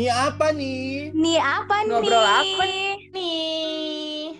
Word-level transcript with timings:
Nih 0.00 0.08
apa 0.08 0.48
nih? 0.56 1.12
Nih 1.12 1.36
apa 1.36 1.84
Ngobrol 1.84 2.24
nih? 2.24 2.56
apa 2.56 2.64
nih? 3.12 4.32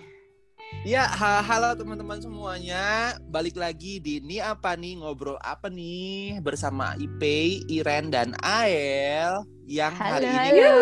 Ya, 0.88 1.04
ha- 1.04 1.44
halo 1.44 1.76
teman-teman 1.76 2.16
semuanya. 2.16 3.20
Balik 3.28 3.60
lagi 3.60 4.00
di 4.00 4.24
Nih 4.24 4.40
apa 4.40 4.72
nih 4.72 5.04
ngobrol 5.04 5.36
apa 5.44 5.68
nih 5.68 6.40
bersama 6.40 6.96
Ipe, 6.96 7.60
Iren 7.68 8.08
dan 8.08 8.32
Ael 8.40 9.44
yang 9.68 9.92
Halo, 10.00 10.24
hari 10.24 10.32
ini 10.32 10.48
halo. 10.64 10.72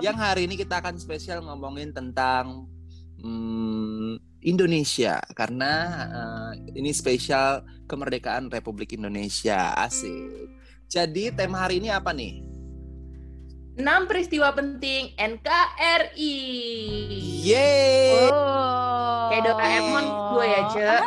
yang 0.00 0.16
hari 0.16 0.48
ini 0.48 0.56
kita 0.56 0.80
akan 0.80 0.96
spesial 0.96 1.44
ngomongin 1.44 1.92
tentang 1.92 2.64
hmm, 3.20 4.40
Indonesia 4.40 5.20
karena 5.36 5.72
eh, 6.08 6.80
ini 6.80 6.96
spesial 6.96 7.60
kemerdekaan 7.84 8.48
Republik 8.48 8.96
Indonesia. 8.96 9.76
Asik. 9.76 10.48
Jadi 10.88 11.28
tema 11.36 11.68
hari 11.68 11.76
ini 11.76 11.92
apa 11.92 12.16
nih? 12.16 12.49
6 13.78 14.10
peristiwa 14.10 14.50
penting 14.50 15.14
NKRI. 15.14 16.36
Yeay! 17.44 18.28
Oh. 18.28 19.30
Kayak 19.30 19.42
Doraemon 19.46 20.04
gue 20.34 20.46
ya, 20.46 20.60
Ce. 20.70 20.90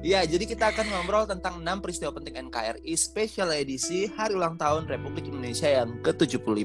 Ya, 0.00 0.24
jadi 0.24 0.48
kita 0.48 0.72
akan 0.72 0.88
ngobrol 0.88 1.28
tentang 1.28 1.60
6 1.60 1.84
peristiwa 1.84 2.08
penting 2.08 2.48
NKRI 2.48 2.96
Special 2.96 3.52
Edisi 3.52 4.08
Hari 4.08 4.32
Ulang 4.32 4.56
Tahun 4.56 4.88
Republik 4.88 5.28
Indonesia 5.28 5.68
yang 5.68 6.00
ke-75. 6.00 6.64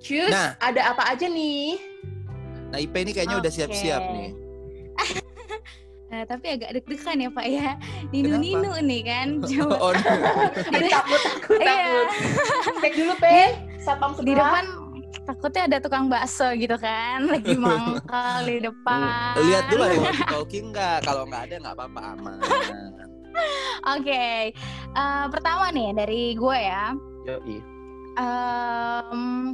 Cus, 0.00 0.32
Nah. 0.32 0.56
ada 0.56 0.96
apa 0.96 1.04
aja 1.12 1.28
nih? 1.28 1.76
Nah, 2.72 2.80
Ipe 2.80 2.96
ini 3.04 3.12
kayaknya 3.12 3.36
udah 3.44 3.52
Oke. 3.52 3.58
siap-siap 3.60 4.02
nih. 4.08 4.30
Nah, 6.06 6.22
tapi 6.22 6.46
agak 6.54 6.70
deg-degan 6.72 7.18
ya 7.18 7.30
Pak 7.30 7.46
ya. 7.46 7.70
Ninu-ninu 8.08 8.72
nih 8.80 9.02
kan. 9.02 9.26
Coba 9.50 9.74
Oh, 9.80 9.90
no. 9.94 10.00
takut, 10.86 11.20
takut, 11.20 11.58
Iya. 11.58 11.66
takut. 11.66 12.06
Cek 12.78 12.92
dulu, 12.94 13.14
Pe. 13.18 13.38
Satpam 13.76 14.10
di 14.14 14.18
sebelah. 14.22 14.38
depan 14.40 14.64
takutnya 15.26 15.62
ada 15.66 15.78
tukang 15.78 16.06
bakso 16.06 16.46
gitu 16.54 16.78
kan 16.78 17.26
lagi 17.34 17.54
mangkal 17.54 18.46
di 18.46 18.62
depan. 18.62 19.34
Lihat 19.36 19.64
dulu 19.66 19.82
ada 19.82 19.98
walkie 20.32 20.62
nggak? 20.64 20.98
Kalau 21.02 21.26
nggak 21.26 21.42
ada 21.44 21.54
nggak 21.60 21.74
apa-apa 21.74 22.00
aman. 22.12 22.38
Oke. 23.88 24.54
Eh, 24.88 25.24
pertama 25.28 25.68
nih 25.68 25.90
dari 25.92 26.22
gue 26.32 26.56
ya. 26.56 26.94
Yoi. 27.26 27.58
Em, 28.16 29.52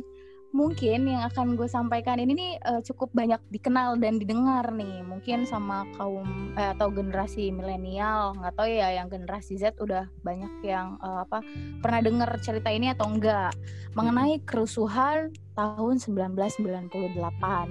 mungkin 0.53 1.09
yang 1.09 1.25
akan 1.33 1.57
gue 1.57 1.65
sampaikan 1.65 2.21
ini 2.21 2.33
nih 2.37 2.53
eh, 2.61 2.81
cukup 2.85 3.09
banyak 3.17 3.41
dikenal 3.49 3.97
dan 3.97 4.21
didengar 4.21 4.69
nih 4.69 5.01
mungkin 5.01 5.49
sama 5.49 5.89
kaum 5.97 6.53
eh, 6.61 6.77
atau 6.77 6.93
generasi 6.93 7.49
milenial 7.49 8.37
nggak 8.37 8.55
tahu 8.55 8.69
ya 8.69 8.93
yang 8.93 9.09
generasi 9.09 9.57
Z 9.57 9.81
udah 9.81 10.13
banyak 10.21 10.53
yang 10.61 11.01
eh, 11.01 11.19
apa 11.25 11.41
pernah 11.81 12.01
dengar 12.05 12.31
cerita 12.45 12.69
ini 12.69 12.93
atau 12.93 13.09
enggak 13.09 13.57
mengenai 13.97 14.45
kerusuhan 14.45 15.33
tahun 15.57 15.97
1998 16.01 17.17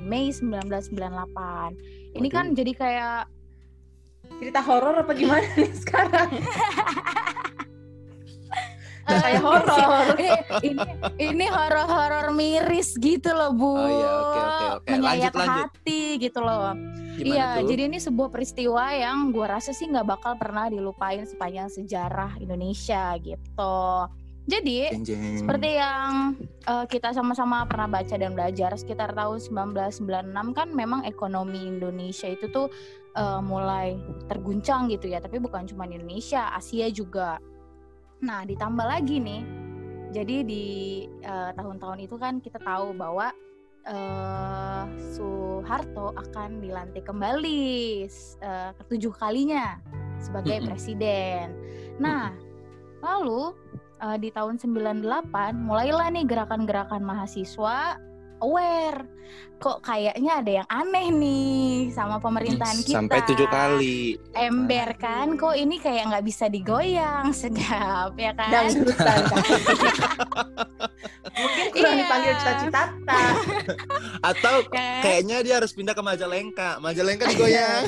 Mei 0.02 0.34
1998 0.34 2.18
ini 2.18 2.28
kan 2.34 2.50
Waduh. 2.50 2.58
jadi 2.58 2.73
kayak 2.73 3.22
Cerita 4.40 4.64
horor 4.64 4.95
apa 4.95 5.12
gimana 5.12 5.44
nih 5.60 5.70
sekarang? 5.76 6.30
eh, 9.12 9.22
Kayak 9.22 9.42
horor. 9.44 10.08
ini 10.16 10.30
ini, 10.72 10.81
ini 11.20 11.45
horor-horor 11.48 12.26
miris 12.31 12.95
gitu 12.95 13.30
loh 13.31 13.52
bu 13.52 13.72
Oh 13.72 13.86
iya, 13.86 14.09
oke, 14.09 14.40
oke, 14.40 14.66
oke. 14.78 14.88
menyayat 14.90 15.31
Lanjut, 15.31 15.42
lanjut. 15.44 15.67
hati 15.70 16.02
gitu 16.17 16.40
loh 16.40 16.73
Gimana 17.12 17.28
iya 17.28 17.48
tuh? 17.59 17.67
jadi 17.67 17.82
ini 17.86 17.98
sebuah 17.98 18.30
peristiwa 18.30 18.84
yang 18.92 19.30
gua 19.30 19.59
rasa 19.59 19.72
sih 19.72 19.86
nggak 19.86 20.08
bakal 20.08 20.34
pernah 20.36 20.67
dilupain 20.67 21.22
sepanjang 21.22 21.67
sejarah 21.67 22.39
Indonesia 22.39 23.14
gitu 23.20 23.77
jadi 24.42 24.89
Jeng, 24.89 25.05
jeng. 25.05 25.38
seperti 25.38 25.70
yang 25.78 26.33
eh, 26.66 26.86
kita 26.89 27.14
sama-sama 27.14 27.61
pernah 27.70 27.86
baca 27.88 28.16
dan 28.17 28.33
belajar 28.33 28.73
sekitar 28.73 29.14
tahun 29.14 29.38
1996 29.38 30.58
kan 30.58 30.67
memang 30.67 31.05
ekonomi 31.05 31.61
Indonesia 31.61 32.26
itu 32.26 32.49
tuh 32.49 32.66
eh, 33.14 33.39
mulai 33.39 34.02
terguncang 34.26 34.89
gitu 34.89 35.05
ya 35.08 35.22
tapi 35.22 35.38
bukan 35.38 35.70
cuma 35.70 35.86
Indonesia 35.86 36.49
Asia 36.52 36.89
juga 36.89 37.38
nah 38.21 38.45
ditambah 38.45 38.86
lagi 38.86 39.17
nih. 39.17 39.43
Jadi 40.11 40.43
di 40.43 40.65
eh, 41.23 41.52
tahun-tahun 41.55 41.99
itu 42.04 42.15
kan 42.20 42.43
kita 42.43 42.59
tahu 42.61 42.93
bahwa 42.93 43.32
eh, 43.87 44.83
Soeharto 45.15 46.14
akan 46.14 46.61
dilantik 46.61 47.08
kembali 47.08 48.05
eh, 48.39 48.71
ketujuh 48.77 49.14
kalinya 49.17 49.80
sebagai 50.21 50.61
presiden. 50.67 51.55
Nah 51.98 52.36
lalu 53.02 53.58
eh, 54.04 54.17
di 54.21 54.30
tahun 54.30 54.61
98 54.61 55.02
mulailah 55.58 56.08
nih 56.14 56.26
gerakan-gerakan 56.27 57.02
mahasiswa 57.02 57.98
aware 58.42 59.06
kok 59.56 59.86
kayaknya 59.86 60.42
ada 60.42 60.52
yang 60.52 60.68
aneh 60.68 61.08
nih 61.08 61.54
sama 61.92 62.18
pemerintahan 62.18 62.82
kita 62.82 62.98
Sampai 62.98 63.22
tujuh 63.24 63.46
kali. 63.46 64.18
ember 64.34 64.98
kan 64.98 65.38
kok 65.38 65.54
ini 65.54 65.78
kayak 65.78 66.10
nggak 66.10 66.26
bisa 66.26 66.50
digoyang 66.50 67.30
sedap 67.38 68.18
ya 68.18 68.34
kan 68.34 68.50
Dangdutan. 68.50 69.22
Mungkin 71.32 71.66
kurang 71.72 71.94
Iya. 71.94 72.02
dipanggil 72.02 72.34
cita-cita. 72.36 72.84
Atau 74.34 74.56
Kan? 74.68 75.00
kayaknya 75.00 75.38
dia 75.42 75.56
harus 75.58 75.72
pindah 75.72 75.94
ke 75.94 76.04
Majalengka. 76.04 76.70
Majalengka 76.78 77.30
digoyang. 77.30 77.86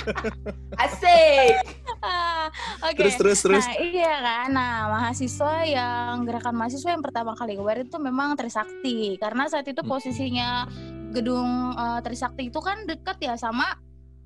Asik. 0.84 1.54
Ah, 2.02 2.46
oke 2.86 2.96
Terus 2.96 3.14
terus 3.18 3.38
terus. 3.42 3.64
Nah 3.66 3.76
iya 3.82 4.14
kan, 4.22 4.48
nah 4.54 4.74
mahasiswa 4.88 5.66
yang 5.66 6.22
gerakan 6.22 6.54
mahasiswa 6.54 6.90
yang 6.94 7.02
pertama 7.02 7.34
kali 7.34 7.58
aware 7.58 7.82
itu 7.82 7.98
memang 7.98 8.38
Trisakti 8.38 9.18
karena 9.18 9.50
saat 9.50 9.66
itu 9.66 9.82
Hmm. 9.82 9.90
posisinya 9.90 10.68
gedung 11.10 11.74
eh, 11.74 12.00
Trisakti 12.04 12.48
itu 12.50 12.60
kan 12.62 12.86
dekat 12.86 13.18
ya 13.18 13.34
sama 13.34 13.74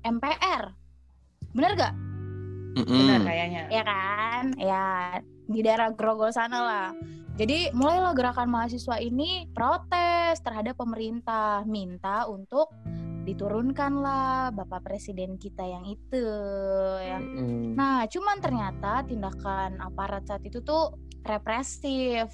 MPR, 0.03 0.73
bener 1.55 1.71
gak? 1.79 1.93
Mm-mm. 2.73 2.89
Benar 2.89 3.21
kayaknya. 3.23 3.61
Ya 3.69 3.83
kan, 3.85 4.43
ya 4.57 4.85
di 5.45 5.59
daerah 5.61 5.93
Grogol 5.93 6.33
sana 6.33 6.59
lah. 6.59 6.87
Jadi 7.33 7.73
mulailah 7.73 8.13
gerakan 8.13 8.45
mahasiswa 8.45 9.01
ini 9.01 9.49
protes 9.53 10.37
terhadap 10.45 10.77
pemerintah, 10.77 11.65
minta 11.65 12.29
untuk 12.29 12.69
diturunkanlah 13.23 14.51
Bapak 14.51 14.83
Presiden 14.83 15.39
kita 15.39 15.63
yang 15.63 15.87
itu 15.87 16.27
ya. 16.99 17.17
Mm-mm. 17.19 17.73
Nah, 17.73 18.03
cuman 18.11 18.37
ternyata 18.43 19.01
tindakan 19.07 19.79
aparat 19.79 20.27
saat 20.27 20.43
itu 20.43 20.59
tuh 20.59 20.95
represif. 21.23 22.29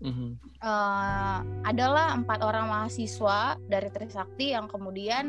Mhm. 0.00 0.40
Eh, 0.40 1.38
adalah 1.66 2.16
empat 2.16 2.40
orang 2.40 2.72
mahasiswa 2.72 3.60
dari 3.68 3.88
Trisakti 3.92 4.56
yang 4.56 4.64
kemudian 4.64 5.28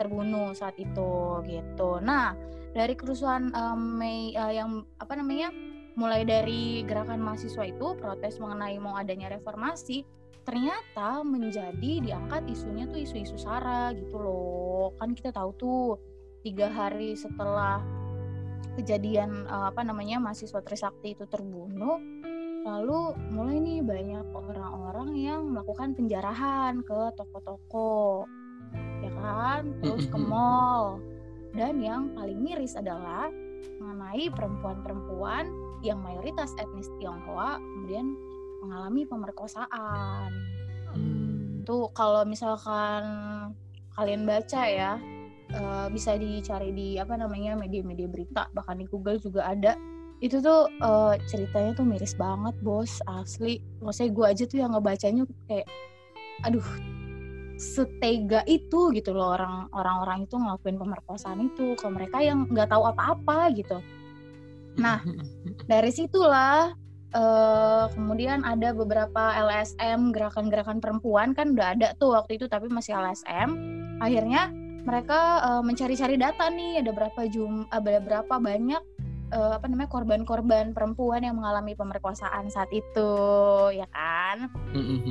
terbunuh 0.00 0.56
saat 0.56 0.78
itu 0.80 1.44
gitu. 1.44 2.00
Nah, 2.00 2.32
dari 2.72 2.96
kerusuhan 2.96 3.52
eh, 3.52 3.76
Mei 3.76 4.32
eh, 4.32 4.52
yang 4.56 4.86
apa 5.02 5.20
namanya 5.20 5.52
mulai 5.96 6.28
dari 6.28 6.84
gerakan 6.84 7.24
mahasiswa 7.24 7.64
itu 7.66 7.96
protes 7.96 8.36
mengenai 8.36 8.76
mau 8.76 8.96
adanya 9.00 9.32
reformasi 9.32 10.04
ternyata 10.46 11.26
menjadi 11.26 11.92
diangkat 11.98 12.46
isunya 12.46 12.86
tuh 12.86 13.02
isu-isu 13.02 13.34
sara 13.34 13.90
gitu 13.98 14.14
loh. 14.14 14.94
Kan 15.02 15.12
kita 15.18 15.34
tahu 15.34 15.50
tuh 15.58 15.82
tiga 16.46 16.70
hari 16.70 17.18
setelah 17.18 17.82
kejadian 18.78 19.44
eh, 19.50 19.66
apa 19.74 19.82
namanya 19.82 20.22
mahasiswa 20.22 20.62
Trisakti 20.62 21.18
itu 21.18 21.26
terbunuh 21.26 21.98
lalu 22.66 23.14
mulai 23.30 23.62
nih 23.62 23.78
banyak 23.78 24.26
orang-orang 24.34 25.14
yang 25.14 25.54
melakukan 25.54 25.94
penjarahan 25.94 26.82
ke 26.82 26.98
toko-toko 27.14 28.26
ya 29.02 29.10
kan? 29.18 29.74
Terus 29.82 30.06
ke 30.10 30.18
mall. 30.18 30.98
Dan 31.54 31.80
yang 31.80 32.12
paling 32.12 32.42
miris 32.42 32.76
adalah 32.76 33.30
mengenai 33.80 34.28
perempuan-perempuan 34.34 35.48
yang 35.80 36.02
mayoritas 36.02 36.52
etnis 36.58 36.90
Tionghoa 36.98 37.56
kemudian 37.60 38.16
mengalami 38.66 39.06
pemerkosaan. 39.06 40.30
Mm. 40.96 41.66
tuh 41.66 41.90
kalau 41.92 42.22
misalkan 42.24 43.02
kalian 43.98 44.22
baca 44.22 44.62
ya 44.64 44.96
eh, 45.50 45.86
bisa 45.90 46.14
dicari 46.14 46.70
di 46.72 46.88
apa 46.96 47.18
namanya 47.18 47.58
media-media 47.58 48.06
berita 48.06 48.46
bahkan 48.54 48.78
di 48.78 48.86
Google 48.90 49.22
juga 49.22 49.46
ada. 49.46 49.78
Itu 50.18 50.42
tuh 50.42 50.70
eh, 50.70 51.14
ceritanya 51.30 51.74
tuh 51.78 51.86
miris 51.86 52.14
banget 52.18 52.54
bos 52.62 53.02
asli. 53.06 53.62
Maksudnya 53.82 54.10
gue 54.14 54.26
aja 54.26 54.44
tuh 54.46 54.58
yang 54.62 54.70
ngebacanya 54.74 55.22
kayak 55.50 55.66
aduh 56.44 56.64
setega 57.56 58.44
itu 58.44 58.92
gitu 58.92 59.16
loh 59.16 59.32
orang 59.32 59.64
orang-orang 59.72 60.28
itu 60.28 60.36
ngelakuin 60.36 60.76
pemerkosaan 60.76 61.40
itu 61.48 61.72
ke 61.72 61.88
mereka 61.88 62.20
yang 62.20 62.44
nggak 62.46 62.68
tahu 62.68 62.84
apa-apa 62.84 63.52
gitu. 63.56 63.80
Nah, 64.76 65.00
dari 65.70 65.88
situlah 65.88 66.85
eh, 67.14 67.84
kemudian 67.94 68.42
ada 68.42 68.72
beberapa 68.72 69.34
LSM 69.36 70.10
gerakan-gerakan 70.10 70.82
perempuan 70.82 71.36
kan 71.36 71.54
udah 71.54 71.76
ada 71.76 71.88
tuh 72.00 72.16
waktu 72.16 72.40
itu 72.40 72.46
tapi 72.50 72.66
masih 72.72 72.96
LSM 72.96 73.54
akhirnya 74.00 74.50
mereka 74.86 75.18
eh, 75.42 75.62
mencari-cari 75.66 76.16
data 76.16 76.46
nih 76.50 76.82
ada 76.82 76.90
berapa 76.94 77.20
jum 77.30 77.66
ada 77.74 77.98
berapa 77.98 78.34
banyak 78.38 78.82
eh, 79.34 79.52
apa 79.58 79.66
namanya 79.66 79.90
korban-korban 79.90 80.70
perempuan 80.70 81.26
yang 81.26 81.38
mengalami 81.38 81.74
pemerkosaan 81.74 82.46
saat 82.46 82.70
itu 82.70 83.10
ya 83.74 83.86
kan. 83.90 84.50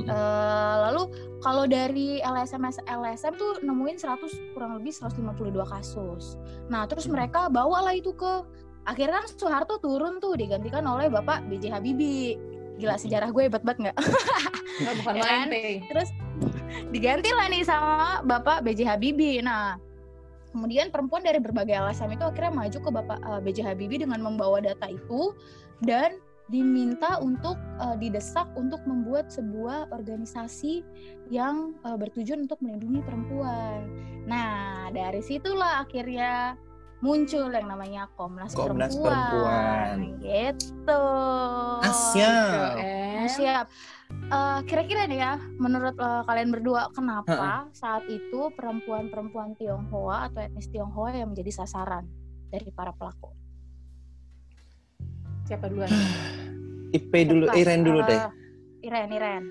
Eh, 0.06 0.74
lalu 0.88 1.10
kalau 1.42 1.66
dari 1.66 2.22
LSM 2.22 2.62
LSM 2.86 3.34
tuh 3.36 3.60
nemuin 3.60 3.98
100 3.98 4.54
kurang 4.56 4.78
lebih 4.80 4.94
152 4.94 5.66
kasus. 5.66 6.40
Nah 6.72 6.86
terus 6.88 7.10
mereka 7.10 7.50
bawalah 7.52 7.92
itu 7.92 8.14
ke 8.16 8.46
akhirnya 8.86 9.20
kan 9.20 9.26
Soeharto 9.28 9.82
turun 9.82 10.22
tuh 10.22 10.38
digantikan 10.38 10.86
oleh 10.86 11.10
Bapak 11.10 11.44
B.J. 11.50 11.74
Habibie 11.74 12.38
gila 12.76 12.96
sejarah 13.00 13.32
gue 13.32 13.48
hebat 13.48 13.64
banget 13.64 13.90
nggak 13.90 13.96
Nggak, 14.76 14.94
bukan 15.00 15.14
Ya 15.16 15.22
main 15.24 15.48
kan? 15.48 15.48
Terus 15.90 16.08
diganti 16.92 17.30
lah 17.32 17.46
nih 17.48 17.62
sama 17.64 18.20
Bapak 18.24 18.62
B.J. 18.62 18.84
Habibie. 18.84 19.40
Nah, 19.40 19.80
kemudian 20.52 20.92
perempuan 20.92 21.24
dari 21.24 21.40
berbagai 21.40 21.72
LSM 21.72 22.16
itu 22.16 22.24
akhirnya 22.24 22.52
maju 22.52 22.78
ke 22.78 22.90
Bapak 22.92 23.18
eh, 23.20 23.40
B.J. 23.42 23.58
Habibie 23.64 24.00
dengan 24.04 24.20
membawa 24.20 24.60
data 24.60 24.86
itu 24.88 25.32
dan 25.84 26.20
diminta 26.46 27.18
untuk 27.18 27.58
eh, 27.80 27.96
didesak 27.98 28.46
untuk 28.54 28.78
membuat 28.84 29.32
sebuah 29.32 29.90
organisasi 29.90 30.84
yang 31.32 31.74
eh, 31.82 31.96
bertujuan 31.96 32.44
untuk 32.44 32.60
melindungi 32.60 33.00
perempuan. 33.02 33.88
Nah, 34.28 34.92
dari 34.92 35.24
situlah 35.24 35.82
akhirnya 35.88 36.60
muncul 36.98 37.52
yang 37.52 37.68
namanya 37.68 38.08
Komnas, 38.16 38.56
Komnas 38.56 38.96
Perempuan. 38.96 40.16
Gitu. 40.20 41.04
Asya. 41.84 42.36
Eh, 42.80 43.26
Siap. 43.28 43.66
Eh, 44.06 44.58
kira-kira 44.64 45.04
nih 45.04 45.18
ya, 45.20 45.34
menurut 45.58 45.98
eh, 45.98 46.22
kalian 46.24 46.50
berdua, 46.54 46.88
kenapa 46.94 47.68
saat 47.74 48.06
itu 48.08 48.48
perempuan-perempuan 48.54 49.58
Tionghoa 49.58 50.30
atau 50.30 50.40
etnis 50.40 50.70
Tionghoa 50.70 51.12
yang 51.12 51.34
menjadi 51.34 51.62
sasaran 51.62 52.06
dari 52.48 52.70
para 52.72 52.94
pelaku? 52.96 53.34
Siapa 55.44 55.68
duluan? 55.68 55.90
IP 56.96 57.12
dulu, 57.28 57.44
Siapa? 57.50 57.58
Iren 57.60 57.80
dulu 57.84 58.00
Eh, 58.02 58.06
deh. 58.08 58.20
Iren, 58.86 59.08
Iren. 59.12 59.44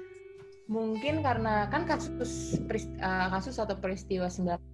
Mungkin 0.66 1.22
karena 1.22 1.70
kan 1.70 1.86
kasus 1.86 2.58
eh, 2.58 3.28
kasus 3.30 3.62
atau 3.62 3.78
peristiwa 3.78 4.26
98 4.26 4.65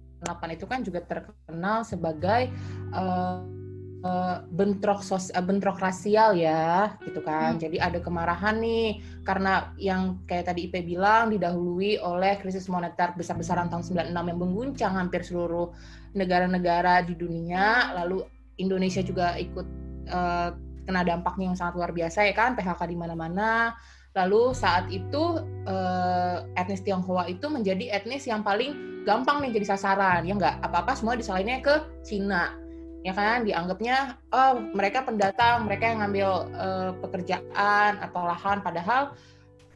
itu 0.54 0.66
kan 0.70 0.80
juga 0.86 1.00
terkenal 1.02 1.82
sebagai 1.82 2.50
eh, 2.94 4.38
bentrok 4.50 5.00
sos 5.00 5.30
eh, 5.30 5.42
bentrok 5.42 5.78
rasial 5.78 6.34
ya, 6.34 6.98
gitu 7.06 7.22
kan. 7.22 7.56
Hmm. 7.56 7.62
Jadi 7.62 7.78
ada 7.78 7.98
kemarahan 8.02 8.58
nih 8.58 8.98
karena 9.22 9.70
yang 9.78 10.22
kayak 10.26 10.50
tadi 10.50 10.66
IP 10.66 10.82
bilang 10.82 11.30
didahului 11.30 12.02
oleh 12.02 12.38
krisis 12.42 12.66
moneter 12.66 13.14
besar-besaran 13.14 13.70
tahun 13.70 14.10
96 14.10 14.10
yang 14.10 14.38
mengguncang 14.38 14.92
hampir 14.98 15.22
seluruh 15.22 15.70
negara-negara 16.18 17.06
di 17.06 17.14
dunia, 17.14 17.94
lalu 17.94 18.26
Indonesia 18.58 19.00
juga 19.00 19.38
ikut 19.38 19.66
eh, 20.10 20.50
kena 20.82 21.02
dampaknya 21.06 21.54
yang 21.54 21.58
sangat 21.58 21.78
luar 21.78 21.94
biasa 21.94 22.26
ya 22.26 22.34
kan, 22.34 22.58
PHK 22.58 22.90
di 22.90 22.98
mana-mana. 22.98 23.74
Lalu 24.12 24.52
saat 24.52 24.92
itu 24.92 25.40
eh, 25.64 26.38
etnis 26.60 26.84
Tionghoa 26.84 27.28
itu 27.32 27.48
menjadi 27.48 27.96
etnis 27.96 28.28
yang 28.28 28.44
paling 28.44 29.04
gampang 29.08 29.40
nih 29.42 29.56
jadi 29.60 29.76
sasaran. 29.76 30.28
Ya 30.28 30.36
nggak 30.36 30.60
apa-apa 30.60 30.92
semua 30.96 31.16
disalahinnya 31.16 31.64
ke 31.64 31.74
Cina. 32.04 32.56
Ya 33.02 33.10
kan 33.16 33.42
dianggapnya 33.42 34.20
oh 34.30 34.62
mereka 34.76 35.02
pendatang, 35.02 35.66
mereka 35.66 35.90
yang 35.90 36.04
ngambil 36.04 36.30
eh, 36.54 36.90
pekerjaan 37.02 37.98
atau 37.98 38.22
lahan 38.28 38.60
padahal 38.60 39.16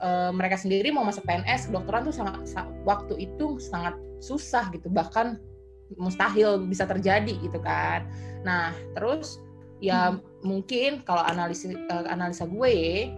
eh, 0.05 0.31
mereka 0.31 0.61
sendiri 0.61 0.93
mau 0.93 1.03
masuk 1.03 1.25
PNS, 1.25 1.73
kedokteran 1.73 2.07
tuh 2.07 2.15
sangat 2.15 2.45
sa- 2.45 2.71
waktu 2.85 3.27
itu 3.27 3.57
sangat 3.59 3.97
susah 4.21 4.69
gitu, 4.71 4.93
bahkan 4.93 5.41
mustahil 5.95 6.67
bisa 6.67 6.85
terjadi 6.87 7.35
gitu 7.41 7.59
kan. 7.63 8.07
Nah, 8.43 8.75
terus 8.95 9.39
ya 9.83 10.17
mungkin 10.41 11.05
kalau 11.05 11.21
analisa 11.25 11.73
eh, 11.73 12.05
analisa 12.09 12.47
gue 12.47 13.11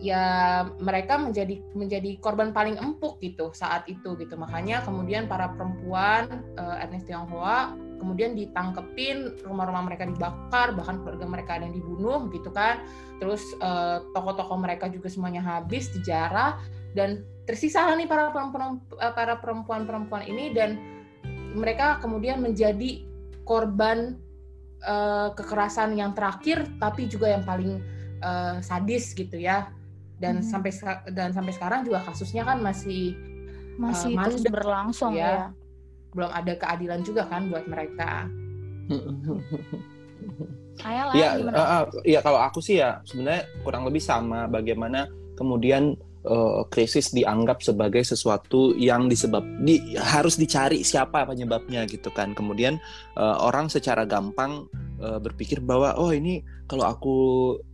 ya 0.00 0.64
mereka 0.80 1.20
menjadi 1.20 1.60
menjadi 1.76 2.16
korban 2.24 2.56
paling 2.56 2.80
empuk 2.80 3.20
gitu 3.20 3.52
saat 3.52 3.84
itu 3.86 4.16
gitu. 4.16 4.34
Makanya 4.34 4.80
kemudian 4.82 5.28
para 5.28 5.52
perempuan 5.52 6.42
eh, 6.56 6.82
etnis 6.82 7.04
Tionghoa 7.04 7.76
kemudian 8.00 8.32
ditangkepin 8.32 9.44
rumah-rumah 9.44 9.84
mereka 9.84 10.08
dibakar 10.08 10.72
bahkan 10.72 11.04
keluarga 11.04 11.28
mereka 11.28 11.50
ada 11.60 11.68
yang 11.68 11.76
dibunuh 11.76 12.32
gitu 12.32 12.48
kan. 12.48 12.80
Terus 13.20 13.44
eh, 13.60 14.00
tokoh-tokoh 14.16 14.56
mereka 14.56 14.88
juga 14.88 15.12
semuanya 15.12 15.44
habis 15.44 15.92
dijarah 15.92 16.56
dan 16.96 17.22
tersisa 17.44 17.84
nih 17.92 18.08
para 18.08 18.32
perempuan 18.32 18.80
eh, 18.96 19.12
para 19.12 19.36
perempuan-perempuan 19.36 20.24
ini. 20.24 20.56
Dan 20.56 20.80
mereka 21.52 22.00
kemudian 22.00 22.40
menjadi 22.40 23.04
korban 23.44 24.16
eh, 24.80 25.28
kekerasan 25.36 25.92
yang 25.92 26.16
terakhir 26.16 26.64
tapi 26.80 27.04
juga 27.04 27.28
yang 27.28 27.44
paling 27.44 28.00
sadis 28.60 29.16
gitu 29.16 29.40
ya 29.40 29.72
dan 30.20 30.38
Hmm. 30.38 30.46
sampai 30.46 30.72
dan 31.10 31.32
sampai 31.32 31.52
sekarang 31.52 31.80
juga 31.82 32.04
kasusnya 32.04 32.44
kan 32.44 32.60
masih 32.60 33.16
Masih 33.80 34.12
Eh, 34.12 34.24
terus 34.28 34.44
berlangsung 34.44 35.16
ya. 35.16 35.24
ya. 35.24 35.56
belum 36.12 36.28
ada 36.28 36.52
keadilan 36.52 37.00
juga 37.00 37.24
kan 37.24 37.48
buat 37.48 37.64
mereka. 37.64 38.28
Ayah 40.80 41.04
lah, 41.08 41.14
Ya, 41.16 41.30
eh, 41.36 41.48
eh, 41.48 41.84
ya 42.16 42.20
kalau 42.20 42.40
aku 42.40 42.60
sih 42.60 42.76
ya 42.80 43.00
sebenarnya 43.04 43.44
kurang 43.64 43.88
lebih 43.88 44.00
sama 44.00 44.44
bagaimana 44.44 45.08
kemudian 45.36 45.96
eh, 46.20 46.60
krisis 46.68 47.16
dianggap 47.16 47.64
sebagai 47.64 48.04
sesuatu 48.04 48.76
yang 48.76 49.08
disebab 49.08 49.40
di, 49.64 49.80
harus 49.96 50.36
dicari 50.36 50.84
siapa 50.84 51.24
penyebabnya 51.24 51.88
gitu 51.88 52.12
kan. 52.12 52.36
Kemudian 52.36 52.76
eh, 53.16 53.36
orang 53.40 53.72
secara 53.72 54.04
gampang 54.04 54.68
eh, 55.00 55.18
berpikir 55.18 55.64
bahwa 55.64 55.96
oh 55.96 56.12
ini 56.12 56.44
kalau 56.70 56.86
aku 56.86 57.16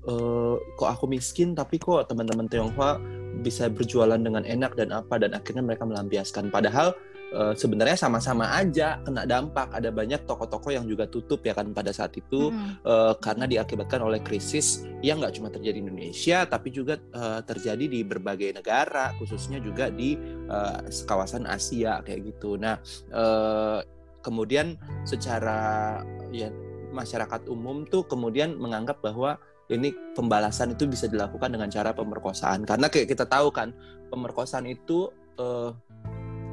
eh, 0.08 0.54
kok 0.78 0.90
aku 0.90 1.04
miskin 1.10 1.52
tapi 1.52 1.76
kok 1.76 2.08
teman-teman 2.08 2.48
Tionghoa 2.48 2.96
bisa 3.44 3.68
berjualan 3.68 4.16
dengan 4.16 4.46
enak 4.48 4.78
dan 4.78 4.94
apa 4.96 5.20
dan 5.20 5.36
akhirnya 5.36 5.60
mereka 5.60 5.84
melampiaskan 5.84 6.48
padahal 6.48 6.96
eh, 7.34 7.52
sebenarnya 7.52 7.98
sama-sama 7.98 8.56
aja 8.56 9.02
kena 9.04 9.28
dampak 9.28 9.68
ada 9.76 9.92
banyak 9.92 10.24
toko-toko 10.24 10.72
yang 10.72 10.88
juga 10.88 11.04
tutup 11.04 11.44
ya 11.44 11.52
kan 11.52 11.68
pada 11.76 11.92
saat 11.92 12.16
itu 12.16 12.48
Mm-mm. 12.48 12.80
eh, 12.80 13.14
karena 13.20 13.44
diakibatkan 13.44 14.00
oleh 14.00 14.24
krisis 14.24 14.88
yang 15.04 15.20
nggak 15.20 15.36
cuma 15.36 15.52
terjadi 15.52 15.76
di 15.76 15.84
Indonesia 15.84 16.48
tapi 16.48 16.72
juga 16.72 16.96
eh, 16.96 17.40
terjadi 17.44 17.84
di 17.84 18.00
berbagai 18.06 18.56
negara 18.56 19.12
khususnya 19.20 19.60
juga 19.60 19.92
di 19.92 20.16
eh, 20.48 20.78
kawasan 21.04 21.44
Asia 21.44 22.00
kayak 22.00 22.32
gitu. 22.32 22.56
Nah 22.56 22.80
eh, 23.12 23.80
kemudian 24.24 24.74
secara 25.06 26.02
ya 26.34 26.50
masyarakat 26.96 27.52
umum 27.52 27.84
tuh 27.84 28.08
kemudian 28.08 28.56
menganggap 28.56 29.04
bahwa 29.04 29.36
ini 29.68 29.90
pembalasan 30.14 30.78
itu 30.78 30.86
bisa 30.86 31.10
dilakukan 31.10 31.50
dengan 31.50 31.66
cara 31.66 31.90
pemerkosaan. 31.90 32.62
Karena 32.62 32.86
kayak 32.86 33.10
kita 33.10 33.26
tahu 33.26 33.50
kan 33.50 33.74
pemerkosaan 34.08 34.66
itu 34.70 35.10
eh, 35.36 35.70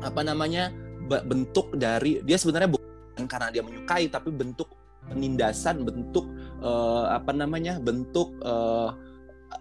apa 0.04 0.22
namanya 0.26 0.74
bentuk 1.08 1.78
dari 1.78 2.20
dia 2.26 2.36
sebenarnya 2.40 2.74
bukan 2.74 3.26
karena 3.30 3.54
dia 3.54 3.62
menyukai 3.62 4.08
tapi 4.10 4.34
bentuk 4.34 4.72
penindasan 5.08 5.84
bentuk 5.86 6.26
eh, 6.64 7.06
apa 7.14 7.32
namanya 7.36 7.78
bentuk 7.78 8.34
eh, 8.42 8.90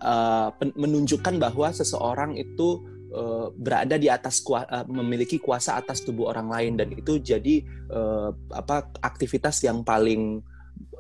eh, 0.01 0.49
menunjukkan 0.73 1.37
bahwa 1.37 1.69
seseorang 1.77 2.41
itu 2.41 2.81
eh, 3.13 3.47
berada 3.53 4.01
di 4.01 4.09
atas 4.09 4.41
kua- 4.41 4.65
eh, 4.65 4.87
memiliki 4.89 5.37
kuasa 5.37 5.77
atas 5.77 6.01
tubuh 6.01 6.33
orang 6.33 6.49
lain. 6.49 6.73
Dan 6.81 6.89
itu 6.97 7.21
jadi 7.21 7.61
eh, 7.93 8.31
apa 8.57 8.89
aktivitas 9.05 9.61
yang 9.61 9.85
paling 9.85 10.41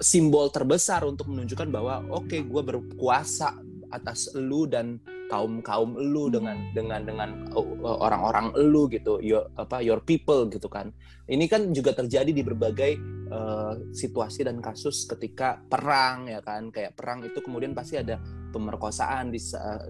simbol 0.02 0.50
terbesar 0.50 1.07
untuk 1.07 1.31
menunjukkan 1.31 1.69
bahwa 1.71 2.02
oke 2.11 2.35
gue 2.43 2.62
berkuasa 2.62 3.55
atas 3.93 4.33
lu 4.35 4.64
dan 4.64 4.97
kaum 5.29 5.64
kaum 5.64 5.97
lu 5.97 6.29
dengan 6.29 6.61
dengan 6.76 7.05
dengan 7.09 7.31
uh, 7.57 7.99
orang-orang 8.05 8.52
lu 8.69 8.88
gitu 8.88 9.21
your 9.21 9.49
apa 9.57 9.81
your 9.85 10.00
people 10.05 10.49
gitu 10.49 10.69
kan. 10.69 10.93
Ini 11.29 11.49
kan 11.49 11.73
juga 11.73 11.97
terjadi 11.97 12.29
di 12.29 12.43
berbagai 12.45 12.99
uh, 13.33 13.79
situasi 13.97 14.45
dan 14.45 14.61
kasus 14.61 15.09
ketika 15.09 15.61
perang 15.69 16.29
ya 16.29 16.45
kan. 16.45 16.69
Kayak 16.69 16.97
perang 16.97 17.25
itu 17.25 17.41
kemudian 17.41 17.73
pasti 17.73 17.97
ada 18.00 18.21
pemerkosaan 18.52 19.33
di, 19.33 19.41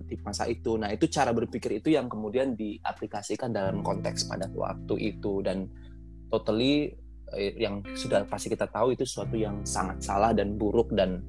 di 0.07 0.15
masa 0.23 0.47
itu. 0.47 0.79
Nah 0.79 0.95
itu 0.95 1.11
cara 1.11 1.35
berpikir 1.35 1.83
itu 1.83 1.91
yang 1.91 2.07
kemudian 2.07 2.55
diaplikasikan 2.55 3.51
dalam 3.51 3.83
konteks 3.83 4.31
pada 4.31 4.47
waktu 4.55 5.15
itu 5.15 5.43
dan 5.43 5.67
totally 6.31 6.95
yang 7.37 7.81
sudah 7.97 8.25
pasti 8.29 8.53
kita 8.53 8.69
tahu 8.69 8.93
itu 8.93 9.05
sesuatu 9.09 9.37
yang 9.37 9.65
sangat 9.65 10.05
salah 10.05 10.33
dan 10.37 10.57
buruk 10.57 10.93
dan 10.93 11.25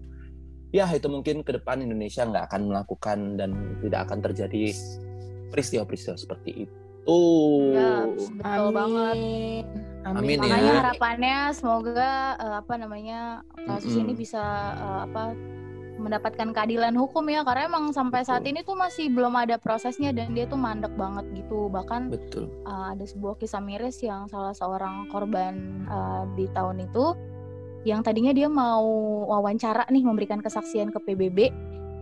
ya 0.73 0.89
itu 0.89 1.05
mungkin 1.07 1.45
ke 1.45 1.55
depan 1.55 1.85
Indonesia 1.85 2.25
nggak 2.25 2.49
akan 2.49 2.61
melakukan 2.73 3.19
dan 3.37 3.51
tidak 3.79 3.99
akan 4.09 4.19
terjadi 4.25 4.73
peristiwa-peristiwa 5.53 6.17
seperti 6.17 6.65
itu. 6.65 7.13
Ya, 7.77 8.09
betul 8.09 8.67
banget. 8.73 9.17
Amin 10.03 10.39
ya. 10.41 10.49
Makanya 10.49 10.73
harapannya 10.81 11.37
semoga 11.53 12.11
eh, 12.41 12.55
apa 12.59 12.73
namanya 12.75 13.19
kasus 13.69 13.93
Mm-mm. 13.93 14.03
ini 14.09 14.13
bisa 14.17 14.43
eh, 14.75 14.99
apa 15.07 15.23
mendapatkan 16.03 16.51
keadilan 16.51 16.93
hukum 16.99 17.23
ya 17.31 17.47
karena 17.47 17.71
emang 17.71 17.95
sampai 17.95 18.27
saat 18.27 18.43
ini 18.43 18.61
tuh 18.61 18.75
masih 18.75 19.07
belum 19.07 19.33
ada 19.39 19.55
prosesnya 19.55 20.11
dan 20.11 20.35
dia 20.35 20.43
tuh 20.45 20.59
mandek 20.59 20.91
banget 20.99 21.23
gitu. 21.33 21.71
Bahkan 21.71 22.11
Betul. 22.11 22.51
uh, 22.67 22.91
ada 22.91 23.07
sebuah 23.07 23.39
kisah 23.39 23.63
miris 23.63 24.03
yang 24.03 24.27
salah 24.27 24.51
seorang 24.51 25.07
korban 25.07 25.87
uh, 25.87 26.27
di 26.35 26.51
tahun 26.51 26.83
itu 26.83 27.15
yang 27.87 28.03
tadinya 28.03 28.35
dia 28.35 28.51
mau 28.51 28.83
wawancara 29.31 29.87
nih 29.87 30.03
memberikan 30.03 30.39
kesaksian 30.43 30.91
ke 30.91 30.99
PBB 31.03 31.51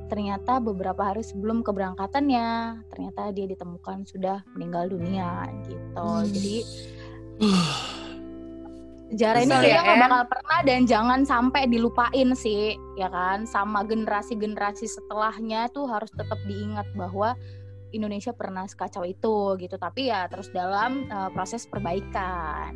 ternyata 0.09 0.59
beberapa 0.59 1.07
hari 1.07 1.23
sebelum 1.23 1.63
keberangkatannya 1.63 2.47
ternyata 2.91 3.31
dia 3.31 3.47
ditemukan 3.47 4.03
sudah 4.09 4.43
meninggal 4.57 4.91
dunia 4.91 5.47
gitu. 5.63 6.05
Jadi 6.27 6.57
Sejarah 9.11 9.43
ini 9.43 9.51
kayaknya 9.51 9.75
ya, 9.75 9.83
nggak 9.83 9.99
bakal 10.07 10.23
pernah 10.31 10.59
dan 10.63 10.79
jangan 10.87 11.21
sampai 11.27 11.67
dilupain 11.67 12.29
sih, 12.31 12.79
ya 12.95 13.11
kan? 13.11 13.43
Sama 13.43 13.83
generasi-generasi 13.83 14.87
setelahnya 14.87 15.67
tuh 15.75 15.83
harus 15.91 16.07
tetap 16.15 16.39
diingat 16.47 16.87
bahwa 16.95 17.35
Indonesia 17.91 18.31
pernah 18.31 18.63
sekacau 18.63 19.03
itu 19.03 19.59
gitu. 19.59 19.75
Tapi 19.75 20.07
ya 20.07 20.31
terus 20.31 20.47
dalam 20.55 21.11
uh, 21.11 21.27
proses 21.35 21.67
perbaikan. 21.67 22.71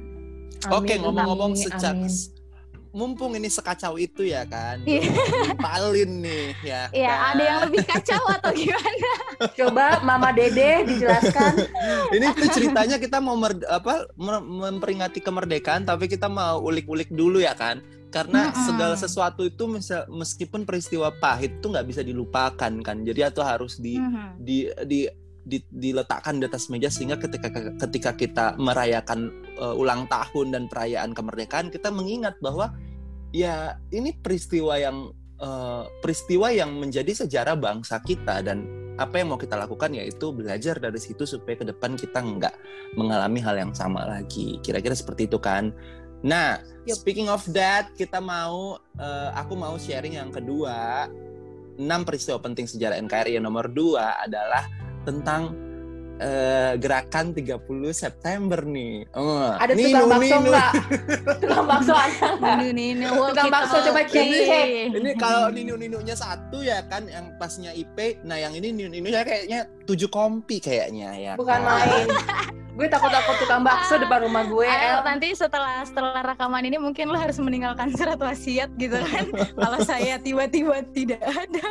Oke, 0.75 0.99
Amin, 0.99 1.07
ngomong-ngomong 1.07 1.51
amin, 1.55 1.63
sejak 1.63 1.95
amin. 1.95 2.11
Mumpung 2.95 3.35
ini 3.35 3.51
sekacau 3.51 3.99
itu 3.99 4.23
ya 4.23 4.47
kan. 4.47 4.79
Iya. 4.87 5.11
Palin 5.59 6.23
nih 6.23 6.55
ya. 6.63 6.81
Ya 6.95 7.11
kan? 7.11 7.27
ada 7.29 7.43
yang 7.43 7.59
lebih 7.67 7.83
kacau 7.83 8.21
atau 8.31 8.51
gimana? 8.55 9.11
Coba 9.51 9.85
Mama 9.99 10.31
Dede 10.31 10.87
dijelaskan. 10.87 11.53
ini 12.15 12.25
tuh 12.31 12.47
ceritanya 12.49 12.95
kita 12.95 13.19
mau 13.19 13.35
mer- 13.35 13.67
apa 13.67 14.07
mer- 14.15 14.41
memperingati 14.41 15.19
kemerdekaan 15.19 15.83
tapi 15.83 16.07
kita 16.07 16.31
mau 16.31 16.63
ulik-ulik 16.63 17.11
dulu 17.11 17.43
ya 17.43 17.51
kan 17.51 17.83
karena 18.07 18.47
Mm-mm. 18.47 18.63
segala 18.63 18.95
sesuatu 18.95 19.43
itu 19.43 19.67
misal, 19.67 20.07
meskipun 20.07 20.63
peristiwa 20.63 21.11
pahit 21.11 21.59
itu 21.59 21.67
nggak 21.67 21.83
bisa 21.83 21.99
dilupakan 21.99 22.71
kan 22.79 23.03
jadi 23.03 23.27
itu 23.27 23.43
harus 23.43 23.75
di 23.75 23.99
Mhm. 23.99 24.27
di 24.39 24.57
di 24.87 24.99
di- 25.45 25.69
diletakkan 25.69 26.41
di 26.41 26.49
atas 26.49 26.67
meja 26.73 26.89
sehingga 26.89 27.21
ketika 27.21 27.53
ketika 27.85 28.11
kita 28.17 28.45
merayakan 28.57 29.29
uh, 29.61 29.77
ulang 29.77 30.09
tahun 30.09 30.51
dan 30.51 30.63
perayaan 30.65 31.13
kemerdekaan 31.13 31.69
kita 31.69 31.93
mengingat 31.93 32.35
bahwa 32.41 32.73
ya 33.29 33.77
ini 33.93 34.11
peristiwa 34.17 34.75
yang 34.81 35.13
uh, 35.39 35.85
peristiwa 36.01 36.49
yang 36.49 36.73
menjadi 36.75 37.25
sejarah 37.25 37.55
bangsa 37.55 38.01
kita 38.01 38.41
dan 38.41 38.65
apa 38.95 39.19
yang 39.19 39.35
mau 39.35 39.39
kita 39.39 39.59
lakukan 39.59 39.91
yaitu 39.91 40.31
belajar 40.31 40.79
dari 40.79 40.97
situ 40.97 41.27
supaya 41.27 41.59
ke 41.59 41.65
depan 41.67 41.99
kita 41.99 42.23
nggak 42.23 42.55
mengalami 42.95 43.43
hal 43.43 43.59
yang 43.59 43.73
sama 43.75 44.07
lagi. 44.07 44.55
Kira-kira 44.63 44.95
seperti 44.95 45.27
itu 45.27 45.35
kan? 45.35 45.75
Nah 46.23 46.63
Yup. 46.87 47.03
speaking 47.03 47.27
of 47.27 47.43
that 47.51 47.91
kita 47.99 48.23
mau 48.23 48.79
uh, 48.97 49.29
aku 49.35 49.53
mau 49.53 49.75
sharing 49.75 50.15
yang 50.15 50.31
kedua. 50.31 51.11
Enam 51.75 52.07
peristiwa 52.07 52.39
penting 52.39 52.71
sejarah 52.71 52.95
NKRI 53.03 53.35
yang 53.35 53.43
nomor 53.43 53.67
dua 53.67 54.15
adalah 54.23 54.63
tentang 55.05 55.53
eh, 56.19 56.73
gerakan 56.79 57.35
30 57.35 57.59
September 57.91 58.63
nih. 58.63 59.03
Oh, 59.15 59.51
Ada 59.55 59.75
Ninu, 59.75 59.91
tukang 59.91 60.09
bakso 60.09 60.35
Ninu. 60.39 60.49
nggak? 60.51 60.71
Tukang 61.43 61.65
bakso 61.67 61.93
ada 61.93 62.27
nggak? 62.39 62.55
Ini 62.55 62.69
nih, 62.71 62.87
ini, 62.95 63.05
wah, 63.11 63.29
Tukang 63.31 63.47
kita 63.47 63.55
bakso 63.55 63.75
coba 63.83 64.01
cek, 64.07 64.27
cek. 64.31 64.67
Ini 64.95 65.09
kalau 65.19 65.47
Ninu 65.51 65.75
Ninunya 65.75 66.15
satu 66.15 66.63
ya 66.63 66.79
kan 66.87 67.03
yang 67.07 67.35
pasnya 67.35 67.71
IP. 67.75 68.23
Nah, 68.23 68.39
yang 68.39 68.55
ini 68.55 68.71
Ninu 68.71 68.89
Ninunya 68.91 69.21
kayaknya 69.27 69.67
tujuh 69.83 70.07
kompi 70.07 70.63
kayaknya 70.63 71.09
ya. 71.19 71.33
Bukan 71.35 71.59
kan? 71.61 71.83
main. 71.83 72.07
gue 72.75 72.91
takut-takut 72.91 73.39
tukang 73.39 73.63
bakso 73.63 73.95
depan 73.95 74.27
rumah 74.27 74.43
gue. 74.43 74.67
Ayo, 74.67 74.99
El. 74.99 75.07
nanti 75.07 75.31
setelah 75.31 75.87
setelah 75.87 76.19
rekaman 76.19 76.59
ini 76.59 76.75
mungkin 76.75 77.07
lo 77.07 77.15
harus 77.15 77.39
meninggalkan 77.39 77.95
surat 77.95 78.19
wasiat 78.19 78.67
gitu 78.75 78.99
kan. 78.99 79.31
Kalau 79.63 79.79
saya 79.79 80.19
tiba-tiba 80.19 80.83
tidak 80.91 81.23
ada. 81.23 81.67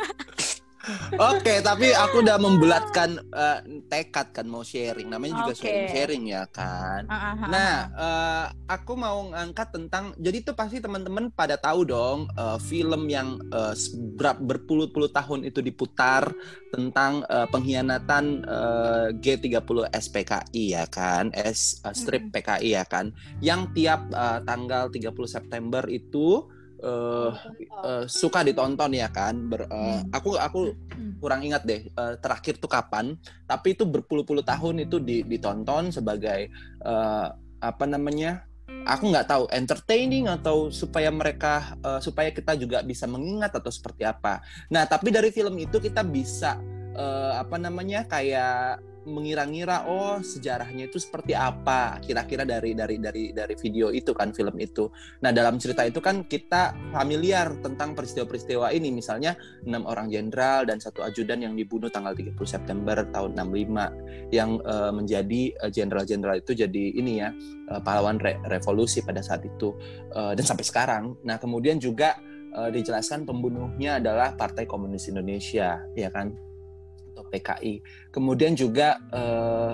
Oke, 1.15 1.59
tapi 1.61 1.91
aku 1.91 2.21
udah 2.21 2.37
membulatkan 2.37 3.17
eh, 3.17 3.59
tekad 3.89 4.31
kan 4.31 4.45
mau 4.45 4.61
sharing. 4.61 5.09
Namanya 5.09 5.41
juga 5.45 5.53
Oke. 5.53 5.61
sharing-sharing 5.65 6.23
ya 6.29 6.43
kan. 6.49 7.05
Ah, 7.09 7.33
Nah, 7.45 7.73
ah. 7.93 8.03
eh, 8.05 8.45
aku 8.69 8.93
mau 8.93 9.29
ngangkat 9.31 9.67
tentang 9.73 10.13
jadi 10.17 10.43
tuh 10.43 10.55
pasti 10.57 10.77
teman-teman 10.79 11.29
pada 11.31 11.57
tahu 11.57 11.85
dong 11.85 12.29
eh, 12.31 12.57
film 12.61 13.07
yang 13.09 13.37
seberap- 13.73 14.41
berpuluh-puluh 14.41 15.09
tahun 15.09 15.47
itu 15.47 15.59
diputar 15.59 16.29
tentang 16.69 17.23
eh, 17.25 17.47
pengkhianatan 17.49 18.25
eh, 18.43 19.07
G30 19.17 19.89
SPKI 19.89 20.65
ya 20.75 20.85
kan, 20.85 21.31
S 21.33 21.81
eh, 21.81 21.95
strip. 21.95 22.27
PKI 22.31 22.73
ya 22.73 22.83
kan, 22.83 23.13
yang 23.39 23.69
tiap 23.71 24.09
eh, 24.11 24.39
tanggal 24.43 24.89
30 24.89 25.13
September 25.29 25.85
itu 25.87 26.45
eh, 26.85 27.31
eh, 27.81 28.03
suka 28.05 28.45
ditonton 28.45 28.93
ya 28.93 29.09
kan. 29.09 29.35
Ber- 29.49 29.67
eh, 29.67 29.99
aku 30.13 30.37
aku 30.37 30.77
Hmm. 30.95 31.17
kurang 31.19 31.41
ingat 31.43 31.65
deh 31.65 31.81
eh, 31.89 32.15
terakhir 32.21 32.61
tuh 32.61 32.69
kapan, 32.71 33.17
tapi 33.49 33.75
itu 33.75 33.83
berpuluh-puluh 33.83 34.45
tahun 34.45 34.85
itu 34.85 35.01
di- 35.01 35.25
ditonton 35.25 35.89
sebagai 35.91 36.47
eh, 36.85 37.27
apa 37.59 37.85
namanya? 37.89 38.45
Aku 38.85 39.09
nggak 39.09 39.29
tahu 39.29 39.43
entertaining 39.49 40.29
atau 40.29 40.69
supaya 40.69 41.09
mereka 41.09 41.73
eh, 41.81 41.99
supaya 42.01 42.29
kita 42.29 42.53
juga 42.53 42.85
bisa 42.85 43.09
mengingat 43.09 43.51
atau 43.57 43.73
seperti 43.73 44.05
apa. 44.05 44.45
Nah 44.69 44.85
tapi 44.85 45.09
dari 45.09 45.33
film 45.33 45.57
itu 45.57 45.81
kita 45.81 46.05
bisa 46.05 46.61
eh, 46.93 47.33
apa 47.41 47.57
namanya? 47.57 48.05
Kayak 48.05 48.79
mengira-ngira 49.05 49.85
oh 49.87 50.19
sejarahnya 50.19 50.89
itu 50.89 50.99
seperti 50.99 51.37
apa? 51.37 52.01
Kira-kira 52.01 52.43
dari 52.43 52.73
dari 52.73 52.97
dari 52.99 53.23
dari 53.31 53.55
video 53.55 53.93
itu 53.93 54.11
kan 54.11 54.33
film 54.33 54.57
itu. 54.59 54.89
Nah 55.23 55.31
dalam 55.31 55.61
cerita 55.61 55.85
itu 55.85 56.03
kan 56.03 56.25
kita 56.25 56.75
familiar 56.91 57.55
tentang 57.61 57.93
peristiwa-peristiwa 57.95 58.73
ini. 58.75 58.91
Misalnya 58.91 59.37
enam 59.63 59.85
orang 59.85 60.09
jenderal 60.09 60.65
dan 60.65 60.81
satu 60.81 61.05
ajudan 61.05 61.45
yang 61.45 61.53
dibunuh 61.55 61.87
tanggal 61.87 62.17
30 62.17 62.35
September 62.43 63.05
tahun 63.13 63.37
65 63.37 64.33
yang 64.33 64.59
eh, 64.59 64.91
menjadi 64.91 65.41
eh, 65.55 65.71
jenderal-jenderal 65.71 66.41
itu 66.41 66.51
jadi 66.57 66.83
ini 66.97 67.13
ya 67.21 67.29
eh, 67.71 67.81
pahlawan 67.81 68.19
re- 68.19 68.41
revolusi 68.49 69.05
pada 69.05 69.21
saat 69.21 69.45
itu 69.45 69.77
Eh, 70.15 70.33
dan 70.33 70.45
sampai 70.47 70.63
sekarang. 70.63 71.03
Nah 71.27 71.35
kemudian 71.35 71.75
juga 71.75 72.15
eh, 72.55 72.69
dijelaskan 72.71 73.27
pembunuhnya 73.27 73.99
adalah 73.99 74.31
Partai 74.39 74.63
Komunis 74.63 75.11
Indonesia, 75.11 75.83
ya 75.91 76.07
kan, 76.07 76.31
PKI. 77.35 77.83
Kemudian 78.15 78.55
juga 78.55 78.95
eh, 79.11 79.73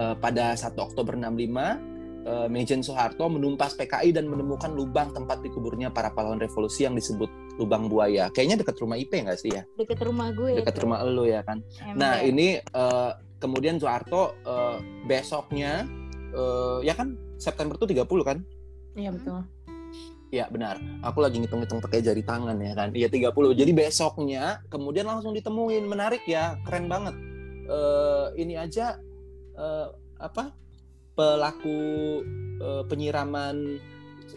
eh, 0.00 0.14
pada 0.16 0.56
1 0.56 0.72
Oktober 0.80 1.12
65 1.12 1.28
eh, 2.26 2.48
Mejen 2.48 2.80
Soeharto 2.80 3.28
menumpas 3.28 3.76
PKI 3.76 4.16
dan 4.16 4.26
menemukan 4.26 4.72
lubang 4.72 5.12
tempat 5.12 5.44
dikuburnya 5.44 5.92
para 5.92 6.10
pahlawan 6.16 6.40
revolusi 6.40 6.88
yang 6.88 6.96
disebut 6.96 7.28
lubang 7.60 7.88
buaya. 7.88 8.28
Kayaknya 8.32 8.56
dekat 8.64 8.76
rumah 8.80 8.96
IP 9.00 9.12
nggak 9.12 9.38
sih 9.40 9.52
ya? 9.52 9.62
Deket 9.76 10.00
rumah 10.04 10.32
gue. 10.32 10.60
Dekat 10.60 10.76
rumah 10.80 11.04
elu 11.04 11.24
ya 11.28 11.40
kan? 11.44 11.60
Ember. 11.80 11.96
Nah 11.96 12.14
ini 12.24 12.60
eh, 12.60 13.10
kemudian 13.40 13.76
Soeharto 13.76 14.36
eh, 14.44 14.76
besoknya 15.04 15.84
eh, 16.32 16.78
ya 16.84 16.96
kan 16.96 17.16
September 17.36 17.76
tuh 17.76 17.88
30 17.88 18.04
kan? 18.24 18.38
Iya 18.96 19.12
betul. 19.12 19.44
Iya 20.34 20.50
benar. 20.50 20.82
Aku 21.06 21.22
lagi 21.22 21.38
ngitung-ngitung 21.38 21.78
pakai 21.78 22.02
jari 22.02 22.22
tangan 22.26 22.58
ya 22.58 22.74
kan. 22.74 22.90
Iya 22.90 23.06
30. 23.06 23.54
Jadi 23.54 23.70
besoknya 23.70 24.58
kemudian 24.66 25.06
langsung 25.06 25.30
ditemuin. 25.32 25.86
Menarik 25.86 26.26
ya, 26.26 26.58
keren 26.66 26.90
banget. 26.90 27.14
Eh 27.66 28.26
ini 28.42 28.58
aja 28.58 28.98
eh, 29.54 29.88
apa? 30.18 30.50
Pelaku 31.14 31.80
eh, 32.58 32.82
penyiraman 32.90 33.56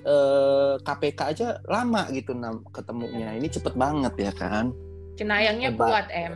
eh, 0.06 0.76
KPK 0.78 1.20
aja 1.34 1.48
lama 1.66 2.06
gitu 2.14 2.38
nam 2.38 2.62
ketemunya. 2.70 3.34
Ini 3.34 3.50
cepet 3.50 3.74
banget 3.74 4.14
ya 4.30 4.32
kan. 4.38 4.70
Cenayangnya 5.18 5.74
Hebat. 5.74 5.90
kuat, 5.90 6.08
Em. 6.14 6.34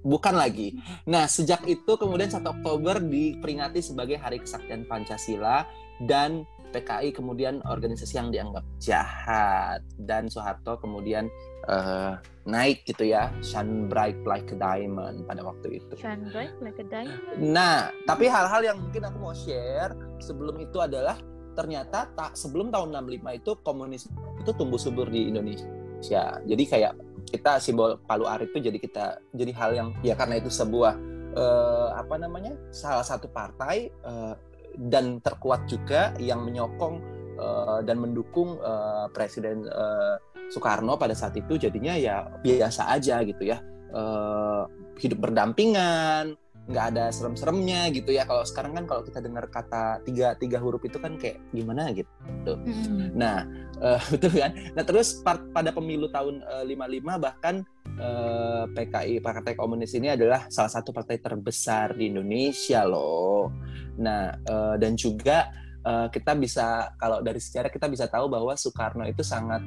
Bukan 0.00 0.32
lagi. 0.32 0.80
Nah, 1.04 1.28
sejak 1.28 1.64
itu 1.68 1.92
kemudian 2.00 2.32
1 2.32 2.40
Oktober 2.40 3.04
diperingati 3.04 3.84
sebagai 3.84 4.16
Hari 4.16 4.40
Kesaktian 4.40 4.88
Pancasila 4.88 5.68
dan 6.08 6.48
PKI 6.70 7.10
kemudian 7.12 7.60
organisasi 7.66 8.16
yang 8.16 8.30
dianggap 8.30 8.64
jahat 8.78 9.82
dan 9.98 10.30
Soeharto 10.30 10.78
kemudian 10.78 11.26
eh, 11.68 12.12
naik 12.48 12.82
gitu 12.88 13.06
ya, 13.10 13.28
shine 13.44 13.86
bright 13.86 14.18
like 14.24 14.48
a 14.50 14.56
diamond 14.56 15.28
pada 15.28 15.44
waktu 15.44 15.82
itu. 15.82 15.94
Shine 15.98 16.30
bright 16.32 16.54
like 16.64 16.78
a 16.80 16.86
diamond. 16.86 17.38
Nah, 17.38 17.92
tapi 18.08 18.26
hal-hal 18.26 18.62
yang 18.64 18.78
mungkin 18.80 19.06
aku 19.06 19.18
mau 19.20 19.34
share 19.36 19.92
sebelum 20.22 20.56
itu 20.58 20.80
adalah 20.80 21.18
ternyata 21.54 22.08
tak 22.14 22.38
sebelum 22.38 22.70
tahun 22.72 22.94
65 22.94 23.40
itu 23.42 23.52
komunis 23.66 24.02
itu 24.40 24.50
tumbuh 24.56 24.80
subur 24.80 25.10
di 25.10 25.28
Indonesia. 25.28 26.40
Jadi 26.48 26.64
kayak 26.64 26.96
kita 27.28 27.60
simbol 27.62 28.00
Palu 28.08 28.24
Arit 28.26 28.50
itu 28.50 28.58
jadi 28.58 28.78
kita 28.80 29.04
jadi 29.36 29.52
hal 29.54 29.70
yang 29.76 29.88
ya 30.02 30.16
karena 30.16 30.40
itu 30.40 30.48
sebuah 30.48 30.96
eh, 31.36 31.88
apa 31.94 32.16
namanya 32.16 32.56
salah 32.74 33.04
satu 33.04 33.28
partai 33.30 33.92
eh, 33.92 34.34
dan 34.76 35.18
terkuat 35.24 35.66
juga 35.66 36.14
yang 36.20 36.44
menyokong 36.46 36.96
eh, 37.38 37.80
dan 37.86 37.96
mendukung 37.98 38.60
eh, 38.60 39.06
Presiden 39.10 39.66
eh, 39.66 40.14
Soekarno 40.50 40.98
pada 40.98 41.14
saat 41.14 41.38
itu 41.38 41.54
jadinya 41.56 41.94
ya 41.94 42.26
biasa 42.42 42.90
aja 42.90 43.22
gitu 43.22 43.46
ya 43.46 43.62
Eh, 43.90 44.62
hidup 45.00 45.18
berdampingan 45.18 46.36
nggak 46.70 46.86
ada 46.94 47.10
serem-seremnya 47.10 47.90
gitu 47.90 48.14
ya 48.14 48.22
kalau 48.28 48.46
sekarang 48.46 48.76
kan 48.78 48.84
kalau 48.86 49.02
kita 49.02 49.18
dengar 49.18 49.48
kata 49.50 49.98
tiga 50.06 50.38
tiga 50.38 50.62
huruf 50.62 50.84
itu 50.86 51.00
kan 51.02 51.18
kayak 51.18 51.42
gimana 51.50 51.90
gitu 51.90 52.06
Mm-mm. 52.46 53.16
Nah, 53.16 53.42
eh, 53.82 53.98
betul 54.14 54.30
kan? 54.38 54.54
Nah, 54.76 54.84
terus 54.86 55.18
pada 55.26 55.74
pemilu 55.74 56.06
tahun 56.14 56.44
eh, 56.46 56.64
55 56.70 57.18
bahkan 57.18 57.66
eh, 58.00 58.64
PKI 58.72 59.20
Partai 59.20 59.52
Komunis 59.52 59.92
ini 59.92 60.08
adalah 60.08 60.48
salah 60.48 60.72
satu 60.72 60.90
partai 60.90 61.20
terbesar 61.20 61.92
di 61.92 62.08
Indonesia 62.08 62.88
loh. 62.88 63.52
Nah, 64.00 64.32
eh, 64.40 64.74
dan 64.80 64.96
juga 64.96 65.52
uh, 65.84 66.06
kita 66.12 66.36
bisa 66.36 66.92
kalau 67.00 67.24
dari 67.24 67.40
sejarah 67.40 67.70
kita 67.72 67.88
bisa 67.88 68.06
tahu 68.08 68.28
bahwa 68.28 68.56
Soekarno 68.56 69.04
itu 69.08 69.24
sangat 69.24 69.62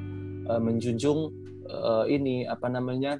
uh, 0.46 0.60
menjunjung 0.62 1.30
uh, 1.66 2.04
ini 2.06 2.46
apa 2.46 2.70
namanya 2.70 3.18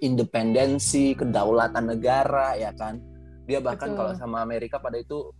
independensi 0.00 1.12
kedaulatan 1.16 1.96
negara 1.96 2.56
ya 2.56 2.72
kan 2.72 3.00
dia 3.44 3.60
bahkan 3.60 3.92
Betul. 3.92 3.98
kalau 4.00 4.12
sama 4.16 4.40
Amerika 4.40 4.80
pada 4.80 4.96
itu 4.96 5.32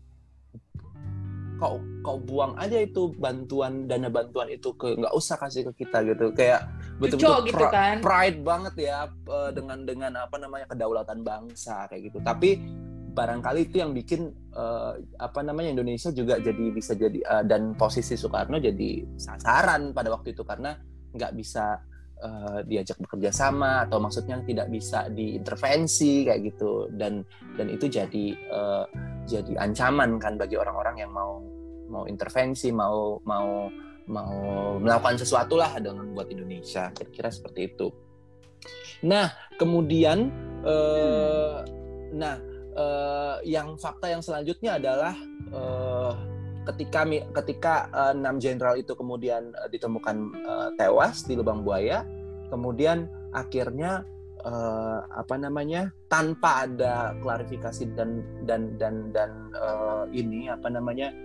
kau 1.57 1.79
kau 2.03 2.19
buang 2.21 2.53
aja 2.59 2.83
itu 2.83 3.15
bantuan 3.17 3.87
dana 3.87 4.11
bantuan 4.11 4.51
itu 4.51 4.75
ke 4.75 4.99
nggak 4.99 5.15
usah 5.15 5.37
kasih 5.39 5.71
ke 5.71 5.87
kita 5.87 6.03
gitu. 6.05 6.35
Kayak 6.35 6.69
betul-betul 6.99 7.51
gitu 7.51 7.65
kan? 7.71 8.03
pride 8.03 8.41
banget 8.43 8.75
ya 8.79 9.09
dengan 9.55 9.87
dengan 9.87 10.13
apa 10.19 10.37
namanya 10.39 10.67
kedaulatan 10.71 11.23
bangsa 11.23 11.87
kayak 11.89 12.13
gitu. 12.13 12.19
Tapi 12.21 12.59
barangkali 13.15 13.71
itu 13.71 13.79
yang 13.79 13.95
bikin 13.95 14.35
uh, 14.59 14.99
apa 15.23 15.41
namanya 15.47 15.71
Indonesia 15.79 16.11
juga 16.11 16.43
jadi 16.43 16.65
bisa 16.75 16.99
jadi 16.99 17.23
uh, 17.23 17.45
dan 17.47 17.79
posisi 17.79 18.19
Soekarno 18.19 18.59
jadi 18.59 19.07
sasaran 19.15 19.95
pada 19.95 20.11
waktu 20.11 20.35
itu. 20.35 20.43
Karena 20.43 20.75
nggak 21.15 21.33
bisa 21.39 21.79
uh, 22.21 22.61
diajak 22.67 23.01
bekerja 23.01 23.31
sama 23.35 23.89
atau 23.89 23.99
maksudnya 23.99 24.39
tidak 24.45 24.71
bisa 24.71 25.09
diintervensi 25.11 26.29
kayak 26.29 26.41
gitu. 26.55 26.89
Dan 26.95 27.25
dan 27.57 27.67
itu 27.73 27.91
jadi 27.91 28.27
uh, 28.53 28.85
jadi 29.25 29.57
ancaman 29.59 30.21
kan 30.21 30.37
bagi 30.37 30.55
orang-orang 30.55 31.03
yang 31.03 31.13
mau 31.15 31.41
mau 31.89 32.05
intervensi 32.07 32.73
mau 32.73 33.19
mau 33.25 33.69
mau 34.05 34.37
melakukan 34.77 35.17
sesuatu 35.17 35.57
lah 35.57 35.75
dengan 35.81 36.13
buat 36.13 36.29
Indonesia. 36.29 36.93
Kira-kira 36.93 37.33
seperti 37.33 37.61
itu. 37.73 37.89
Nah 39.05 39.33
kemudian 39.57 40.29
uh, 40.65 41.65
nah 42.15 42.37
uh, 42.77 43.37
yang 43.43 43.75
fakta 43.81 44.13
yang 44.13 44.23
selanjutnya 44.23 44.77
adalah 44.79 45.15
uh, 45.55 46.34
ketika 46.65 47.05
ketika 47.43 47.75
uh, 47.93 48.13
enam 48.17 48.41
jenderal 48.41 48.75
itu 48.75 48.97
kemudian 48.97 49.53
uh, 49.55 49.69
ditemukan 49.69 50.17
uh, 50.45 50.69
tewas 50.81 51.25
di 51.29 51.37
lubang 51.37 51.63
buaya, 51.63 52.03
kemudian 52.49 53.09
akhirnya 53.33 54.05
apa 55.17 55.41
namanya 55.41 55.89
tanpa 56.13 56.69
ada 56.69 57.17
klarifikasi 57.25 57.97
dan 57.97 58.21
dan 58.45 58.77
dan 58.77 59.09
dan 59.09 59.49
ini 60.13 60.53
apa 60.53 60.69
namanya 60.69 61.17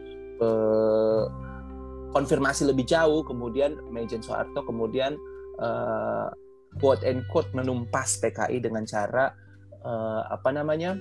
konfirmasi 2.16 2.64
lebih 2.64 2.88
jauh, 2.88 3.20
kemudian 3.28 3.76
Mejen 3.92 4.24
Soeharto 4.24 4.64
kemudian 4.64 5.20
uh, 5.60 6.32
quote 6.80 7.04
and 7.04 7.28
quote 7.28 7.52
menumpas 7.52 8.24
PKI 8.24 8.64
dengan 8.64 8.88
cara 8.88 9.36
apa 10.32 10.56
namanya 10.56 10.96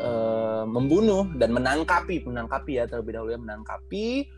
uh, 0.00 0.64
membunuh 0.68 1.28
dan 1.36 1.52
menangkapi 1.52 2.24
menangkapi 2.24 2.80
ya 2.80 2.84
terlebih 2.88 3.18
dahulu 3.18 3.30
ya 3.34 3.40
menangkapi 3.40 4.28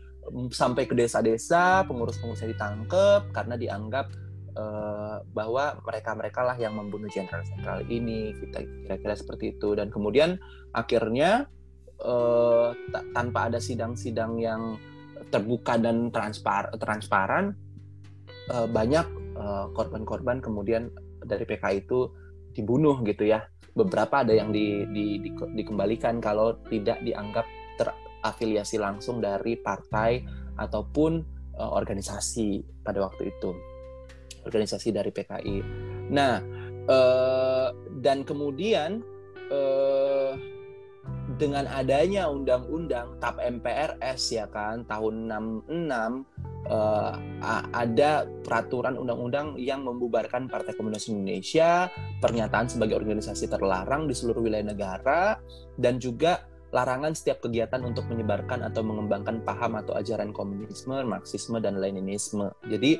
sampai 0.51 0.83
ke 0.83 0.93
desa-desa 0.95 1.87
pengurus-pengurusnya 1.87 2.51
ditangkap 2.51 3.31
karena 3.31 3.55
dianggap 3.55 4.11
uh, 4.59 5.23
bahwa 5.31 5.79
mereka-mereka 5.87 6.43
lah 6.43 6.57
yang 6.59 6.75
membunuh 6.75 7.07
jenderal-jenderal 7.07 7.87
ini 7.87 8.35
kita 8.35 8.59
kira-kira 8.83 9.15
seperti 9.15 9.55
itu. 9.55 9.71
Dan 9.71 9.87
kemudian 9.87 10.35
akhirnya 10.75 11.47
uh, 12.03 12.75
tanpa 13.15 13.47
ada 13.47 13.63
sidang-sidang 13.63 14.35
yang 14.35 14.75
terbuka 15.31 15.79
dan 15.79 16.13
transpar 16.13 16.69
transparan 16.77 17.57
banyak 18.47 19.03
korban-korban 19.75 20.39
kemudian 20.39 20.87
dari 21.25 21.43
PKI 21.43 21.83
itu 21.83 22.07
dibunuh 22.57 22.97
gitu 23.05 23.29
ya 23.29 23.45
beberapa 23.77 24.25
ada 24.25 24.33
yang 24.33 24.49
di, 24.49 24.89
di, 24.89 25.21
di, 25.21 25.29
dikembalikan 25.31 26.17
kalau 26.17 26.57
tidak 26.65 26.97
dianggap 27.05 27.45
terafiliasi 27.77 28.81
langsung 28.81 29.21
dari 29.21 29.53
partai 29.61 30.25
ataupun 30.57 31.21
uh, 31.61 31.71
organisasi 31.77 32.81
pada 32.81 33.05
waktu 33.05 33.29
itu 33.29 33.53
organisasi 34.47 34.95
dari 34.95 35.11
PKI. 35.13 35.57
Nah 36.09 36.41
uh, 36.89 37.69
dan 38.01 38.25
kemudian 38.25 39.03
uh, 39.53 39.96
dengan 41.37 41.69
adanya 41.69 42.25
undang-undang 42.27 43.21
TAP 43.21 43.37
MPRS 43.37 44.21
ya 44.33 44.45
kan 44.49 44.81
tahun 44.89 45.29
66 45.65 46.67
uh, 46.69 47.13
ada 47.71 48.25
peraturan 48.43 48.97
undang-undang 48.99 49.55
yang 49.55 49.85
membubarkan 49.85 50.49
Partai 50.49 50.75
Komunis 50.75 51.07
Indonesia, 51.07 51.87
pernyataan 52.19 52.67
sebagai 52.67 52.99
organisasi 52.99 53.47
terlarang 53.47 54.09
di 54.09 54.13
seluruh 54.17 54.43
wilayah 54.43 54.67
negara, 54.67 55.39
dan 55.79 56.01
juga 56.01 56.43
larangan 56.75 57.15
setiap 57.15 57.47
kegiatan 57.47 57.79
untuk 57.79 58.11
menyebarkan 58.11 58.67
atau 58.67 58.83
mengembangkan 58.83 59.39
paham 59.47 59.79
atau 59.79 59.95
ajaran 59.95 60.35
komunisme, 60.35 60.99
marxisme, 61.07 61.63
dan 61.63 61.79
leninisme. 61.79 62.51
Jadi 62.67 62.99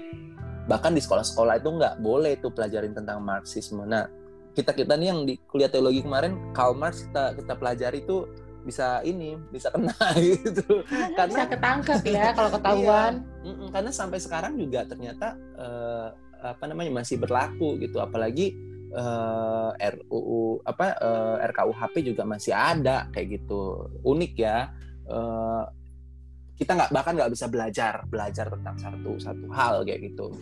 bahkan 0.72 0.96
di 0.96 1.04
sekolah-sekolah 1.04 1.60
itu 1.60 1.70
nggak 1.76 1.96
boleh 2.00 2.40
itu 2.40 2.48
pelajarin 2.48 2.96
tentang 2.96 3.20
marxisme. 3.20 3.84
Nah 3.84 4.08
kita 4.58 4.74
kita 4.74 4.98
nih 4.98 5.08
yang 5.14 5.22
di 5.30 5.38
kuliah 5.46 5.70
teologi 5.70 6.02
kemarin 6.02 6.34
Karl 6.50 6.74
Marx 6.74 7.06
kita 7.06 7.38
kita 7.38 7.54
pelajari 7.54 8.02
itu 8.02 8.26
bisa 8.66 9.06
ini 9.06 9.38
bisa 9.54 9.70
kena 9.70 9.94
gitu. 10.18 10.82
Karena 11.14 11.30
bisa 11.30 11.46
ketangkep 11.46 12.00
ya 12.10 12.34
kalau 12.34 12.50
ketahuan. 12.52 13.14
Iya, 13.46 13.70
karena 13.70 13.92
sampai 13.94 14.20
sekarang 14.20 14.58
juga 14.58 14.84
ternyata 14.84 15.38
uh, 15.56 16.10
apa 16.42 16.66
namanya 16.66 17.00
masih 17.00 17.22
berlaku 17.22 17.78
gitu. 17.80 18.02
Apalagi 18.02 18.58
uh, 18.98 19.72
eh, 19.78 19.94
RUU 19.94 20.66
apa 20.66 20.98
uh, 21.00 21.36
eh, 21.40 21.48
RKUHP 21.54 21.96
juga 22.12 22.26
masih 22.26 22.52
ada 22.52 23.08
kayak 23.14 23.40
gitu. 23.40 23.88
Unik 24.02 24.34
ya. 24.36 24.74
Uh, 25.08 25.64
kita 26.58 26.74
nggak 26.74 26.92
bahkan 26.92 27.14
nggak 27.14 27.32
bisa 27.38 27.46
belajar 27.48 28.04
belajar 28.10 28.50
tentang 28.50 28.76
satu 28.82 29.12
satu 29.22 29.46
hal 29.54 29.86
kayak 29.86 30.12
gitu. 30.12 30.34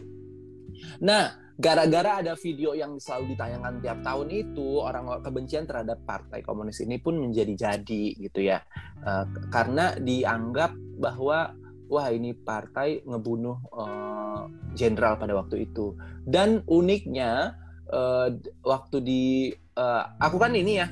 Nah 1.04 1.45
gara-gara 1.56 2.20
ada 2.20 2.36
video 2.36 2.76
yang 2.76 3.00
selalu 3.00 3.36
ditayangkan 3.36 3.80
tiap 3.80 4.00
tahun 4.04 4.28
itu 4.28 4.84
orang 4.84 5.24
kebencian 5.24 5.64
terhadap 5.64 6.04
partai 6.04 6.44
komunis 6.44 6.84
ini 6.84 7.00
pun 7.00 7.16
menjadi-jadi 7.16 8.04
gitu 8.20 8.40
ya. 8.44 8.60
Uh, 9.00 9.24
karena 9.48 9.96
dianggap 9.96 10.76
bahwa 11.00 11.56
wah 11.86 12.08
ini 12.10 12.34
partai 12.34 13.06
ngebunuh 13.06 13.62
eh, 13.78 14.44
jenderal 14.74 15.16
uh, 15.16 15.20
pada 15.22 15.34
waktu 15.38 15.70
itu. 15.70 15.94
Dan 16.26 16.66
uniknya 16.66 17.54
uh, 17.94 18.34
waktu 18.66 18.98
di 19.06 19.24
uh, 19.78 20.04
aku 20.18 20.42
kan 20.42 20.58
ini 20.58 20.82
ya 20.82 20.90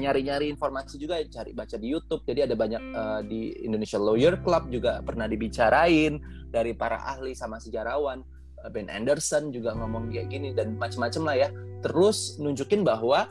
nyari-nyari 0.00 0.48
uh, 0.48 0.52
informasi 0.56 0.96
juga 0.96 1.20
cari 1.28 1.52
baca 1.52 1.76
di 1.76 1.92
YouTube. 1.92 2.24
Jadi 2.24 2.40
ada 2.50 2.56
banyak 2.56 2.82
uh, 2.96 3.20
di 3.20 3.52
Indonesia 3.68 4.00
Lawyer 4.00 4.40
Club 4.40 4.72
juga 4.72 5.04
pernah 5.04 5.28
dibicarain 5.28 6.16
dari 6.48 6.72
para 6.72 7.04
ahli 7.04 7.36
sama 7.36 7.60
sejarawan 7.60 8.24
Ben 8.72 8.88
Anderson 8.88 9.52
juga 9.52 9.76
ngomong 9.76 10.08
kayak 10.08 10.32
gini 10.32 10.56
dan 10.56 10.76
macam-macam 10.80 11.22
lah 11.28 11.36
ya. 11.36 11.48
Terus 11.84 12.40
nunjukin 12.40 12.80
bahwa 12.80 13.28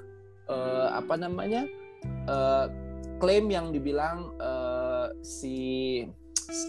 uh, 0.50 0.88
apa 0.93 1.17
namanya 1.17 1.65
uh, 2.30 2.69
klaim 3.17 3.50
yang 3.50 3.74
dibilang 3.74 4.36
uh, 4.38 5.10
si 5.26 6.04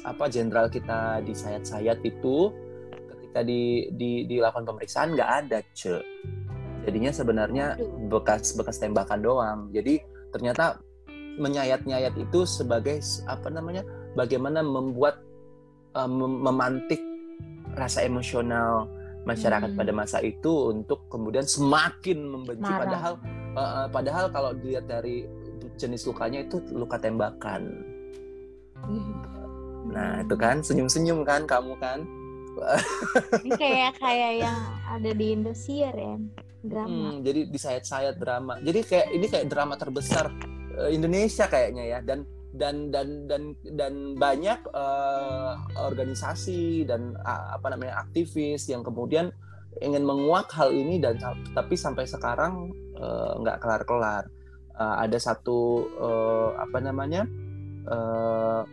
apa 0.07 0.31
jenderal 0.31 0.71
kita 0.71 1.21
di 1.27 1.35
sayat-sayat 1.35 1.99
itu 2.07 2.55
ketika 3.11 3.41
di, 3.43 3.91
di 3.99 4.25
dilakukan 4.31 4.65
pemeriksaan 4.65 5.13
nggak 5.13 5.31
ada 5.45 5.59
ce. 5.75 6.01
Jadinya 6.85 7.11
sebenarnya 7.11 7.67
bekas 8.09 8.55
bekas 8.55 8.81
tembakan 8.81 9.21
doang. 9.25 9.61
Jadi 9.73 10.01
ternyata 10.31 10.79
menyayat-nyayat 11.41 12.15
itu 12.15 12.47
sebagai 12.47 13.03
apa 13.27 13.51
namanya 13.51 13.83
bagaimana 14.15 14.63
membuat 14.63 15.19
uh, 15.99 16.09
memantik 16.09 17.03
rasa 17.75 18.07
emosional 18.07 18.89
masyarakat 19.25 19.73
hmm. 19.73 19.79
pada 19.81 19.93
masa 19.93 20.19
itu 20.21 20.71
untuk 20.71 21.09
kemudian 21.09 21.49
semakin 21.49 22.19
membenci 22.29 22.69
Marah. 22.69 22.81
padahal 22.85 23.13
uh, 23.57 23.87
padahal 23.89 24.27
kalau 24.31 24.51
dilihat 24.53 24.85
dari 24.85 25.25
jenis 25.81 26.07
lukanya 26.07 26.45
itu 26.47 26.63
luka 26.71 27.01
tembakan. 27.01 27.83
Hmm. 28.85 29.15
Nah, 29.91 30.23
itu 30.25 30.35
kan 30.39 30.61
senyum-senyum 30.65 31.27
kan 31.27 31.45
kamu 31.45 31.77
kan? 31.81 32.05
Ini 33.43 33.51
kayak 33.59 33.99
kayak 33.99 34.33
yang 34.47 34.59
ada 34.87 35.11
di 35.11 35.27
Indosiar 35.35 35.95
ya, 35.97 36.17
drama. 36.63 37.19
Hmm, 37.19 37.27
jadi 37.27 37.51
disayat-sayat 37.51 38.15
drama. 38.17 38.63
Jadi 38.63 38.81
kayak 38.87 39.09
ini 39.11 39.27
kayak 39.27 39.47
drama 39.51 39.75
terbesar 39.75 40.31
uh, 40.79 40.91
Indonesia 40.91 41.51
kayaknya 41.51 41.85
ya 41.85 41.99
dan 42.01 42.23
dan 42.55 42.95
dan 42.95 43.27
dan 43.27 43.59
dan 43.75 44.15
banyak 44.15 44.63
uh, 44.71 45.59
organisasi 45.75 46.87
dan 46.87 47.19
uh, 47.27 47.59
apa 47.59 47.75
namanya 47.75 48.07
aktivis 48.07 48.71
yang 48.71 48.87
kemudian 48.87 49.35
ingin 49.83 50.07
menguak 50.07 50.47
hal 50.55 50.71
ini 50.71 51.03
dan 51.03 51.19
tapi 51.51 51.75
sampai 51.75 52.07
sekarang 52.07 52.71
uh, 52.99 53.35
nggak 53.43 53.59
kelar-kelar. 53.59 54.31
Uh, 54.75 55.07
ada 55.07 55.15
satu 55.23 55.87
uh, 56.03 56.51
apa 56.59 56.83
namanya 56.83 57.23
uh, 57.87 58.67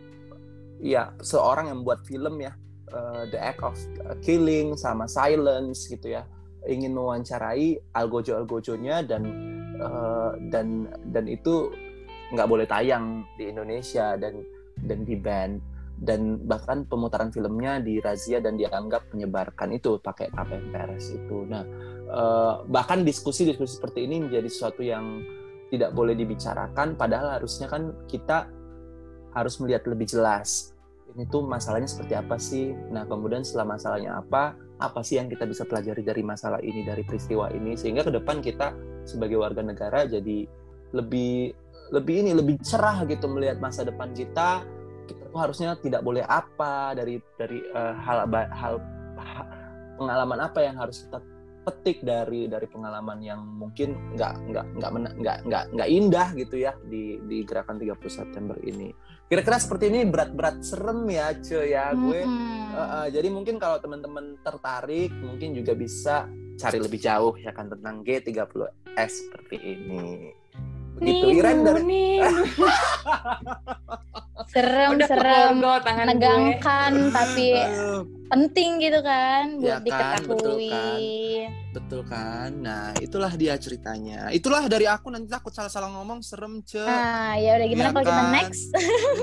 ya 0.82 1.14
seorang 1.22 1.70
yang 1.70 1.86
buat 1.86 2.02
film 2.02 2.42
ya 2.42 2.50
uh, 2.90 3.22
The 3.30 3.38
Act 3.38 3.62
of 3.62 3.78
Killing 4.18 4.74
sama 4.74 5.06
Silence 5.06 5.86
gitu 5.86 6.10
ya 6.10 6.26
ingin 6.66 6.94
mewawancarai 6.94 7.94
algojo 7.94 8.34
algojonya 8.34 9.06
dan 9.06 9.22
uh, 9.78 10.34
dan 10.50 10.90
dan 11.14 11.30
itu 11.30 11.70
nggak 12.32 12.48
boleh 12.48 12.66
tayang 12.66 13.28
di 13.36 13.52
Indonesia 13.52 14.16
dan 14.16 14.40
dan 14.82 15.04
di 15.04 15.14
ban 15.20 15.60
dan 16.02 16.42
bahkan 16.48 16.82
pemutaran 16.88 17.30
filmnya 17.30 17.78
dirazia 17.78 18.42
dan 18.42 18.58
dianggap 18.58 19.06
menyebarkan 19.14 19.70
itu 19.76 20.02
pakai 20.02 20.34
KPMPRS 20.34 21.14
itu. 21.14 21.46
Nah, 21.46 21.62
eh, 22.10 22.54
bahkan 22.66 23.06
diskusi-diskusi 23.06 23.78
seperti 23.78 24.10
ini 24.10 24.26
menjadi 24.26 24.48
sesuatu 24.50 24.82
yang 24.82 25.22
tidak 25.70 25.94
boleh 25.94 26.18
dibicarakan 26.18 26.98
padahal 26.98 27.38
harusnya 27.38 27.70
kan 27.70 27.94
kita 28.10 28.50
harus 29.32 29.56
melihat 29.62 29.88
lebih 29.88 30.04
jelas 30.10 30.72
ini 31.12 31.28
tuh 31.28 31.44
masalahnya 31.44 31.88
seperti 31.88 32.14
apa 32.16 32.36
sih. 32.40 32.72
Nah, 32.88 33.04
kemudian 33.04 33.44
setelah 33.44 33.76
masalahnya 33.76 34.16
apa, 34.16 34.56
apa 34.80 35.00
sih 35.04 35.20
yang 35.20 35.28
kita 35.28 35.44
bisa 35.44 35.68
pelajari 35.68 36.00
dari 36.00 36.24
masalah 36.24 36.58
ini, 36.64 36.82
dari 36.82 37.04
peristiwa 37.04 37.52
ini, 37.52 37.76
sehingga 37.76 38.00
ke 38.00 38.12
depan 38.12 38.40
kita 38.40 38.72
sebagai 39.04 39.36
warga 39.40 39.60
negara 39.60 40.08
jadi 40.08 40.48
lebih 40.96 41.52
lebih 41.92 42.24
ini 42.24 42.32
lebih 42.32 42.56
cerah 42.64 43.04
gitu 43.04 43.28
melihat 43.28 43.60
masa 43.60 43.84
depan 43.84 44.10
kita 44.16 44.64
kita 45.04 45.22
tuh 45.28 45.40
harusnya 45.40 45.76
tidak 45.76 46.00
boleh 46.00 46.24
apa 46.24 46.96
dari 46.96 47.20
dari 47.36 47.60
uh, 47.76 47.94
hal 48.00 48.26
hal 48.32 48.74
pengalaman 50.00 50.40
apa 50.40 50.64
yang 50.64 50.80
harus 50.80 51.04
kita 51.04 51.20
petik 51.62 52.02
dari 52.02 52.50
dari 52.50 52.66
pengalaman 52.66 53.22
yang 53.22 53.38
mungkin 53.38 53.94
nggak 54.18 54.34
nggak 54.50 54.66
nggak 54.82 54.90
nggak 55.22 55.38
nggak 55.46 55.64
nggak 55.78 55.88
indah 55.88 56.28
gitu 56.34 56.56
ya 56.58 56.74
di 56.82 57.22
di 57.22 57.46
gerakan 57.46 57.78
30 57.78 58.02
September 58.10 58.58
ini. 58.66 58.90
Kira-kira 59.30 59.62
seperti 59.62 59.88
ini 59.88 60.02
berat-berat 60.04 60.60
serem 60.60 61.06
ya, 61.08 61.32
cuy 61.38 61.70
ya 61.72 61.94
gue. 61.94 62.20
Hmm. 62.26 62.74
Uh, 62.74 62.82
uh, 62.82 63.06
jadi 63.14 63.28
mungkin 63.30 63.62
kalau 63.62 63.78
teman-teman 63.78 64.36
tertarik 64.42 65.14
mungkin 65.22 65.54
juga 65.54 65.78
bisa 65.78 66.26
cari 66.58 66.78
lebih 66.82 66.98
jauh 66.98 67.38
ya 67.38 67.54
kan 67.54 67.70
tentang 67.70 68.02
G30S 68.04 69.12
seperti 69.28 69.56
ini 69.60 70.41
gitu 71.02 71.26
Iren 71.34 71.58
dari 71.62 71.82
serem 74.52 75.00
Udah 75.00 75.08
serem. 75.08 75.54
menegangkan 75.62 76.92
tapi 77.08 77.56
penting 78.28 78.80
gitu 78.80 79.00
kan 79.00 79.60
buat 79.60 79.64
ya 79.64 79.76
kan, 79.76 79.84
diketahui. 80.24 80.28
betul 80.28 80.56
kan. 80.68 80.98
Betul 81.72 82.00
kan. 82.04 82.50
Nah 82.60 82.92
itulah 83.00 83.32
dia 83.32 83.56
ceritanya. 83.56 84.28
Itulah 84.28 84.68
dari 84.68 84.84
aku 84.84 85.08
nanti 85.08 85.28
takut 85.28 85.52
salah-salah 85.52 85.88
ngomong 85.92 86.20
serem 86.20 86.60
ce. 86.64 86.80
Ah 86.80 87.36
ya 87.36 87.60
udah 87.60 87.66
gimana 87.68 87.88
ya 87.88 87.92
kalau 87.92 88.04
kan? 88.04 88.12
kita 88.12 88.24
next? 88.32 88.64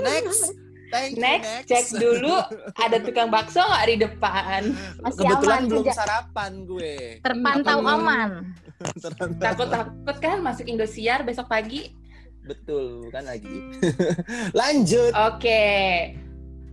Next 0.02 0.42
Thank 0.90 1.22
next, 1.22 1.46
you, 1.46 1.54
next, 1.54 1.68
cek 1.70 1.86
dulu 2.02 2.34
ada 2.84 2.98
tukang 2.98 3.30
bakso 3.30 3.62
nggak 3.62 3.86
di 3.86 3.96
depan. 4.02 4.60
Masih 4.98 5.22
Kebetulan 5.22 5.60
aman, 5.62 5.70
belum 5.70 5.84
sarapan 5.94 6.52
gue. 6.66 6.94
Terpantau 7.22 7.78
aman. 7.86 8.30
Takut-takut 9.38 10.16
kan 10.18 10.42
masuk 10.42 10.66
Indosiar 10.66 11.22
besok 11.22 11.46
pagi. 11.46 11.94
Betul, 12.42 13.06
bukan 13.06 13.24
lagi. 13.24 13.56
Lanjut. 14.58 15.14
Oke. 15.14 15.38
Okay. 15.38 15.90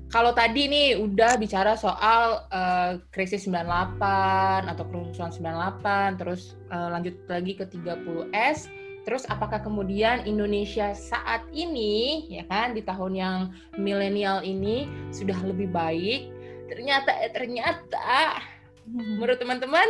Kalau 0.08 0.32
tadi 0.32 0.72
nih 0.72 0.96
udah 1.04 1.36
bicara 1.36 1.76
soal 1.76 2.48
uh, 2.48 2.96
krisis 3.12 3.44
98 3.44 4.72
atau 4.72 4.88
kerusuhan 4.88 5.36
98, 5.36 6.16
terus 6.16 6.56
uh, 6.72 6.96
lanjut 6.96 7.20
lagi 7.28 7.60
ke 7.60 7.68
30S, 7.68 8.72
terus 9.08 9.24
apakah 9.32 9.64
kemudian 9.64 10.28
Indonesia 10.28 10.92
saat 10.92 11.48
ini 11.56 12.28
ya 12.28 12.44
kan 12.52 12.76
di 12.76 12.84
tahun 12.84 13.16
yang 13.16 13.38
milenial 13.80 14.44
ini 14.44 14.92
sudah 15.16 15.40
lebih 15.48 15.72
baik? 15.72 16.28
Ternyata 16.68 17.16
eh, 17.24 17.32
ternyata 17.32 18.44
menurut 18.84 19.40
teman-teman 19.40 19.88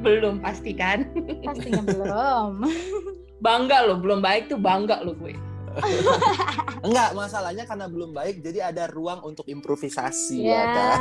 belum 0.00 0.40
pasti 0.40 0.72
kan? 0.72 1.04
Pastinya 1.44 1.84
belum. 1.84 2.64
bangga 3.44 3.84
loh, 3.84 4.00
belum 4.00 4.24
baik 4.24 4.48
tuh 4.48 4.56
bangga 4.56 5.04
loh 5.04 5.12
gue. 5.20 5.36
Enggak, 6.88 7.12
masalahnya 7.12 7.68
karena 7.68 7.92
belum 7.92 8.16
baik 8.16 8.40
jadi 8.40 8.72
ada 8.72 8.88
ruang 8.88 9.20
untuk 9.20 9.44
improvisasi 9.52 10.48
ya, 10.48 10.56
ya 10.56 10.64
kan. 10.72 10.98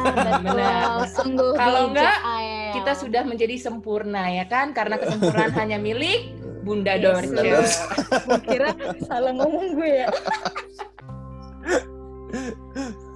Kalau 1.56 1.82
enggak 1.89 2.19
kita 2.69 2.91
sudah 2.95 3.23
menjadi 3.25 3.56
sempurna 3.58 4.30
ya 4.30 4.45
kan 4.45 4.71
karena 4.71 5.02
kesempurnaan 5.02 5.54
hanya 5.62 5.82
milik 5.82 6.38
Bunda 6.63 6.95
yes, 7.00 7.04
Dorce. 7.04 7.78
Kira 8.50 8.69
salah 9.08 9.34
ngomong 9.36 9.78
gue 9.80 9.91
ya. 10.06 10.08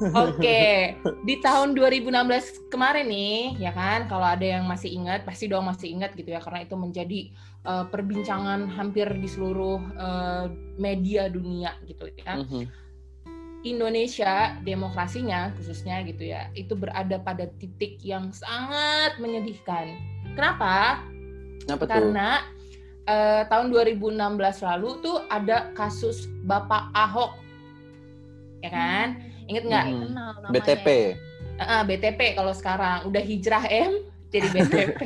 Oke, 0.04 0.98
di 1.24 1.36
tahun 1.40 1.78
2016 1.78 2.74
kemarin 2.74 3.08
nih, 3.08 3.62
ya 3.62 3.72
kan, 3.72 4.10
kalau 4.10 4.26
ada 4.26 4.44
yang 4.44 4.66
masih 4.68 4.90
ingat, 4.92 5.24
pasti 5.24 5.48
dong 5.48 5.70
masih 5.70 5.94
ingat 5.96 6.18
gitu 6.18 6.34
ya, 6.34 6.42
karena 6.44 6.66
itu 6.66 6.76
menjadi 6.76 7.20
uh, 7.64 7.86
perbincangan 7.88 8.68
hampir 8.74 9.08
di 9.16 9.30
seluruh 9.30 9.80
uh, 9.96 10.52
media 10.76 11.30
dunia 11.32 11.78
gitu 11.88 12.10
ya. 12.20 12.42
Mm 12.42 12.46
-hmm. 12.46 12.64
Indonesia 13.64 14.60
demokrasinya 14.60 15.56
khususnya 15.56 16.04
gitu 16.04 16.28
ya, 16.28 16.52
itu 16.52 16.76
berada 16.76 17.16
pada 17.24 17.48
titik 17.62 17.96
yang 18.04 18.36
sangat 18.36 19.16
menyedihkan. 19.24 19.96
Kenapa? 20.36 21.00
Kenapa 21.64 21.84
Karena 21.88 22.44
uh, 23.08 23.44
tahun 23.48 23.72
2016 23.72 24.20
lalu 24.64 24.90
tuh 25.04 25.18
ada 25.28 25.72
kasus 25.76 26.28
Bapak 26.44 26.92
Ahok 26.96 27.44
ya 28.64 28.72
kan? 28.72 29.08
Ingat 29.52 29.64
nggak? 29.68 29.86
Hmm. 29.92 30.52
BTP. 30.56 30.88
Uh, 31.60 31.84
BTP 31.86 32.20
kalau 32.34 32.56
sekarang 32.56 33.12
udah 33.12 33.22
hijrah 33.22 33.68
M 33.68 34.08
jadi 34.32 34.48
BTP. 34.56 35.00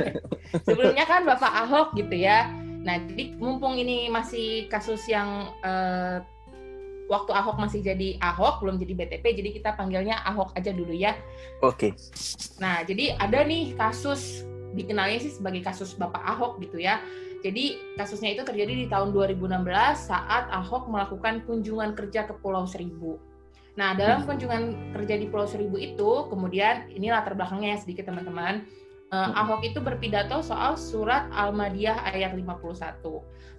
Sebelumnya 0.63 1.03
kan 1.09 1.25
Bapak 1.25 1.51
Ahok 1.67 1.97
gitu 1.97 2.13
ya. 2.13 2.47
Nah, 2.87 3.03
jadi 3.03 3.35
mumpung 3.35 3.75
ini 3.75 4.07
masih 4.07 4.71
kasus 4.71 5.03
yang 5.11 5.51
uh, 5.59 6.23
waktu 7.11 7.31
Ahok 7.35 7.59
masih 7.59 7.83
jadi 7.83 8.15
Ahok, 8.23 8.63
belum 8.63 8.79
jadi 8.79 8.93
BTP, 8.95 9.25
jadi 9.43 9.49
kita 9.59 9.69
panggilnya 9.75 10.23
Ahok 10.23 10.55
aja 10.55 10.71
dulu 10.71 10.95
ya. 10.95 11.19
Oke. 11.59 11.91
Okay. 11.91 11.91
Nah, 12.63 12.87
jadi 12.87 13.19
ada 13.19 13.43
nih 13.43 13.75
kasus 13.75 14.47
dikenalnya 14.71 15.19
sih 15.19 15.35
sebagai 15.35 15.65
kasus 15.67 15.97
Bapak 15.99 16.23
Ahok 16.23 16.63
gitu 16.63 16.79
ya. 16.79 17.03
Jadi 17.45 17.77
kasusnya 17.95 18.33
itu 18.33 18.41
terjadi 18.41 18.73
di 18.73 18.85
tahun 18.89 19.13
2016 19.13 19.61
saat 19.95 20.49
Ahok 20.49 20.89
melakukan 20.89 21.45
kunjungan 21.45 21.93
kerja 21.93 22.25
ke 22.25 22.33
Pulau 22.41 22.65
Seribu. 22.65 23.21
Nah, 23.77 23.93
dalam 23.93 24.25
hmm. 24.25 24.27
kunjungan 24.27 24.63
kerja 24.97 25.15
di 25.21 25.29
Pulau 25.29 25.45
Seribu 25.45 25.77
itu, 25.77 26.25
kemudian 26.33 26.89
ini 26.89 27.13
latar 27.13 27.37
belakangnya 27.37 27.77
ya 27.77 27.79
sedikit 27.79 28.09
teman-teman. 28.09 28.65
Uh, 29.07 29.31
Ahok 29.37 29.63
itu 29.63 29.79
berpidato 29.79 30.43
soal 30.43 30.75
surat 30.75 31.29
Al-Madiyah 31.31 32.09
ayat 32.11 32.33
51. 32.35 33.05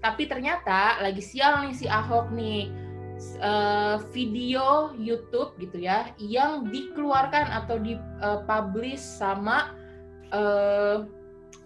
Tapi 0.03 0.23
ternyata 0.29 1.01
lagi 1.01 1.23
sial 1.23 1.65
nih 1.65 1.75
si 1.75 1.87
Ahok 1.87 2.35
nih. 2.35 2.89
Uh, 3.43 3.99
video 4.15 4.95
YouTube 4.95 5.51
gitu 5.59 5.83
ya 5.83 6.15
yang 6.23 6.71
dikeluarkan 6.71 7.51
atau 7.51 7.75
dipublish 7.83 9.03
uh, 9.03 9.11
sama 9.19 9.75
uh, 10.31 11.03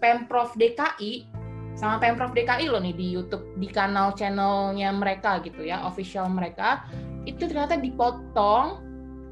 Pemprov 0.01 0.49
DKI 0.57 1.29
sama 1.73 1.97
Pemprov 1.97 2.37
DKI 2.37 2.69
loh 2.69 2.81
nih 2.81 2.93
di 2.93 3.07
YouTube 3.17 3.57
di 3.57 3.65
kanal 3.65 4.13
channelnya 4.13 4.93
mereka 4.93 5.41
gitu 5.41 5.65
ya 5.65 5.83
official 5.89 6.29
mereka. 6.29 6.85
Itu 7.25 7.49
ternyata 7.49 7.79
dipotong 7.79 8.83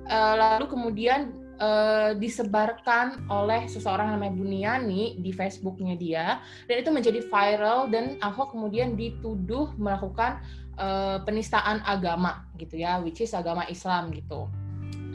uh, 0.09 0.35
lalu 0.37 0.65
kemudian 0.67 1.31
uh, 1.61 2.11
disebarkan 2.17 3.29
oleh 3.29 3.69
seseorang 3.69 4.17
namanya 4.17 4.33
Buniani 4.33 5.21
di 5.21 5.31
Facebooknya 5.31 5.95
dia 5.95 6.25
dan 6.65 6.75
itu 6.81 6.89
menjadi 6.89 7.21
viral 7.29 7.87
dan 7.93 8.17
Ahok 8.19 8.57
kemudian 8.57 8.97
dituduh 8.97 9.71
melakukan 9.77 10.41
uh, 10.81 11.21
penistaan 11.21 11.85
agama 11.85 12.49
gitu 12.57 12.81
ya 12.81 12.97
which 12.99 13.21
is 13.21 13.31
agama 13.37 13.69
Islam 13.69 14.09
gitu. 14.09 14.49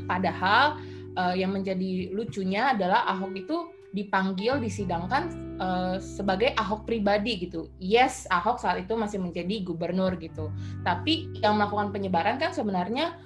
Padahal 0.06 0.78
uh, 1.18 1.34
yang 1.34 1.50
menjadi 1.50 2.14
lucunya 2.14 2.70
adalah 2.76 3.02
Ahok 3.10 3.34
itu 3.34 3.75
dipanggil 3.96 4.60
disidangkan 4.60 5.56
uh, 5.56 5.96
sebagai 5.96 6.52
Ahok 6.52 6.84
pribadi 6.84 7.48
gitu. 7.48 7.72
Yes, 7.80 8.28
Ahok 8.28 8.60
saat 8.60 8.84
itu 8.84 8.92
masih 8.92 9.16
menjadi 9.16 9.64
gubernur 9.64 10.20
gitu. 10.20 10.52
Tapi 10.84 11.32
yang 11.40 11.56
melakukan 11.56 11.96
penyebaran 11.96 12.36
kan 12.36 12.52
sebenarnya 12.52 13.16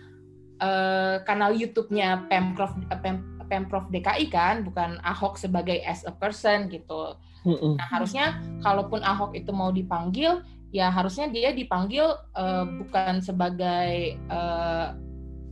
uh, 0.63 1.27
kanal 1.27 1.51
YouTube-nya 1.51 2.31
Pemprov 2.31 2.79
Pem, 3.03 3.43
Pemprov 3.51 3.91
DKI 3.91 4.31
kan, 4.31 4.63
bukan 4.63 5.03
Ahok 5.03 5.35
sebagai 5.35 5.83
as 5.83 6.07
a 6.07 6.15
person 6.15 6.71
gitu. 6.71 7.19
Nah, 7.43 7.89
harusnya 7.91 8.39
kalaupun 8.63 9.03
Ahok 9.03 9.35
itu 9.35 9.51
mau 9.51 9.75
dipanggil, 9.75 10.47
ya 10.71 10.87
harusnya 10.87 11.27
dia 11.27 11.51
dipanggil 11.51 12.15
uh, 12.39 12.65
bukan 12.79 13.19
sebagai 13.19 14.15
uh, 14.31 14.95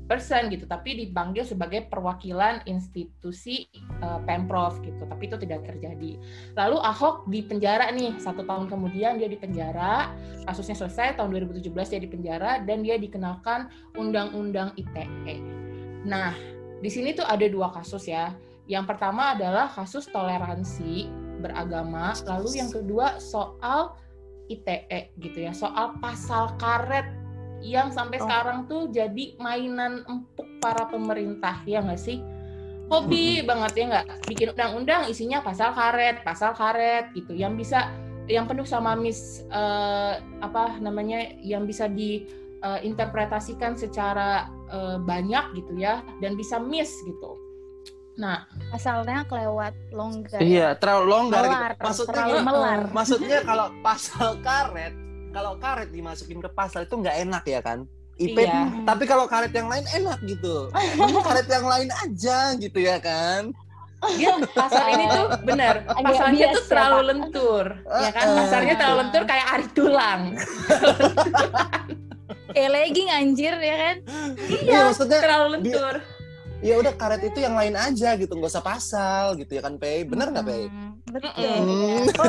person 0.09 0.49
gitu, 0.49 0.65
tapi 0.65 0.97
dipanggil 0.97 1.45
sebagai 1.45 1.85
perwakilan 1.93 2.65
institusi 2.65 3.69
uh, 4.01 4.19
pemprov 4.25 4.81
gitu. 4.81 5.05
Tapi 5.05 5.29
itu 5.29 5.37
tidak 5.37 5.69
terjadi. 5.69 6.17
Lalu 6.57 6.77
Ahok 6.81 7.29
di 7.29 7.45
penjara 7.45 7.93
nih 7.93 8.17
satu 8.17 8.49
tahun 8.49 8.73
kemudian 8.73 9.21
dia 9.21 9.29
di 9.29 9.37
penjara, 9.37 10.11
kasusnya 10.49 10.75
selesai 10.75 11.21
tahun 11.21 11.37
2017 11.53 11.69
dia 11.69 12.01
di 12.01 12.11
penjara 12.11 12.53
dan 12.65 12.81
dia 12.81 12.97
dikenakan 12.97 13.69
undang-undang 14.01 14.73
ITE. 14.81 15.37
Nah 16.09 16.33
di 16.81 16.89
sini 16.89 17.13
tuh 17.13 17.29
ada 17.29 17.45
dua 17.45 17.69
kasus 17.71 18.09
ya. 18.09 18.33
Yang 18.69 18.97
pertama 18.97 19.37
adalah 19.37 19.69
kasus 19.73 20.09
toleransi 20.13 21.09
beragama, 21.41 22.13
lalu 22.29 22.61
yang 22.61 22.69
kedua 22.69 23.17
soal 23.17 23.97
ITE 24.49 25.13
gitu 25.21 25.45
ya, 25.45 25.53
soal 25.53 25.97
pasal 26.01 26.57
karet 26.57 27.18
yang 27.61 27.91
sampai 27.91 28.19
Oh. 28.19 28.25
sekarang 28.25 28.67
tuh 28.67 28.89
jadi 28.89 29.35
mainan 29.37 30.05
empuk 30.05 30.47
para 30.59 30.87
pemerintah 30.87 31.61
ya 31.65 31.83
nggak 31.83 31.99
sih? 31.99 32.19
Hobi 32.89 33.45
banget 33.45 33.73
ya 33.77 33.85
nggak? 33.91 34.07
Bikin 34.25 34.49
undang-undang 34.53 35.03
isinya 35.07 35.45
pasal 35.45 35.73
karet, 35.73 36.25
pasal 36.25 36.57
karet 36.57 37.13
gitu, 37.13 37.37
yang 37.37 37.53
bisa 37.53 37.93
yang 38.29 38.45
penuh 38.45 38.65
sama 38.65 38.93
mis 38.93 39.45
eh, 39.45 40.15
apa 40.41 40.77
namanya, 40.81 41.21
yang 41.41 41.65
bisa 41.65 41.85
diinterpretasikan 41.89 43.77
secara 43.77 44.49
eh, 44.69 44.97
banyak 45.01 45.45
gitu 45.57 45.77
ya, 45.77 46.01
dan 46.21 46.37
bisa 46.37 46.57
miss 46.57 46.93
gitu. 47.05 47.37
Nah, 48.19 48.45
Asalnya 48.75 49.23
kelewat 49.31 49.73
longgar. 49.95 50.43
Iya, 50.43 50.75
terlalu 50.75 51.07
longgar 51.07 51.43
gitu. 51.47 51.55
Melar, 51.55 51.73
Maksudnya 51.79 52.11
terlalu 52.13 52.37
melar. 52.43 52.81
maksudnya 52.91 53.39
kalau 53.47 53.67
pasal 53.81 54.29
karet, 54.43 54.93
kalau 55.31 55.57
karet 55.61 55.91
dimasukin 55.91 56.41
ke 56.41 56.49
pasal 56.51 56.85
itu 56.85 56.95
nggak 56.97 57.17
enak 57.29 57.45
ya 57.45 57.61
kan? 57.61 57.85
IP, 58.19 58.35
Iya. 58.35 58.83
tapi 58.83 59.07
kalau 59.07 59.31
karet 59.31 59.55
yang 59.55 59.71
lain 59.71 59.87
enak 59.95 60.19
gitu. 60.27 60.67
Mending 60.99 61.23
karet 61.23 61.47
yang 61.47 61.67
lain 61.67 61.89
aja 61.93 62.39
gitu 62.59 62.79
ya 62.83 62.99
kan? 62.99 63.55
dia 64.15 64.31
pasal 64.55 64.95
ini 64.95 65.11
tuh 65.11 65.27
benar 65.43 65.83
bias 66.07 66.55
tuh 66.55 66.65
terlalu 66.71 67.01
lentur 67.11 67.67
ya 67.83 68.15
kan 68.15 68.31
Uh-uh. 68.31 68.39
pasarnya 68.47 68.75
terlalu 68.79 68.97
lentur 69.03 69.23
kayak 69.27 69.47
ari 69.59 69.67
tulang 69.75 70.23
Kayak 72.49 72.71
legging 72.81 73.09
anjir 73.13 73.55
ya 73.61 73.77
kan? 73.77 73.97
Iya, 74.65 74.89
maksudnya 74.89 75.21
terlalu 75.21 75.47
lentur 75.61 75.95
ya 76.59 76.75
udah 76.75 76.91
karet 76.99 77.23
itu 77.23 77.39
yang 77.39 77.55
lain 77.55 77.75
aja 77.79 78.19
gitu, 78.19 78.35
nggak 78.35 78.51
usah 78.51 78.65
pasal 78.65 79.39
gitu 79.39 79.55
ya 79.55 79.63
kan, 79.63 79.79
Pei? 79.79 80.03
Bener 80.03 80.35
nggak, 80.35 80.43
Pei? 80.43 80.67
Hmm, 80.67 80.98
Betul. 81.09 81.33
Mm. 81.39 82.05
Oh, 82.19 82.29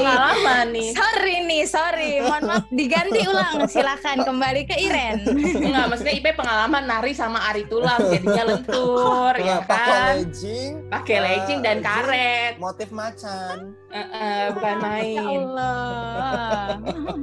pengalaman 0.00 0.66
nih 0.72 0.90
Sorry 0.94 1.36
nih, 1.46 1.62
sorry. 1.66 2.12
Mohon 2.22 2.42
maaf 2.46 2.64
diganti 2.70 3.20
ulang. 3.26 3.56
Silakan 3.66 4.18
kembali 4.24 4.62
ke 4.66 4.76
Iren. 4.78 5.16
Enggak, 5.26 5.86
maksudnya 5.90 6.14
IP 6.14 6.26
pengalaman 6.34 6.82
nari 6.86 7.12
sama 7.12 7.38
ari 7.50 7.66
tulang 7.66 8.00
jadinya 8.10 8.44
lentur 8.54 9.34
ya 9.38 9.60
Nah, 9.60 9.66
pakai 9.66 9.90
kan 9.90 10.14
legging, 10.22 10.72
pakai 10.88 11.16
legging 11.20 11.60
dan 11.60 11.78
karet 11.82 12.54
motif 12.56 12.88
macan. 12.94 13.74
Eh, 13.90 14.06
eh, 14.06 14.44
bukan 14.54 14.76
Ya 14.78 14.82
main 14.82 15.18
Allah. 15.18 16.78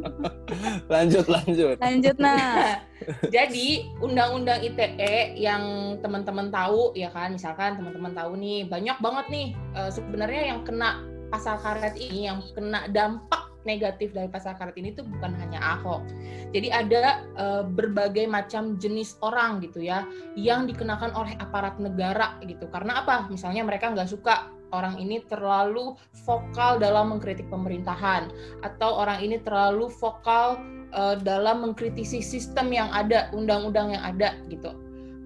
Lanjut, 0.93 1.25
lanjut. 1.27 1.75
Lanjut 1.79 2.15
nah. 2.19 2.79
Jadi 3.35 3.87
undang-undang 4.03 4.63
ITE 4.63 5.35
yang 5.39 5.95
teman-teman 6.03 6.51
tahu 6.51 6.91
ya 6.95 7.11
kan, 7.11 7.35
misalkan 7.35 7.79
teman-teman 7.79 8.11
tahu 8.15 8.35
nih 8.39 8.67
banyak 8.67 8.97
banget 8.99 9.25
nih 9.31 9.47
eh, 9.75 9.91
sebenarnya 9.91 10.55
yang 10.55 10.59
kena 10.67 11.03
pasal 11.27 11.59
karet 11.59 11.95
ini, 11.99 12.31
yang 12.31 12.39
kena 12.55 12.87
dampak 12.91 13.51
negatif 13.67 14.15
dari 14.15 14.31
pasal 14.31 14.55
karet 14.55 14.75
ini 14.79 14.95
tuh 14.95 15.03
bukan 15.07 15.35
hanya 15.39 15.59
Ahok. 15.59 16.03
Jadi 16.51 16.67
ada 16.71 17.27
eh, 17.35 17.63
berbagai 17.63 18.27
macam 18.27 18.75
jenis 18.79 19.19
orang 19.23 19.63
gitu 19.63 19.83
ya 19.83 20.07
yang 20.35 20.67
dikenakan 20.67 21.11
oleh 21.15 21.35
aparat 21.39 21.79
negara 21.79 22.39
gitu. 22.43 22.67
Karena 22.71 23.03
apa? 23.03 23.27
Misalnya 23.31 23.63
mereka 23.67 23.91
nggak 23.91 24.09
suka 24.09 24.56
orang 24.75 24.99
ini 24.99 25.23
terlalu 25.27 25.95
vokal 26.27 26.79
dalam 26.81 27.15
mengkritik 27.15 27.47
pemerintahan 27.47 28.31
atau 28.63 28.99
orang 28.99 29.23
ini 29.23 29.39
terlalu 29.41 29.87
vokal 29.87 30.59
eh, 30.91 31.15
dalam 31.23 31.63
mengkritisi 31.63 32.19
sistem 32.19 32.71
yang 32.73 32.89
ada, 32.91 33.31
undang-undang 33.31 33.95
yang 33.95 34.03
ada 34.03 34.35
gitu. 34.51 34.73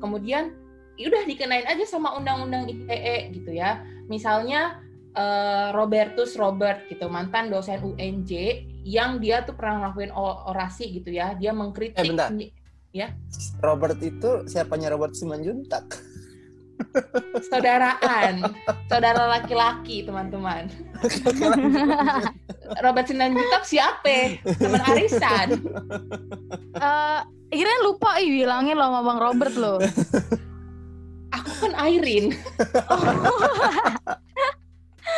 Kemudian 0.01 0.53
ya 0.99 1.09
udah 1.09 1.23
dikenain 1.25 1.65
aja 1.65 1.85
sama 1.87 2.13
undang-undang 2.17 2.69
ITE 2.69 3.33
gitu 3.33 3.51
ya. 3.53 3.81
Misalnya 4.09 4.81
eh, 5.17 5.69
Robertus 5.73 6.37
Robert 6.37 6.85
gitu, 6.89 7.09
mantan 7.09 7.49
dosen 7.49 7.81
UNJ 7.81 8.65
yang 8.81 9.21
dia 9.21 9.45
tuh 9.45 9.53
pernah 9.53 9.89
ngelakuin 9.89 10.13
orasi 10.49 10.89
gitu 11.01 11.13
ya. 11.13 11.33
Dia 11.37 11.53
mengkritik 11.53 12.01
Eh, 12.01 12.09
bentar. 12.09 12.29
Robert 13.63 13.95
itu 14.03 14.43
siapanya 14.51 14.91
Robert 14.91 15.15
Simanjuntak? 15.15 16.00
Saudaraan, 17.49 18.43
saudara 18.87 19.27
laki-laki 19.27 20.03
teman-teman. 20.03 20.67
Robert 22.83 23.07
Simanjuntak 23.07 23.63
siapa? 23.67 24.39
Teman 24.59 24.81
arisan. 24.85 25.59
Eh, 26.77 27.19
Iren 27.51 27.79
lupa 27.83 28.15
ih 28.23 28.31
bilangin 28.31 28.79
lo 28.79 28.87
sama 28.87 29.01
Bang 29.03 29.19
Robert 29.19 29.55
lo. 29.59 29.75
Aku 31.35 31.51
kan 31.67 31.73
Airin. 31.83 32.31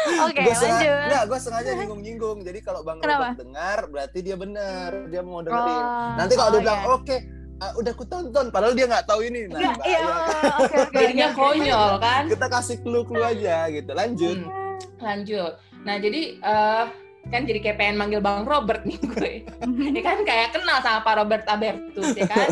Oke, 0.03 0.41
sengaja, 0.51 0.67
lanjut. 0.67 1.05
enggak, 1.07 1.23
gue 1.29 1.39
sengaja 1.39 1.69
nyinggung-nyinggung. 1.77 2.37
Jadi 2.43 2.59
kalau 2.65 2.81
Bang 2.81 2.99
Kenapa? 2.99 3.31
Robert 3.31 3.39
dengar, 3.39 3.79
berarti 3.87 4.19
dia 4.25 4.35
benar, 4.35 4.89
dia 5.07 5.21
mau 5.23 5.39
dengerin. 5.45 5.83
Oh, 5.85 6.11
Nanti 6.17 6.33
kalau 6.35 6.49
oh, 6.49 6.53
dia 6.57 6.61
bilang, 6.65 6.81
iya. 6.81 6.89
oke, 6.91 7.17
uh, 7.63 7.71
udah 7.75 7.93
ku 7.93 8.03
tonton, 8.03 8.51
padahal 8.51 8.73
dia 8.73 8.85
nggak 8.85 9.05
tahu 9.05 9.23
ini. 9.23 9.47
Nah, 9.47 9.59
Iya, 9.59 9.71
iya, 9.81 9.99
bahaya. 10.03 10.51
oke 10.59 10.75
oke. 10.83 10.93
Jadinya 10.93 11.27
oke. 11.29 11.37
konyol 11.37 11.91
kan? 11.97 12.23
kita 12.27 12.47
kasih 12.49 12.77
clue-clue 12.81 13.23
aja 13.23 13.57
gitu. 13.69 13.91
Lanjut. 13.91 14.37
Hmm, 14.37 14.75
lanjut. 14.99 15.53
Nah 15.81 15.95
jadi 15.97 16.21
eh, 16.37 16.85
kan 17.23 17.47
jadi 17.47 17.59
kayak 17.59 17.77
pengen 17.77 17.95
manggil 17.95 18.19
Bang 18.19 18.43
Robert 18.43 18.83
nih 18.83 18.99
gue. 18.99 19.33
Ya 19.95 20.01
kan 20.01 20.21
kayak 20.21 20.51
kenal 20.51 20.79
sama 20.79 20.99
Pak 21.01 21.15
Robert 21.17 21.43
Albertus 21.45 22.11
ya 22.13 22.27
kan. 22.27 22.47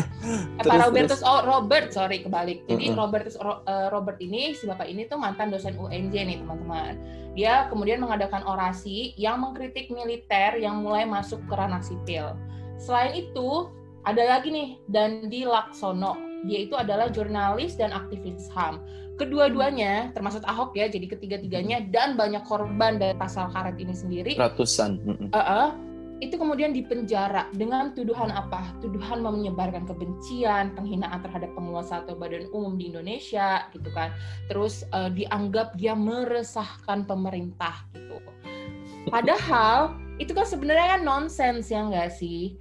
Pak 0.58 0.64
Terus, 0.64 0.80
Robertus 0.82 1.20
oh 1.22 1.40
Robert 1.42 1.92
sorry 1.92 2.20
kebalik. 2.20 2.64
Jadi 2.64 2.84
Mm-mm. 2.88 2.96
Robertus 2.96 3.36
Ro- 3.36 3.60
eh, 3.62 3.88
Robert 3.88 4.16
ini 4.18 4.52
si 4.52 4.64
bapak 4.64 4.84
ini 4.84 5.04
tuh 5.04 5.16
mantan 5.16 5.48
dosen 5.48 5.76
UNJ 5.76 6.14
nih 6.24 6.38
teman-teman. 6.40 6.96
Dia 7.32 7.68
kemudian 7.68 7.96
mengadakan 7.96 8.44
orasi 8.44 9.16
yang 9.16 9.40
mengkritik 9.40 9.88
militer 9.88 10.56
yang 10.56 10.80
mulai 10.80 11.04
masuk 11.04 11.40
ke 11.48 11.52
ranah 11.52 11.80
sipil. 11.80 12.36
Selain 12.76 13.12
itu 13.12 13.72
ada 14.02 14.22
lagi 14.26 14.50
nih 14.50 14.68
Dandi 14.90 15.46
Laksono. 15.46 16.18
Dia 16.42 16.66
itu 16.66 16.74
adalah 16.74 17.06
jurnalis 17.06 17.78
dan 17.78 17.94
aktivis 17.94 18.50
HAM. 18.50 18.82
Kedua-duanya 19.14 20.10
termasuk 20.10 20.42
Ahok 20.42 20.74
ya, 20.74 20.90
jadi 20.90 21.06
ketiga-tiganya 21.06 21.86
dan 21.94 22.18
banyak 22.18 22.42
korban 22.42 22.98
dari 22.98 23.14
pasal 23.14 23.46
karet 23.54 23.78
ini 23.78 23.94
sendiri 23.94 24.34
Ratusan. 24.34 24.98
Mm-mm. 25.06 25.28
uh-uh, 25.30 25.70
itu 26.18 26.34
kemudian 26.34 26.74
dipenjara 26.74 27.46
dengan 27.54 27.94
tuduhan 27.94 28.34
apa? 28.34 28.74
Tuduhan 28.82 29.22
menyebarkan 29.22 29.86
kebencian, 29.86 30.74
penghinaan 30.74 31.22
terhadap 31.22 31.54
penguasa 31.54 32.02
atau 32.02 32.18
badan 32.18 32.50
umum 32.50 32.74
di 32.74 32.90
Indonesia, 32.90 33.70
gitu 33.70 33.90
kan. 33.94 34.10
Terus 34.50 34.82
uh, 34.90 35.10
dianggap 35.14 35.78
dia 35.78 35.94
meresahkan 35.94 37.06
pemerintah, 37.06 37.86
gitu. 37.94 38.18
Padahal 39.06 39.94
itu 40.18 40.34
kan 40.34 40.46
sebenarnya 40.46 40.98
kan 40.98 41.02
nonsens 41.06 41.70
ya 41.70 41.86
nggak 41.86 42.10
sih? 42.10 42.58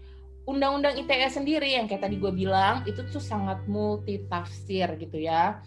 Undang-undang 0.50 0.98
ITE 0.98 1.30
sendiri 1.30 1.78
yang 1.78 1.86
kayak 1.86 2.06
tadi 2.06 2.18
gue 2.18 2.34
bilang 2.34 2.82
itu 2.90 3.06
tuh 3.10 3.22
sangat 3.22 3.62
multitafsir 3.70 4.90
gitu 4.98 5.22
ya. 5.22 5.62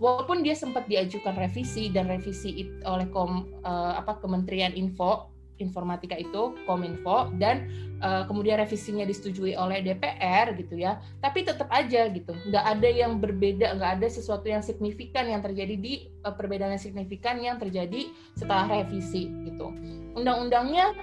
Walaupun 0.00 0.40
dia 0.40 0.56
sempat 0.56 0.88
diajukan 0.88 1.36
revisi 1.36 1.92
dan 1.92 2.08
revisi 2.08 2.66
it- 2.66 2.80
oleh 2.88 3.06
kom, 3.12 3.46
eh, 3.62 3.92
apa 4.00 4.18
Kementerian 4.18 4.72
Info 4.72 5.30
informatika 5.60 6.16
itu 6.16 6.56
Kominfo 6.64 7.30
dan 7.36 7.68
eh, 8.00 8.24
kemudian 8.24 8.56
revisinya 8.58 9.04
disetujui 9.04 9.54
oleh 9.54 9.84
DPR 9.84 10.56
gitu 10.56 10.80
ya 10.80 10.98
tapi 11.20 11.44
tetap 11.44 11.68
aja 11.68 12.08
gitu 12.08 12.32
nggak 12.48 12.64
ada 12.64 12.88
yang 12.88 13.20
berbeda 13.20 13.76
nggak 13.76 14.00
ada 14.00 14.08
sesuatu 14.08 14.48
yang 14.48 14.64
signifikan 14.64 15.28
yang 15.28 15.44
terjadi 15.44 15.76
di 15.76 16.08
eh, 16.08 16.34
perbedaan 16.34 16.74
yang 16.74 16.82
signifikan 16.82 17.36
yang 17.38 17.60
terjadi 17.60 18.08
setelah 18.34 18.66
revisi 18.80 19.28
gitu 19.46 19.70
undang-undangnya 20.16 20.96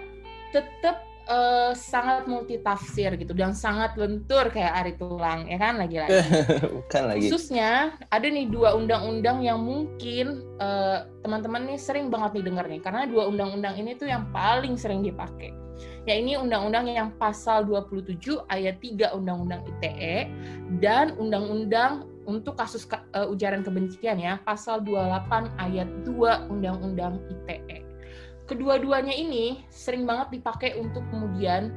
tetap 0.52 1.07
eh, 1.28 1.72
sangat 1.76 2.26
multitafsir 2.26 3.14
gitu 3.20 3.36
dan 3.36 3.52
sangat 3.52 3.94
lentur 4.00 4.48
kayak 4.50 4.74
ari 4.74 4.94
tulang 4.96 5.46
ya 5.46 5.60
kan 5.60 5.76
lagi-lagi. 5.78 6.16
Bukan 6.82 7.04
lagi. 7.04 7.28
khususnya 7.28 8.00
ada 8.10 8.28
nih 8.28 8.48
dua 8.48 8.74
undang-undang 8.80 9.44
yang 9.44 9.60
mungkin 9.62 10.42
eh, 10.58 10.98
teman-teman 11.22 11.68
nih 11.68 11.80
sering 11.80 12.08
banget 12.08 12.40
nih 12.40 12.44
denger 12.48 12.66
nih 12.72 12.82
karena 12.82 13.04
dua 13.06 13.28
undang-undang 13.28 13.76
ini 13.76 13.94
tuh 14.00 14.08
yang 14.08 14.26
paling 14.32 14.80
sering 14.80 15.04
dipakai. 15.04 15.52
Ya 16.10 16.18
ini 16.18 16.34
undang-undang 16.40 16.90
yang 16.90 17.14
pasal 17.20 17.68
27 17.68 18.18
ayat 18.50 18.80
3 18.82 19.14
undang-undang 19.14 19.62
ITE 19.68 20.26
dan 20.82 21.14
undang-undang 21.20 22.08
untuk 22.28 22.60
kasus 22.60 22.84
ka- 22.84 23.04
eh, 23.16 23.28
ujaran 23.28 23.64
kebencian 23.64 24.20
ya 24.20 24.40
pasal 24.44 24.84
28 24.84 25.52
ayat 25.60 25.88
2 26.04 26.52
undang-undang 26.52 27.20
ITE 27.30 27.87
kedua-duanya 28.48 29.12
ini 29.12 29.68
sering 29.68 30.08
banget 30.08 30.40
dipakai 30.40 30.80
untuk 30.80 31.04
kemudian 31.12 31.70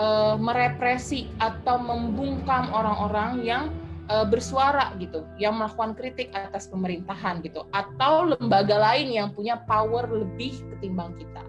eh, 0.00 0.34
merepresi 0.40 1.28
atau 1.38 1.76
membungkam 1.76 2.72
orang-orang 2.72 3.44
yang 3.44 3.64
eh, 4.08 4.24
bersuara 4.24 4.96
gitu, 4.96 5.28
yang 5.36 5.60
melakukan 5.60 5.92
kritik 5.92 6.32
atas 6.32 6.72
pemerintahan 6.72 7.44
gitu, 7.44 7.68
atau 7.70 8.32
lembaga 8.32 8.80
lain 8.80 9.12
yang 9.12 9.28
punya 9.36 9.60
power 9.68 10.08
lebih 10.08 10.56
ketimbang 10.72 11.12
kita, 11.20 11.44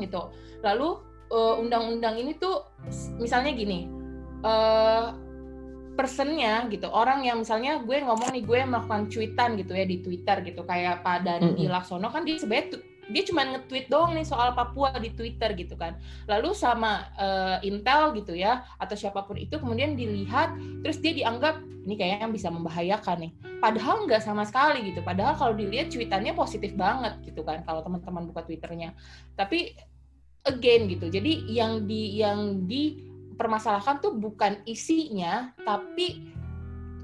gitu. 0.00 0.32
Lalu 0.64 0.88
eh, 1.30 1.54
undang-undang 1.60 2.16
ini 2.16 2.32
tuh 2.40 2.64
misalnya 3.20 3.52
gini, 3.52 3.92
eh, 4.40 5.06
personnya 5.96 6.68
gitu, 6.68 6.92
orang 6.92 7.24
yang 7.24 7.40
misalnya 7.40 7.80
gue 7.80 8.04
ngomong 8.04 8.28
nih 8.28 8.44
gue 8.44 8.58
melakukan 8.68 9.08
cuitan 9.08 9.56
gitu 9.56 9.72
ya 9.72 9.88
di 9.88 10.04
Twitter 10.04 10.44
gitu, 10.44 10.60
kayak 10.64 11.00
Pak 11.00 11.24
Dandi 11.24 11.64
Mm-mm. 11.64 11.72
Laksono 11.72 12.12
kan 12.12 12.24
dia 12.24 12.36
sebenarnya 12.36 12.76
tu- 12.76 12.84
dia 13.06 13.22
cuma 13.22 13.46
nge-tweet 13.46 13.86
doang 13.86 14.14
nih 14.18 14.26
soal 14.26 14.50
Papua 14.52 14.94
di 14.98 15.14
Twitter 15.14 15.54
gitu 15.54 15.78
kan. 15.78 15.94
Lalu 16.26 16.50
sama 16.52 17.06
uh, 17.14 17.58
Intel 17.62 18.14
gitu 18.18 18.34
ya 18.34 18.66
atau 18.82 18.98
siapa 18.98 19.22
pun 19.26 19.38
itu 19.38 19.56
kemudian 19.56 19.94
dilihat 19.94 20.54
terus 20.82 20.98
dia 20.98 21.14
dianggap 21.14 21.62
ini 21.86 21.94
kayaknya 21.94 22.26
bisa 22.26 22.50
membahayakan 22.50 23.30
nih. 23.30 23.32
Padahal 23.62 24.10
nggak 24.10 24.22
sama 24.22 24.42
sekali 24.42 24.90
gitu. 24.90 25.06
Padahal 25.06 25.38
kalau 25.38 25.54
dilihat 25.54 25.94
cuitannya 25.94 26.34
positif 26.34 26.74
banget 26.74 27.22
gitu 27.22 27.46
kan 27.46 27.62
kalau 27.62 27.86
teman-teman 27.86 28.26
buka 28.26 28.42
Twitternya. 28.42 28.90
Tapi 29.38 29.78
again 30.46 30.90
gitu. 30.90 31.06
Jadi 31.06 31.46
yang 31.46 31.86
di 31.86 32.18
yang 32.18 32.66
dipermasalahkan 32.66 34.02
tuh 34.02 34.18
bukan 34.18 34.62
isinya 34.66 35.54
tapi 35.62 36.34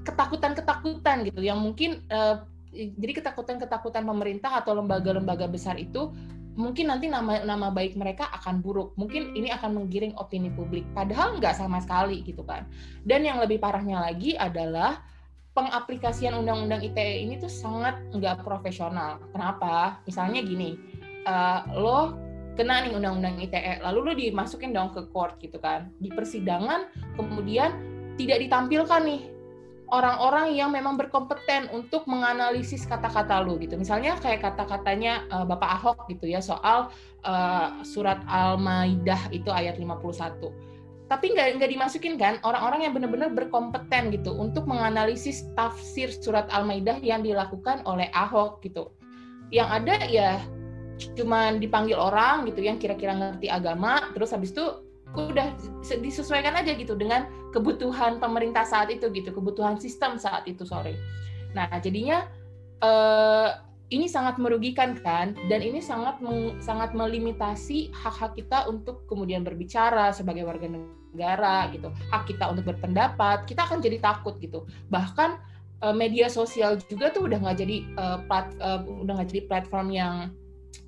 ketakutan-ketakutan 0.03 1.23
gitu 1.31 1.39
yang 1.39 1.63
mungkin 1.63 2.03
uh, 2.11 2.43
jadi 2.73 3.21
ketakutan-ketakutan 3.21 4.03
pemerintah 4.03 4.57
atau 4.57 4.73
lembaga-lembaga 4.73 5.45
besar 5.45 5.77
itu 5.77 6.09
mungkin 6.53 6.89
nanti 6.89 7.09
nama 7.09 7.41
nama 7.41 7.73
baik 7.73 7.97
mereka 7.97 8.29
akan 8.33 8.61
buruk. 8.61 8.93
Mungkin 8.97 9.33
ini 9.33 9.49
akan 9.53 9.77
menggiring 9.77 10.13
opini 10.17 10.49
publik. 10.53 10.85
Padahal 10.93 11.37
nggak 11.37 11.57
sama 11.57 11.81
sekali 11.81 12.21
gitu 12.25 12.45
kan. 12.45 12.65
Dan 13.05 13.25
yang 13.25 13.41
lebih 13.41 13.57
parahnya 13.61 14.01
lagi 14.01 14.37
adalah 14.37 15.01
pengaplikasian 15.53 16.33
undang-undang 16.33 16.81
ITE 16.81 17.25
ini 17.25 17.37
tuh 17.37 17.49
sangat 17.49 17.97
nggak 18.13 18.41
profesional. 18.41 19.21
Kenapa? 19.33 20.01
Misalnya 20.05 20.41
gini, 20.41 20.77
uh, 21.29 21.61
lo 21.77 22.17
kena 22.53 22.85
nih 22.85 22.93
undang-undang 22.93 23.41
ITE, 23.41 23.81
lalu 23.81 23.99
lo 24.01 24.11
dimasukin 24.13 24.73
dong 24.73 24.93
ke 24.93 25.09
court 25.09 25.37
gitu 25.41 25.57
kan. 25.57 25.89
Di 25.97 26.13
persidangan 26.13 26.89
kemudian 27.17 27.73
tidak 28.13 28.45
ditampilkan 28.45 29.01
nih 29.09 29.21
orang-orang 29.91 30.55
yang 30.55 30.71
memang 30.71 30.95
berkompeten 30.95 31.67
untuk 31.73 32.07
menganalisis 32.07 32.87
kata-kata 32.87 33.43
lu 33.43 33.59
gitu. 33.59 33.75
Misalnya 33.75 34.15
kayak 34.21 34.45
kata-katanya 34.45 35.27
uh, 35.33 35.45
Bapak 35.47 35.69
Ahok 35.81 35.97
gitu 36.07 36.29
ya 36.29 36.39
soal 36.39 36.93
uh, 37.27 37.67
surat 37.83 38.23
Al-Maidah 38.29 39.33
itu 39.35 39.51
ayat 39.51 39.75
51. 39.75 40.53
Tapi 41.11 41.25
nggak 41.35 41.59
nggak 41.59 41.71
dimasukin 41.77 42.15
kan 42.15 42.39
orang-orang 42.47 42.89
yang 42.89 42.93
benar-benar 42.95 43.29
berkompeten 43.35 44.09
gitu 44.15 44.33
untuk 44.33 44.65
menganalisis 44.65 45.45
tafsir 45.53 46.09
surat 46.09 46.47
Al-Maidah 46.49 47.03
yang 47.03 47.21
dilakukan 47.21 47.83
oleh 47.83 48.07
Ahok 48.15 48.63
gitu. 48.63 48.89
Yang 49.53 49.69
ada 49.69 49.95
ya 50.09 50.31
cuma 51.19 51.51
dipanggil 51.53 51.99
orang 51.99 52.47
gitu 52.47 52.63
yang 52.63 52.79
kira-kira 52.79 53.13
ngerti 53.13 53.51
agama, 53.51 54.13
terus 54.15 54.31
habis 54.31 54.55
itu 54.55 54.63
udah 55.13 55.53
disesuaikan 56.01 56.57
aja 56.57 56.73
gitu 56.73 56.97
dengan 56.97 57.29
kebutuhan 57.53 58.17
pemerintah 58.17 58.65
saat 58.65 58.89
itu 58.89 59.13
gitu, 59.13 59.29
kebutuhan 59.29 59.77
sistem 59.77 60.17
saat 60.17 60.49
itu 60.49 60.65
sore. 60.65 60.97
Nah 61.53 61.69
jadinya 61.77 62.25
eh, 62.81 63.49
ini 63.93 64.09
sangat 64.09 64.41
merugikan 64.41 64.97
kan, 64.97 65.37
dan 65.45 65.61
ini 65.61 65.77
sangat 65.77 66.17
meng, 66.17 66.57
sangat 66.57 66.97
melimitasi 66.97 67.93
hak-hak 67.93 68.33
kita 68.33 68.65
untuk 68.65 69.05
kemudian 69.05 69.45
berbicara 69.45 70.09
sebagai 70.09 70.49
warga 70.49 70.65
negara 70.65 71.69
gitu, 71.69 71.93
hak 72.09 72.25
kita 72.25 72.49
untuk 72.49 72.73
berpendapat, 72.73 73.45
kita 73.45 73.69
akan 73.69 73.85
jadi 73.85 74.01
takut 74.01 74.41
gitu. 74.41 74.65
Bahkan 74.89 75.37
eh, 75.85 75.93
media 75.93 76.25
sosial 76.25 76.81
juga 76.89 77.13
tuh 77.13 77.29
udah 77.29 77.37
nggak 77.37 77.57
jadi 77.61 77.77
uh, 78.01 78.17
plat, 78.25 78.49
uh, 78.57 78.81
udah 78.81 79.21
nggak 79.21 79.29
jadi 79.29 79.41
platform 79.45 79.87
yang 79.93 80.33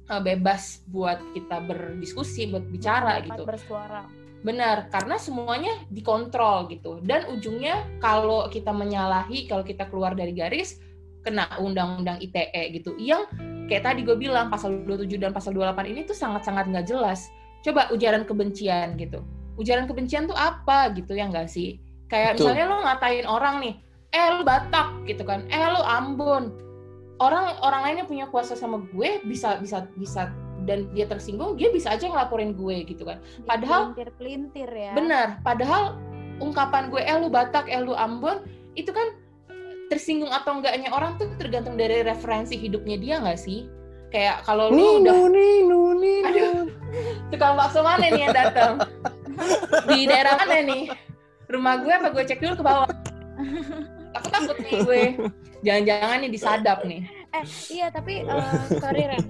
uh, 0.10 0.22
bebas 0.22 0.86
buat 0.90 1.22
kita 1.34 1.64
berdiskusi, 1.66 2.50
buat 2.50 2.66
bicara 2.70 3.22
Dapat 3.22 3.28
gitu. 3.32 3.44
bersuara. 3.46 4.04
Benar, 4.46 4.94
karena 4.94 5.18
semuanya 5.18 5.74
dikontrol 5.90 6.70
gitu. 6.70 7.02
Dan 7.02 7.26
ujungnya 7.34 7.82
kalau 7.98 8.46
kita 8.46 8.70
menyalahi, 8.70 9.50
kalau 9.50 9.66
kita 9.66 9.90
keluar 9.90 10.14
dari 10.14 10.38
garis, 10.38 10.78
kena 11.26 11.50
undang-undang 11.58 12.22
ITE 12.22 12.78
gitu. 12.78 12.94
Yang 13.02 13.26
kayak 13.66 13.90
tadi 13.90 14.06
gue 14.06 14.14
bilang 14.14 14.54
pasal 14.54 14.86
27 14.86 15.18
dan 15.18 15.34
pasal 15.34 15.58
28 15.58 15.90
ini 15.90 16.06
tuh 16.06 16.14
sangat-sangat 16.14 16.70
nggak 16.70 16.86
jelas. 16.86 17.26
Coba 17.66 17.90
ujaran 17.90 18.30
kebencian 18.30 18.94
gitu. 19.02 19.26
Ujaran 19.58 19.90
kebencian 19.90 20.30
tuh 20.30 20.38
apa 20.38 20.94
gitu 20.94 21.18
ya 21.18 21.26
nggak 21.26 21.50
sih? 21.50 21.82
Kayak 22.06 22.38
Betul. 22.38 22.54
misalnya 22.54 22.66
lo 22.70 22.78
ngatain 22.86 23.26
orang 23.26 23.56
nih, 23.66 23.74
eh 24.14 24.26
lu 24.38 24.46
Batak 24.46 25.10
gitu 25.10 25.26
kan, 25.26 25.50
eh 25.50 25.66
lu 25.74 25.82
Ambon. 25.82 26.65
Orang 27.16 27.56
orang 27.64 27.82
lainnya 27.88 28.06
punya 28.08 28.28
kuasa 28.28 28.60
sama 28.60 28.84
gue 28.92 29.24
bisa 29.24 29.56
bisa 29.64 29.88
bisa 29.96 30.32
dan 30.66 30.90
dia 30.92 31.06
tersinggung, 31.06 31.56
dia 31.56 31.70
bisa 31.72 31.94
aja 31.94 32.10
ngelaporin 32.10 32.58
gue 32.58 32.84
gitu 32.90 33.06
kan. 33.06 33.22
Padahal- 33.46 33.94
pelintir-pelintir 33.94 34.70
ya. 34.70 34.92
Benar, 34.98 35.40
padahal 35.46 35.96
ungkapan 36.44 36.92
gue 36.92 37.00
eh 37.00 37.16
lu 37.16 37.32
Batak, 37.32 37.72
eh 37.72 37.80
lu 37.80 37.96
Ambon 37.96 38.44
itu 38.76 38.92
kan 38.92 39.16
tersinggung 39.88 40.34
atau 40.34 40.60
enggaknya 40.60 40.90
orang 40.92 41.16
tuh 41.16 41.30
tergantung 41.38 41.78
dari 41.78 42.02
referensi 42.02 42.58
hidupnya 42.58 42.98
dia 43.00 43.16
nggak 43.22 43.40
sih? 43.40 43.70
Kayak 44.12 44.44
kalau 44.44 44.72
lu 44.72 45.04
udah 45.04 45.30
ninu, 45.30 45.82
ninu. 46.00 46.26
Aduh. 46.28 46.66
tukang 47.32 47.56
bakso 47.60 47.84
mana 47.84 48.08
nih 48.08 48.22
yang 48.28 48.36
datang? 48.36 48.74
Di 49.92 50.08
daerah 50.08 50.40
mana 50.40 50.64
nih? 50.64 50.84
Rumah 51.52 51.74
gue 51.84 51.94
apa 51.94 52.08
gue 52.10 52.24
cek 52.26 52.40
dulu 52.42 52.54
ke 52.60 52.64
bawah? 52.64 52.90
Aku 54.16 54.28
takut 54.32 54.58
nih 54.64 54.74
gue. 54.82 55.04
Jangan-jangan 55.66 56.18
nih 56.20 56.32
disadap 56.32 56.80
nih. 56.84 57.02
Eh 57.32 57.44
iya 57.72 57.88
tapi 57.90 58.22
eh, 58.22 58.54
sorry 58.78 59.04
Ren. 59.06 59.26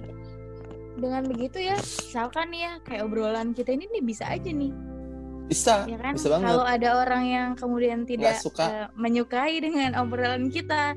Dengan 0.94 1.22
begitu 1.24 1.58
ya, 1.58 1.76
misalkan 1.76 2.48
nih 2.48 2.60
ya 2.62 2.72
kayak 2.80 3.02
obrolan 3.02 3.50
kita 3.50 3.68
ini 3.70 3.84
nih 3.90 4.02
bisa 4.02 4.24
aja 4.26 4.48
nih, 4.48 4.72
Bisa, 5.46 5.84
ya 5.84 5.96
kan? 5.96 6.12
bisa 6.12 6.28
banget. 6.30 6.46
Kalau 6.46 6.64
ada 6.64 6.88
orang 6.98 7.22
yang 7.24 7.48
kemudian 7.52 7.98
tidak 8.02 8.36
suka. 8.38 8.64
eh, 8.64 8.86
menyukai 8.94 9.56
dengan 9.58 9.92
obrolan 9.94 10.48
kita, 10.48 10.96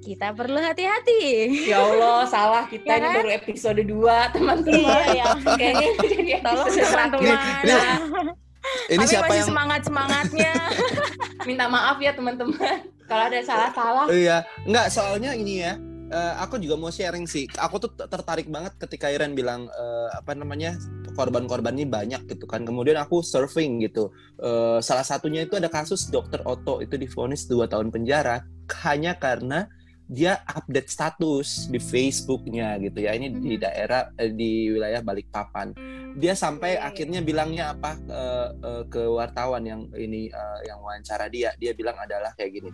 kita 0.00 0.32
perlu 0.32 0.56
hati-hati. 0.56 1.52
Ya 1.66 1.78
Allah, 1.78 2.24
salah 2.24 2.64
kita 2.64 2.84
Ya 2.86 2.96
ini 2.96 3.06
kan? 3.06 3.14
baru 3.14 3.30
episode 3.34 3.82
2, 3.82 3.92
teman-teman. 4.32 4.80
Iya 4.80 5.12
ya. 5.12 5.26
Kayaknya 5.50 5.84
ini 5.86 5.96
jadi 6.00 6.24
Tolong 6.46 6.66
episode 6.66 6.88
teman-teman. 6.88 7.36
Ini- 7.60 8.48
Ini 8.60 8.96
Kami 8.98 9.04
siapa 9.06 9.24
masih 9.26 9.36
yang 9.36 9.48
semangat 9.48 9.80
semangatnya. 9.82 10.52
minta 11.48 11.64
maaf 11.66 11.96
ya 11.98 12.12
teman-teman 12.12 12.76
kalau 13.10 13.26
ada 13.26 13.42
salah-salah 13.42 14.06
Iya, 14.06 14.46
enggak 14.62 14.86
soalnya 14.94 15.34
ini 15.34 15.66
ya. 15.66 15.74
eh, 16.10 16.34
aku 16.42 16.58
juga 16.58 16.74
mau 16.74 16.90
sharing 16.90 17.22
sih. 17.26 17.46
Aku 17.54 17.78
tuh 17.78 17.94
tertarik 17.94 18.50
banget 18.50 18.74
ketika 18.82 19.06
Iren 19.10 19.34
bilang 19.34 19.70
eh, 19.70 20.08
apa 20.10 20.34
namanya 20.34 20.74
korban-korban 21.14 21.70
ini 21.74 21.86
banyak 21.86 22.26
gitu 22.26 22.50
kan. 22.50 22.66
Kemudian 22.66 22.98
aku 22.98 23.22
surfing 23.22 23.78
gitu. 23.78 24.10
Eh, 24.38 24.78
salah 24.82 25.06
satunya 25.06 25.46
itu 25.46 25.54
ada 25.54 25.70
kasus 25.70 26.10
Dokter 26.10 26.42
Otto 26.42 26.82
itu 26.82 26.98
divonis 26.98 27.46
2 27.46 27.70
tahun 27.70 27.94
penjara 27.94 28.42
hanya 28.82 29.14
karena 29.18 29.70
dia 30.10 30.42
update 30.42 30.90
status 30.90 31.70
di 31.70 31.78
Facebooknya 31.78 32.74
gitu 32.82 33.06
ya. 33.06 33.14
Ini 33.14 33.30
di 33.30 33.54
Mhm. 33.54 33.62
daerah 33.62 34.10
eh, 34.18 34.34
di 34.34 34.74
wilayah 34.74 34.98
Balikpapan. 35.06 35.70
Dia 36.18 36.34
sampai 36.34 36.74
Oke. 36.74 36.82
akhirnya 36.82 37.22
bilangnya 37.22 37.70
apa 37.78 37.94
eh, 37.94 38.48
ke 38.90 39.06
wartawan 39.06 39.62
yang 39.62 39.86
ini 39.94 40.26
yang 40.66 40.82
wawancara 40.82 41.30
dia. 41.30 41.54
Dia 41.54 41.70
bilang 41.78 41.94
adalah 41.94 42.34
kayak 42.34 42.50
gini. 42.50 42.70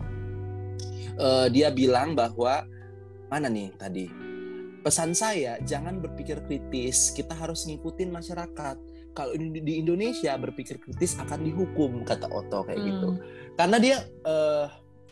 Dia 1.53 1.69
bilang 1.73 2.13
bahwa 2.13 2.61
mana 3.27 3.49
nih 3.49 3.73
tadi 3.73 4.05
pesan 4.85 5.11
saya 5.11 5.59
jangan 5.67 5.99
berpikir 5.99 6.39
kritis 6.47 7.11
kita 7.11 7.35
harus 7.35 7.67
ngikutin 7.67 8.07
masyarakat 8.07 8.77
kalau 9.11 9.33
di, 9.35 9.59
di 9.59 9.83
Indonesia 9.83 10.37
berpikir 10.39 10.79
kritis 10.79 11.17
akan 11.19 11.43
dihukum 11.43 12.05
kata 12.07 12.29
Otto 12.31 12.63
kayak 12.63 12.79
gitu 12.85 13.09
Hmm. 13.17 13.21
karena 13.59 13.77
dia 13.83 13.97
eh, 14.23 14.65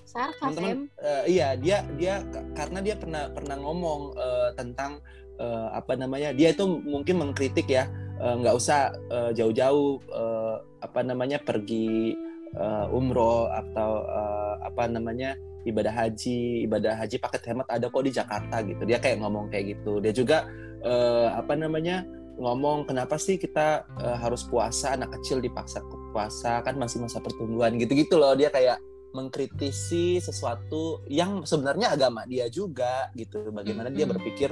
Sarkas 0.05 0.37
teman-teman 0.39 0.69
Em. 0.69 0.81
eh, 1.01 1.23
iya 1.35 1.47
dia 1.57 1.81
dia 1.97 2.21
karena 2.53 2.79
dia 2.79 2.95
pernah 2.95 3.27
pernah 3.33 3.57
ngomong 3.57 4.01
eh, 4.15 4.49
tentang 4.55 5.01
eh, 5.41 5.67
apa 5.73 5.97
namanya 5.97 6.31
dia 6.31 6.53
itu 6.53 6.63
mungkin 6.85 7.19
mengkritik 7.21 7.67
ya 7.67 7.89
nggak 8.15 8.55
usah 8.55 8.95
eh, 9.11 9.31
jauh-jauh 9.35 9.99
eh, 10.07 10.55
apa 10.79 11.03
namanya 11.03 11.35
pergi 11.43 12.15
eh, 12.55 12.85
umroh 12.95 13.51
atau 13.51 14.07
eh, 14.07 14.53
apa 14.63 14.87
namanya 14.87 15.35
ibadah 15.65 15.91
haji 15.91 16.63
ibadah 16.63 16.93
haji 16.95 17.17
paket 17.19 17.41
hemat 17.51 17.67
ada 17.67 17.89
kok 17.89 18.05
di 18.05 18.13
Jakarta 18.13 18.61
gitu. 18.63 18.85
Dia 18.85 19.01
kayak 19.01 19.19
ngomong 19.19 19.49
kayak 19.51 19.75
gitu. 19.75 19.97
Dia 19.99 20.13
juga 20.13 20.45
eh, 20.85 21.27
apa 21.33 21.57
namanya 21.57 22.05
ngomong 22.39 22.85
kenapa 22.87 23.17
sih 23.19 23.35
kita 23.35 23.83
eh, 23.99 24.17
harus 24.21 24.45
puasa 24.47 24.93
anak 24.95 25.11
kecil 25.19 25.41
dipaksa 25.43 25.81
puasa 26.13 26.61
kan 26.63 26.77
masih 26.79 27.01
masa 27.03 27.19
pertumbuhan 27.19 27.75
gitu-gitu 27.81 28.15
loh. 28.15 28.37
Dia 28.37 28.47
kayak 28.53 28.79
mengkritisi 29.15 30.19
sesuatu 30.19 30.99
yang 31.07 31.47
sebenarnya 31.47 31.95
agama 31.95 32.27
dia 32.27 32.51
juga 32.51 33.07
gitu. 33.15 33.47
Bagaimana 33.55 33.87
dia 33.87 34.03
berpikir 34.03 34.51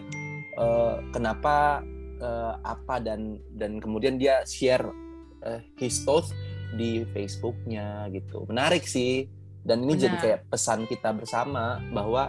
eh, 0.56 0.96
kenapa 1.12 1.84
eh, 2.24 2.54
apa 2.64 3.04
dan 3.04 3.44
dan 3.52 3.84
kemudian 3.84 4.16
dia 4.16 4.48
share 4.48 4.88
eh, 5.44 5.60
his 5.76 6.00
thoughts 6.08 6.32
di 6.80 7.04
Facebooknya 7.12 8.08
gitu. 8.16 8.48
Menarik 8.48 8.88
sih. 8.88 9.28
Dan 9.64 9.88
ini 9.88 9.96
jadi 9.96 10.20
Benar. 10.20 10.24
kayak 10.24 10.40
pesan 10.52 10.80
kita 10.92 11.16
bersama 11.16 11.80
bahwa 11.96 12.28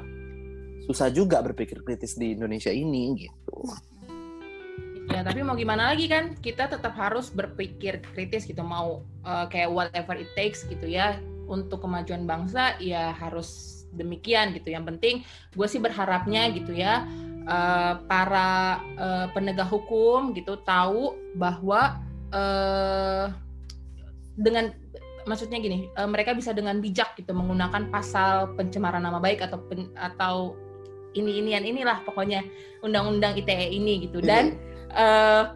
susah 0.86 1.10
juga 1.10 1.42
berpikir 1.42 1.82
kritis 1.82 2.14
di 2.14 2.34
Indonesia 2.38 2.70
ini 2.70 3.26
gitu. 3.26 3.58
Ya 5.10 5.26
tapi 5.26 5.42
mau 5.42 5.58
gimana 5.58 5.90
lagi 5.90 6.06
kan? 6.06 6.38
Kita 6.38 6.70
tetap 6.70 6.94
harus 6.94 7.34
berpikir 7.34 8.06
kritis 8.14 8.46
gitu. 8.46 8.62
Mau 8.62 9.02
eh, 9.26 9.46
kayak 9.50 9.70
whatever 9.70 10.14
it 10.14 10.30
takes 10.38 10.62
gitu 10.66 10.86
ya 10.86 11.18
untuk 11.48 11.84
kemajuan 11.84 12.24
bangsa 12.24 12.76
ya 12.80 13.12
harus 13.14 13.82
demikian 13.94 14.52
gitu. 14.56 14.74
Yang 14.74 14.84
penting 14.94 15.14
gue 15.54 15.66
sih 15.70 15.78
berharapnya 15.78 16.50
gitu 16.50 16.74
ya 16.74 17.06
uh, 17.46 18.02
para 18.04 18.82
uh, 18.98 19.26
penegak 19.32 19.70
hukum 19.70 20.34
gitu 20.34 20.58
tahu 20.66 21.14
bahwa 21.38 22.02
uh, 22.34 23.30
dengan 24.34 24.74
maksudnya 25.24 25.62
gini 25.62 25.88
uh, 25.96 26.10
mereka 26.10 26.36
bisa 26.36 26.52
dengan 26.52 26.82
bijak 26.82 27.16
gitu 27.16 27.32
menggunakan 27.32 27.88
pasal 27.88 28.52
pencemaran 28.58 29.06
nama 29.06 29.22
baik 29.22 29.40
atau 29.40 29.62
pen, 29.70 29.88
atau 29.96 30.58
ini 31.14 31.40
inian 31.40 31.62
inilah 31.62 32.02
pokoknya 32.02 32.42
undang-undang 32.82 33.38
ITE 33.38 33.70
ini 33.70 34.10
gitu. 34.10 34.18
Dan 34.18 34.58
uh, 34.90 35.54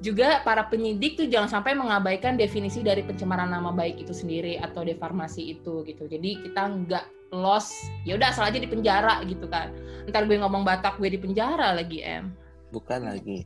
juga 0.00 0.40
para 0.42 0.64
penyidik 0.64 1.20
tuh 1.20 1.28
jangan 1.28 1.60
sampai 1.60 1.76
mengabaikan 1.76 2.40
definisi 2.40 2.80
dari 2.80 3.04
pencemaran 3.04 3.52
nama 3.52 3.68
baik 3.68 4.00
itu 4.00 4.16
sendiri 4.16 4.56
atau 4.56 4.80
deformasi 4.80 5.60
itu 5.60 5.84
gitu 5.84 6.08
jadi 6.08 6.40
kita 6.40 6.62
nggak 6.84 7.04
loss 7.36 7.70
ya 8.08 8.16
udah 8.16 8.32
asal 8.32 8.48
aja 8.48 8.56
di 8.56 8.66
penjara 8.66 9.20
gitu 9.28 9.44
kan 9.46 9.70
ntar 10.08 10.24
gue 10.24 10.40
ngomong 10.40 10.64
Batak 10.64 10.96
gue 10.96 11.12
di 11.12 11.20
penjara 11.20 11.76
lagi 11.76 12.00
em 12.00 12.32
bukan 12.72 13.12
lagi 13.12 13.44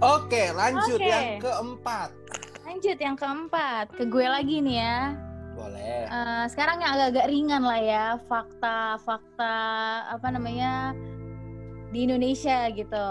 oke 0.00 0.42
lanjut 0.56 0.98
Oke. 0.98 1.06
yang 1.06 1.28
keempat 1.38 2.10
Lanjut 2.64 2.96
yang 2.96 3.12
keempat 3.12 3.92
ke 3.92 4.08
gue 4.08 4.24
lagi 4.24 4.64
nih 4.64 4.80
ya. 4.80 5.12
boleh 5.52 6.08
Eh, 6.08 6.44
sekarang 6.48 6.80
yang 6.80 6.96
agak-agak 6.96 7.26
ringan 7.28 7.62
lah 7.62 7.80
ya 7.80 8.04
fakta-fakta 8.26 9.56
apa 10.16 10.26
namanya 10.32 10.96
di 11.92 12.08
Indonesia 12.08 12.72
gitu. 12.72 13.08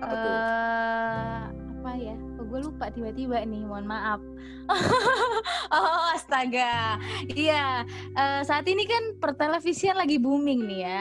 Apa 0.00 0.14
tuh 0.14 0.34
Eh, 0.34 1.42
apa 1.84 1.92
ya? 2.00 2.16
Kok 2.16 2.44
gue 2.48 2.60
lupa 2.64 2.86
tiba-tiba 2.88 3.44
nih, 3.44 3.62
mohon 3.68 3.84
maaf. 3.84 4.20
oh, 5.76 6.00
astaga. 6.16 6.96
Iya, 7.28 7.84
eh, 8.16 8.40
saat 8.42 8.64
ini 8.64 8.88
kan 8.88 9.20
pertelevisian 9.20 10.00
lagi 10.00 10.16
booming 10.16 10.64
nih 10.64 10.80
ya. 10.80 11.00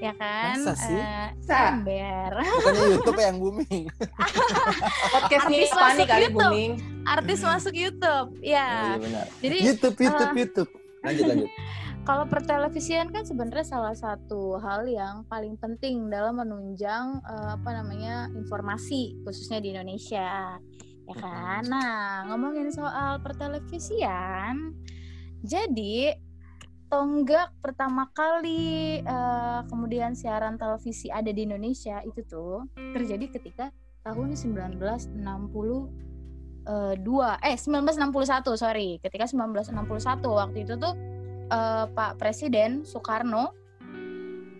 Ya 0.00 0.12
kan? 0.16 0.56
Masa 0.56 0.72
sih? 0.76 0.96
Eh, 0.96 1.28
Sa. 1.44 1.76
ember. 1.76 2.32
bukannya 2.40 2.84
YouTube 2.96 3.20
yang 3.20 3.36
booming 3.36 3.84
podcast 5.12 5.44
Artis 5.44 5.70
masuk 5.76 6.06
kali 6.08 6.24
YouTube. 6.24 6.36
booming 6.40 6.72
Artis 7.04 7.40
masuk 7.44 7.74
YouTube. 7.76 8.28
Ya. 8.40 8.96
iya 8.96 8.96
benar 8.96 9.26
Jadi 9.44 9.56
YouTube 9.60 9.96
YouTube 10.00 10.32
eh, 10.32 10.38
YouTube 10.40 10.70
lanjut 11.00 11.24
lanjut 11.28 11.50
kalau 12.10 12.26
pertelevisian 12.26 13.14
kan 13.14 13.22
sebenarnya 13.22 13.62
salah 13.62 13.94
satu 13.94 14.58
hal 14.58 14.82
yang 14.90 15.22
paling 15.30 15.54
penting 15.54 16.10
dalam 16.10 16.42
menunjang 16.42 17.22
eh, 17.22 17.54
apa 17.54 17.70
namanya 17.70 18.26
informasi 18.34 19.14
khususnya 19.22 19.62
di 19.62 19.70
Indonesia. 19.70 20.58
Ya 21.06 21.14
kan? 21.14 21.70
Nah 21.70 22.26
ngomongin 22.26 22.74
soal 22.74 23.22
pertelevisian 23.22 24.74
jadi 25.46 26.18
tonggak 26.90 27.54
pertama 27.62 28.10
kali 28.10 28.98
eh, 29.06 29.60
kemudian 29.70 30.18
siaran 30.18 30.58
televisi 30.58 31.14
ada 31.14 31.30
di 31.30 31.46
Indonesia 31.46 32.02
itu 32.02 32.26
tuh 32.26 32.66
terjadi 32.74 33.38
ketika 33.38 33.70
tahun 34.02 34.34
1962 34.34 35.14
eh 36.66 37.54
1961 37.54 38.58
sorry. 38.58 38.98
Ketika 38.98 39.30
1961 39.30 40.26
waktu 40.26 40.66
itu 40.66 40.74
tuh 40.74 41.19
eh, 41.50 41.84
Pak 41.90 42.16
Presiden 42.16 42.86
Soekarno 42.86 43.52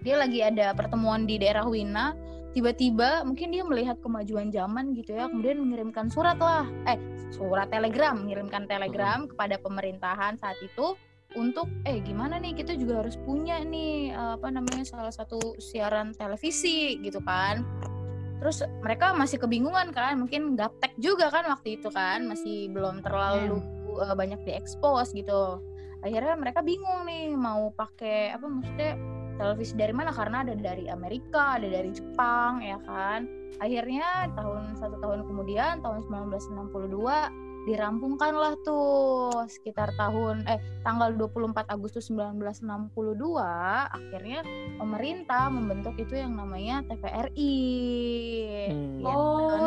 dia 0.00 0.16
lagi 0.16 0.40
ada 0.40 0.72
pertemuan 0.72 1.28
di 1.28 1.36
daerah 1.36 1.68
Wina 1.68 2.16
tiba-tiba 2.50 3.22
mungkin 3.22 3.54
dia 3.54 3.62
melihat 3.62 4.02
kemajuan 4.02 4.50
zaman 4.50 4.90
gitu 4.98 5.14
ya 5.14 5.30
kemudian 5.30 5.62
mengirimkan 5.62 6.10
surat 6.10 6.34
lah 6.40 6.66
eh 6.90 6.98
surat 7.30 7.70
telegram 7.70 8.18
mengirimkan 8.18 8.66
telegram 8.66 9.30
kepada 9.30 9.54
pemerintahan 9.62 10.34
saat 10.34 10.58
itu 10.58 10.98
untuk 11.38 11.70
eh 11.86 12.02
gimana 12.02 12.42
nih 12.42 12.58
kita 12.58 12.74
juga 12.74 13.06
harus 13.06 13.14
punya 13.22 13.62
nih 13.62 14.10
eh, 14.10 14.32
apa 14.34 14.50
namanya 14.50 14.82
salah 14.82 15.14
satu 15.14 15.38
siaran 15.62 16.10
televisi 16.14 16.98
gitu 16.98 17.22
kan. 17.22 17.62
Terus 18.40 18.64
mereka 18.80 19.12
masih 19.12 19.36
kebingungan 19.36 19.92
kan 19.92 20.16
mungkin 20.16 20.56
gaptek 20.56 20.96
juga 20.96 21.28
kan 21.28 21.44
waktu 21.46 21.78
itu 21.78 21.92
kan 21.92 22.26
masih 22.26 22.72
belum 22.72 23.04
terlalu 23.04 23.62
eh, 24.00 24.14
banyak 24.16 24.42
diekspos 24.42 25.14
gitu 25.14 25.62
akhirnya 26.00 26.34
mereka 26.36 26.60
bingung 26.64 27.04
nih 27.04 27.32
mau 27.36 27.72
pakai 27.72 28.32
apa 28.32 28.46
maksudnya 28.48 28.96
televisi 29.40 29.72
dari 29.76 29.92
mana? 29.96 30.12
Karena 30.12 30.44
ada 30.44 30.52
dari 30.52 30.88
Amerika 30.92 31.56
ada 31.56 31.68
dari 31.68 31.90
Jepang 31.92 32.60
ya 32.60 32.76
kan? 32.84 33.24
Akhirnya 33.60 34.28
tahun 34.36 34.76
satu 34.76 35.00
tahun 35.00 35.24
kemudian 35.24 35.80
tahun 35.80 36.04
1962 36.08 37.50
dirampungkanlah 37.68 38.56
tuh 38.64 39.44
sekitar 39.44 39.92
tahun 40.00 40.48
eh 40.48 40.56
tanggal 40.80 41.12
24 41.12 41.68
Agustus 41.68 42.08
1962 42.08 42.64
akhirnya 43.92 44.40
pemerintah 44.80 45.52
membentuk 45.52 45.92
itu 46.00 46.16
yang 46.16 46.40
namanya 46.40 46.80
TVRI 46.88 47.60
Hmm. 48.70 49.02
Oh 49.02 49.59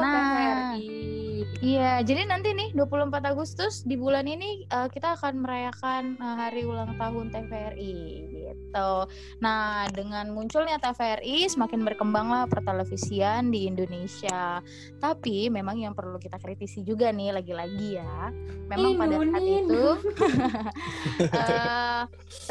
Iya, 1.63 2.03
jadi 2.03 2.27
nanti 2.27 2.51
nih 2.51 2.75
24 2.75 3.23
Agustus 3.23 3.87
di 3.87 3.95
bulan 3.95 4.27
ini 4.27 4.67
eh, 4.67 4.87
kita 4.91 5.15
akan 5.15 5.47
merayakan 5.47 6.19
eh, 6.19 6.35
hari 6.35 6.67
ulang 6.67 6.99
tahun 6.99 7.31
TVRI 7.31 7.95
gitu. 8.27 8.91
Nah, 9.39 9.87
dengan 9.95 10.27
munculnya 10.35 10.75
TVRI 10.75 11.47
semakin 11.47 11.87
berkembanglah 11.87 12.51
pertelevisian 12.51 13.47
di 13.47 13.71
Indonesia. 13.71 14.59
Tapi 14.99 15.47
memang 15.47 15.79
yang 15.79 15.95
perlu 15.95 16.19
kita 16.19 16.35
kritisi 16.35 16.83
juga 16.83 17.15
nih 17.15 17.31
lagi-lagi 17.31 17.95
ya. 17.95 18.27
Memang 18.67 18.99
pada 18.99 19.15
saat 19.23 19.39
Ninu, 19.39 19.63
itu 19.63 19.87
eh, 21.39 22.01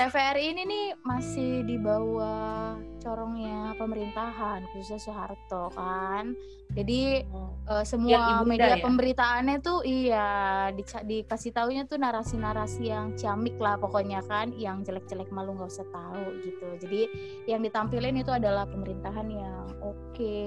TVRI 0.01 0.45
ini 0.57 0.63
nih 0.65 0.87
masih 1.05 1.69
di 1.69 1.77
bawah 1.77 2.81
corongnya 3.05 3.75
pemerintahan 3.77 4.65
khususnya 4.73 4.97
Soeharto 5.05 5.69
kan. 5.77 6.33
Jadi 6.73 7.01
eh, 7.69 7.85
semua 7.85 8.41
ibunda 8.41 8.49
media 8.49 8.77
ya? 8.81 8.85
pemberitaannya 8.85 9.57
tuh 9.61 9.79
iya 9.85 10.29
dica- 10.73 11.05
dikasih 11.05 11.53
taunya 11.53 11.85
tuh 11.85 12.01
narasi-narasi 12.01 12.83
yang 12.89 13.13
ciamik 13.15 13.57
lah 13.61 13.77
pokoknya 13.77 14.25
kan 14.25 14.57
yang 14.57 14.81
jelek-jelek 14.81 15.29
malu 15.29 15.53
nggak 15.57 15.69
usah 15.69 15.87
tahu 15.93 16.27
gitu. 16.43 16.69
Jadi 16.81 17.01
yang 17.47 17.61
ditampilin 17.61 18.25
itu 18.25 18.33
adalah 18.33 18.65
pemerintahan 18.65 19.29
yang 19.29 19.67
oke 19.85 20.39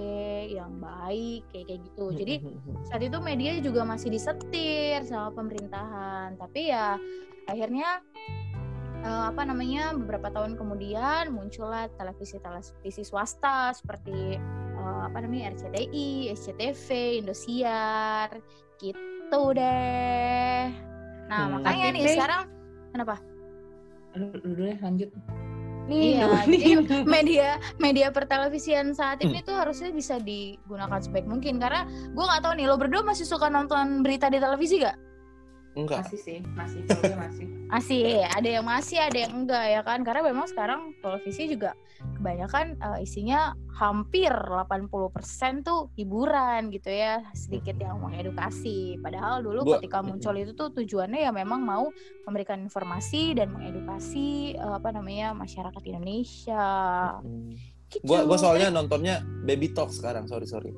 yang 0.49 0.73
baik 0.82 1.45
kayak 1.53 1.65
kayak 1.69 1.82
gitu. 1.86 2.05
Jadi 2.17 2.36
saat 2.89 3.01
itu 3.05 3.17
media 3.21 3.57
juga 3.61 3.86
masih 3.86 4.09
disetir 4.09 5.05
sama 5.05 5.30
pemerintahan. 5.34 6.36
Tapi 6.41 6.73
ya 6.73 6.97
akhirnya 7.45 8.01
eh, 9.06 9.24
apa 9.30 9.41
namanya 9.45 9.93
beberapa 9.93 10.34
tahun 10.34 10.58
kemudian 10.58 11.30
muncullah 11.30 11.86
televisi 11.95 12.41
televisi 12.41 13.06
swasta 13.06 13.72
seperti 13.78 14.41
eh, 14.76 15.01
apa 15.06 15.18
namanya 15.22 15.53
RCTI, 15.53 16.34
SCTV, 16.34 17.22
Indosiar 17.22 18.41
gitu 18.82 19.41
deh. 19.53 20.74
Nah 21.30 21.41
Hmm. 21.45 21.62
makanya 21.62 21.86
nih 21.93 22.03
sekarang 22.18 22.41
kenapa? 22.91 23.16
Dulu 24.18 24.49
deh 24.58 24.76
lanjut 24.82 25.10
jadi 25.86 26.82
Ninu. 26.82 27.06
media 27.16 27.62
media 27.78 28.08
pertelevisian 28.10 28.97
saat 28.97 29.22
ini 29.22 29.45
tuh 29.45 29.53
harusnya 29.53 29.93
bisa 29.93 30.18
digunakan 30.18 30.97
sebaik 30.97 31.30
mungkin 31.30 31.62
karena 31.62 31.86
gue 31.86 32.24
nggak 32.26 32.41
tahu 32.41 32.53
nih 32.58 32.66
lo 32.66 32.76
berdua 32.82 33.06
masih 33.06 33.26
suka 33.26 33.53
nonton 33.53 34.01
berita 34.01 34.30
di 34.34 34.41
televisi 34.41 34.82
gak? 34.82 34.97
Enggak 35.76 36.07
masih 36.07 36.19
sih 36.19 36.39
masih 36.55 36.80
masih 37.19 37.47
Masih, 37.65 38.21
ada 38.30 38.45
yang 38.45 38.61
masih, 38.61 39.01
ada 39.01 39.17
yang 39.26 39.34
enggak 39.41 39.65
ya 39.65 39.82
kan? 39.82 40.05
Karena 40.05 40.21
memang 40.21 40.45
sekarang 40.45 40.93
televisi 41.01 41.49
juga 41.49 41.73
kebanyakan 41.97 42.78
eh, 42.78 43.03
isinya 43.03 43.57
hampir 43.73 44.30
80% 44.30 45.65
tuh 45.65 45.89
hiburan 45.97 46.69
gitu 46.69 46.93
ya, 46.93 47.26
sedikit 47.34 47.76
yang 47.82 47.99
mengedukasi. 47.99 49.01
Padahal 49.01 49.41
dulu 49.41 49.65
Gua- 49.65 49.82
ketika 49.82 50.05
muncul 50.05 50.38
itu 50.38 50.53
tuh 50.53 50.71
tujuannya 50.71 51.26
ya 51.26 51.34
memang 51.34 51.65
mau 51.65 51.89
memberikan 52.30 52.61
informasi 52.61 53.34
dan 53.34 53.49
mengedukasi 53.51 54.55
eh, 54.55 54.73
apa 54.78 54.93
namanya 54.93 55.34
masyarakat 55.34 55.82
Indonesia. 55.89 56.65
Gitu. 57.89 58.05
gua 58.05 58.30
gua 58.30 58.38
soalnya 58.38 58.69
nontonnya 58.69 59.26
Baby 59.41 59.73
Talk 59.73 59.89
sekarang 59.89 60.28
sorry 60.28 60.45
sorry 60.49 60.69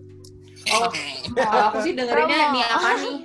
oh 0.70 0.92
kalau 1.34 1.64
aku 1.72 1.78
sih 1.82 1.94
dengerinnya 1.96 2.52
nih 2.54 2.64
apa 2.68 2.90
nih 3.00 3.18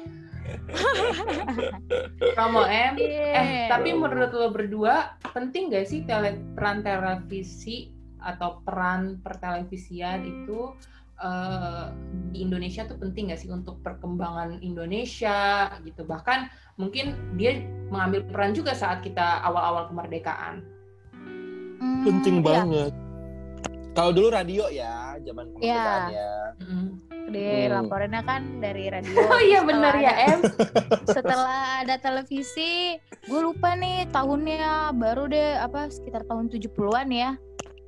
promo 2.37 2.63
em 2.67 2.95
Iya. 2.99 3.33
Eh, 3.39 3.67
tapi 3.71 3.97
menurut 3.97 4.31
lo 4.35 4.49
berdua 4.53 5.17
penting 5.33 5.73
gak 5.73 5.89
sih 5.89 6.05
tele, 6.05 6.41
peran 6.55 6.85
televisi 6.85 7.93
atau 8.23 8.63
peran 8.63 9.19
pertelevisian 9.25 10.23
itu 10.23 10.73
eh, 11.23 11.87
di 12.35 12.45
Indonesia 12.45 12.87
tuh 12.87 12.99
penting 12.99 13.33
gak 13.33 13.41
sih 13.41 13.51
untuk 13.51 13.81
perkembangan 13.81 14.61
Indonesia 14.61 15.71
gitu? 15.83 16.05
Bahkan 16.05 16.51
mungkin 16.81 17.37
dia 17.37 17.63
mengambil 17.93 18.25
peran 18.29 18.53
juga 18.57 18.73
saat 18.73 19.05
kita 19.05 19.45
awal-awal 19.45 19.93
kemerdekaan. 19.93 20.65
Hmm, 21.83 22.07
penting 22.07 22.41
iya. 22.41 22.47
banget 22.47 22.93
kalau 23.93 24.11
dulu 24.13 24.29
radio 24.33 24.65
ya 24.73 25.17
zaman 25.21 25.47
kemerdekaan 25.53 26.03
ya 26.13 26.33
Mm. 26.63 27.12
Di 27.33 27.67
Hmm. 27.67 27.89
laporannya 27.89 28.23
kan 28.23 28.43
dari 28.61 28.93
radio. 28.93 29.17
Oh 29.33 29.41
iya 29.41 29.65
bener 29.65 29.97
ya 29.97 30.13
em. 30.29 30.41
setelah 31.17 31.83
ada 31.83 31.97
televisi 31.99 33.01
gue 33.27 33.41
lupa 33.41 33.75
nih 33.75 34.07
tahunnya 34.13 34.93
baru 34.95 35.27
deh 35.27 35.59
apa 35.59 35.89
sekitar 35.89 36.29
tahun 36.29 36.53
70-an 36.53 37.09
ya 37.11 37.31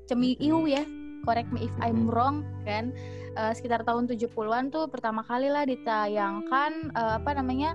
Cemiu 0.05 0.67
ya 0.67 0.83
correct 1.25 1.49
me 1.53 1.65
if 1.65 1.75
I'm 1.81 2.11
wrong 2.11 2.45
kan 2.65 2.93
uh, 3.35 3.53
sekitar 3.55 3.83
tahun 3.87 4.11
70-an 4.11 4.71
tuh 4.71 4.91
pertama 4.91 5.25
kali 5.25 5.49
lah 5.49 5.65
ditayangkan 5.65 6.93
uh, 6.93 7.23
apa 7.23 7.31
namanya 7.39 7.75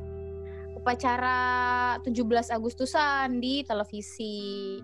upacara 0.76 1.40
17 2.06 2.56
Agustusan 2.56 3.44
di 3.44 3.66
televisi 3.68 4.80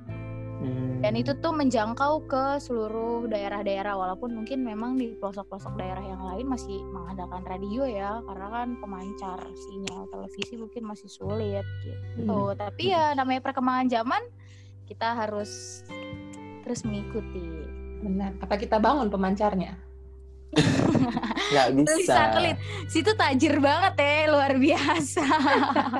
dan 1.05 1.13
itu 1.21 1.37
tuh 1.37 1.53
menjangkau 1.53 2.25
ke 2.25 2.57
seluruh 2.57 3.29
daerah-daerah 3.29 3.93
walaupun 3.93 4.41
mungkin 4.41 4.65
memang 4.65 4.97
di 4.97 5.13
pelosok-pelosok 5.21 5.77
daerah 5.77 6.01
yang 6.01 6.17
lain 6.17 6.49
masih 6.49 6.81
mengandalkan 6.89 7.45
radio 7.45 7.85
ya 7.85 8.25
karena 8.25 8.47
kan 8.49 8.73
pemancar 8.81 9.37
sinyal 9.53 10.09
televisi 10.09 10.57
mungkin 10.57 10.81
masih 10.81 11.05
sulit 11.05 11.61
gitu. 11.85 12.25
Hmm. 12.25 12.57
tapi 12.57 12.89
ya 12.89 13.13
namanya 13.13 13.45
perkembangan 13.45 13.85
zaman 13.85 14.21
kita 14.89 15.13
harus 15.13 15.85
terus 16.65 16.81
mengikuti. 16.81 17.45
Benar. 18.01 18.41
Apa 18.41 18.57
kita 18.57 18.81
bangun 18.81 19.05
pemancarnya? 19.13 19.77
Nggak 21.53 21.67
bisa. 21.85 21.93
bisa. 22.01 22.21
kelit 22.33 22.57
situ 22.89 23.13
tajir 23.13 23.61
banget 23.61 23.93
ya 24.01 24.33
luar 24.33 24.57
biasa 24.57 25.25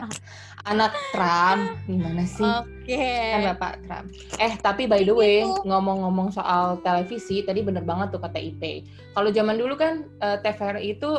anak 0.66 0.94
Trump 1.14 1.78
gimana 1.86 2.26
sih? 2.26 2.42
Oke. 2.42 2.98
Okay. 2.98 3.32
Kan 3.38 3.42
Bapak 3.54 3.74
Trump. 3.86 4.06
Eh 4.42 4.54
tapi 4.58 4.90
by 4.90 5.06
the 5.06 5.14
way 5.14 5.46
ngomong-ngomong 5.46 6.34
soal 6.34 6.82
televisi 6.82 7.46
tadi 7.46 7.62
bener 7.62 7.86
banget 7.86 8.18
tuh 8.18 8.22
kata 8.22 8.42
IP. 8.42 8.86
Kalau 9.14 9.30
zaman 9.30 9.56
dulu 9.62 9.78
kan 9.78 10.10
uh, 10.20 10.36
eh, 10.36 10.38
TVRI 10.42 10.98
itu 10.98 11.10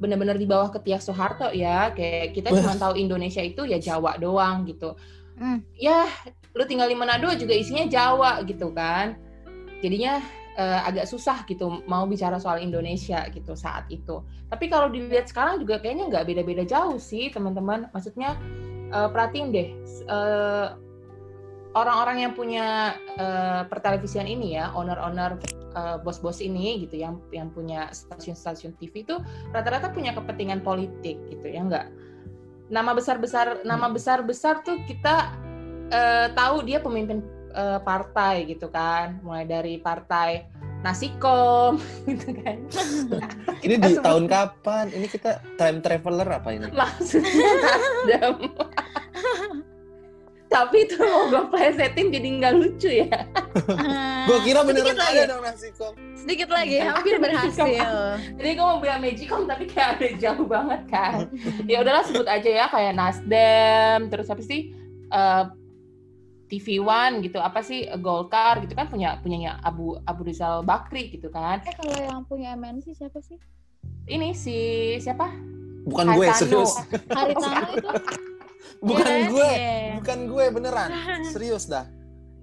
bener-bener 0.00 0.34
di 0.40 0.48
bawah 0.48 0.72
ketiak 0.72 1.04
Soeharto 1.04 1.52
ya. 1.52 1.92
Kayak 1.92 2.32
kita 2.32 2.48
cuma 2.50 2.74
tahu 2.80 2.96
Indonesia 2.96 3.44
itu 3.44 3.68
ya 3.68 3.76
Jawa 3.76 4.16
doang 4.16 4.64
gitu. 4.64 4.96
Hmm. 5.36 5.60
Ya 5.76 6.08
lu 6.56 6.64
tinggal 6.64 6.88
di 6.88 6.96
Manado 6.96 7.28
juga 7.36 7.52
isinya 7.52 7.84
Jawa 7.84 8.40
gitu 8.48 8.72
kan. 8.72 9.20
Jadinya 9.84 10.24
uh, 10.56 10.80
agak 10.88 11.04
susah 11.04 11.44
gitu 11.44 11.84
mau 11.84 12.08
bicara 12.08 12.40
soal 12.40 12.64
Indonesia 12.64 13.28
gitu 13.28 13.52
saat 13.52 13.84
itu. 13.92 14.24
Tapi 14.48 14.72
kalau 14.72 14.88
dilihat 14.88 15.28
sekarang 15.28 15.60
juga 15.60 15.76
kayaknya 15.82 16.08
nggak 16.08 16.24
beda-beda 16.24 16.64
jauh 16.64 16.96
sih 16.96 17.28
teman-teman. 17.28 17.92
Maksudnya 17.92 18.38
uh, 18.92 19.08
perhatiin 19.08 19.48
deh 19.54 19.68
uh, 20.10 20.76
orang-orang 21.74 22.16
yang 22.24 22.32
punya 22.32 22.96
uh, 23.18 23.66
pertelevisian 23.66 24.30
ini 24.30 24.56
ya, 24.56 24.70
owner-owner 24.72 25.36
uh, 25.74 25.98
bos-bos 26.00 26.38
ini 26.38 26.86
gitu 26.86 27.02
yang 27.02 27.18
yang 27.34 27.50
punya 27.50 27.90
stasiun-stasiun 27.90 28.78
TV 28.78 29.02
itu 29.02 29.18
rata-rata 29.50 29.90
punya 29.90 30.14
kepentingan 30.14 30.62
politik 30.62 31.18
gitu 31.28 31.46
ya 31.50 31.60
enggak. 31.66 31.90
Nama 32.70 32.96
besar-besar 32.96 33.66
nama 33.66 33.90
besar-besar 33.90 34.62
tuh 34.64 34.80
kita 34.86 35.34
uh, 35.90 36.26
tahu 36.32 36.64
dia 36.64 36.78
pemimpin 36.78 37.20
uh, 37.52 37.82
partai 37.82 38.46
gitu 38.48 38.70
kan, 38.70 39.18
mulai 39.20 39.44
dari 39.44 39.82
partai 39.82 40.46
Nasikom 40.84 41.80
gitu 42.12 42.36
kan. 42.44 42.60
ini 43.64 43.74
di 43.80 43.96
tahun 44.04 44.28
kapan? 44.28 44.92
Ini 44.92 45.06
kita 45.08 45.40
time 45.56 45.80
traveler 45.80 46.28
apa 46.28 46.48
ini? 46.52 46.68
Maksudnya 46.68 47.50
Nasdem. 47.64 48.36
Tapi 50.52 50.86
itu 50.86 50.94
mau 51.02 51.26
gue 51.32 51.42
plesetin 51.50 52.12
jadi 52.12 52.28
nggak 52.38 52.54
lucu 52.60 52.90
ya. 52.92 53.16
gue 54.28 54.38
kira 54.44 54.60
beneran 54.62 54.94
ada 54.94 55.24
dong 55.24 55.42
Nasikom. 55.42 55.96
Sedikit 56.14 56.52
lagi, 56.52 56.78
hampir 56.84 57.16
berhasil. 57.16 57.64
jadi 58.36 58.50
gue 58.52 58.66
mau 58.68 58.78
bilang 58.78 59.00
Magicom 59.00 59.48
tapi 59.48 59.64
kayak 59.64 59.98
ada 59.98 60.08
jauh 60.20 60.44
banget 60.44 60.84
kan. 60.92 61.32
ya 61.64 61.80
udahlah 61.80 62.04
sebut 62.04 62.28
aja 62.28 62.50
ya 62.60 62.66
kayak 62.68 62.92
Nasdem, 62.92 64.12
terus 64.12 64.28
apa 64.28 64.42
sih? 64.44 64.76
Uh, 65.08 65.48
TV 66.48 66.80
One 66.80 67.24
gitu 67.24 67.40
apa 67.40 67.64
sih 67.64 67.88
Golkar 68.00 68.60
gitu 68.64 68.76
kan 68.76 68.86
punya 68.88 69.16
punyanya 69.24 69.60
Abu 69.64 69.96
Abu 70.04 70.28
Rizal 70.28 70.60
Bakri 70.62 71.08
gitu 71.08 71.32
kan. 71.32 71.64
Eh 71.64 71.74
kalau 71.74 71.94
yang 71.96 72.20
punya 72.28 72.52
MNC 72.54 72.94
siapa 72.94 73.18
sih? 73.24 73.40
Ini 74.04 74.36
si 74.36 74.56
siapa? 75.00 75.32
Bukan 75.84 76.06
Haritano. 76.12 76.20
gue 76.20 76.28
serius. 76.36 76.72
Haritano 77.16 77.68
itu. 77.72 77.88
Bukan 78.84 79.06
yeah, 79.08 79.28
gue 79.32 79.50
yeah. 79.56 79.92
bukan 80.00 80.18
gue 80.28 80.44
beneran. 80.52 80.90
Serius 81.32 81.64
dah. 81.68 81.88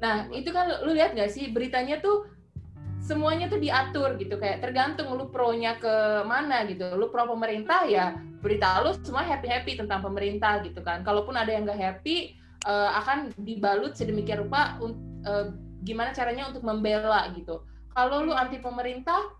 Nah 0.01 0.25
itu 0.33 0.49
kan 0.49 0.65
lu 0.81 0.97
lihat 0.97 1.13
gak 1.13 1.29
sih 1.29 1.53
beritanya 1.53 2.01
tuh 2.01 2.25
semuanya 3.01 3.49
tuh 3.49 3.57
diatur 3.57 4.13
gitu 4.21 4.37
kayak 4.37 4.61
tergantung 4.61 5.13
lu 5.13 5.29
pro-nya 5.29 5.77
ke 5.77 6.25
mana 6.25 6.65
gitu. 6.65 6.97
Lu 6.97 7.13
pro 7.13 7.29
pemerintah 7.29 7.85
ya 7.85 8.17
berita 8.41 8.81
lu 8.81 8.97
semua 9.05 9.21
happy 9.21 9.45
happy 9.45 9.71
tentang 9.77 10.01
pemerintah 10.01 10.65
gitu 10.65 10.81
kan. 10.81 11.05
Kalaupun 11.05 11.37
ada 11.37 11.53
yang 11.53 11.69
gak 11.69 11.77
happy 11.77 12.40
uh, 12.65 12.89
akan 13.01 13.33
dibalut 13.41 13.97
sedemikian 13.97 14.45
rupa 14.45 14.77
uh, 14.81 15.53
gimana 15.81 16.13
caranya 16.13 16.49
untuk 16.49 16.61
membela 16.61 17.29
gitu. 17.33 17.65
Kalau 17.91 18.23
lu 18.23 18.31
anti 18.31 18.61
pemerintah, 18.61 19.33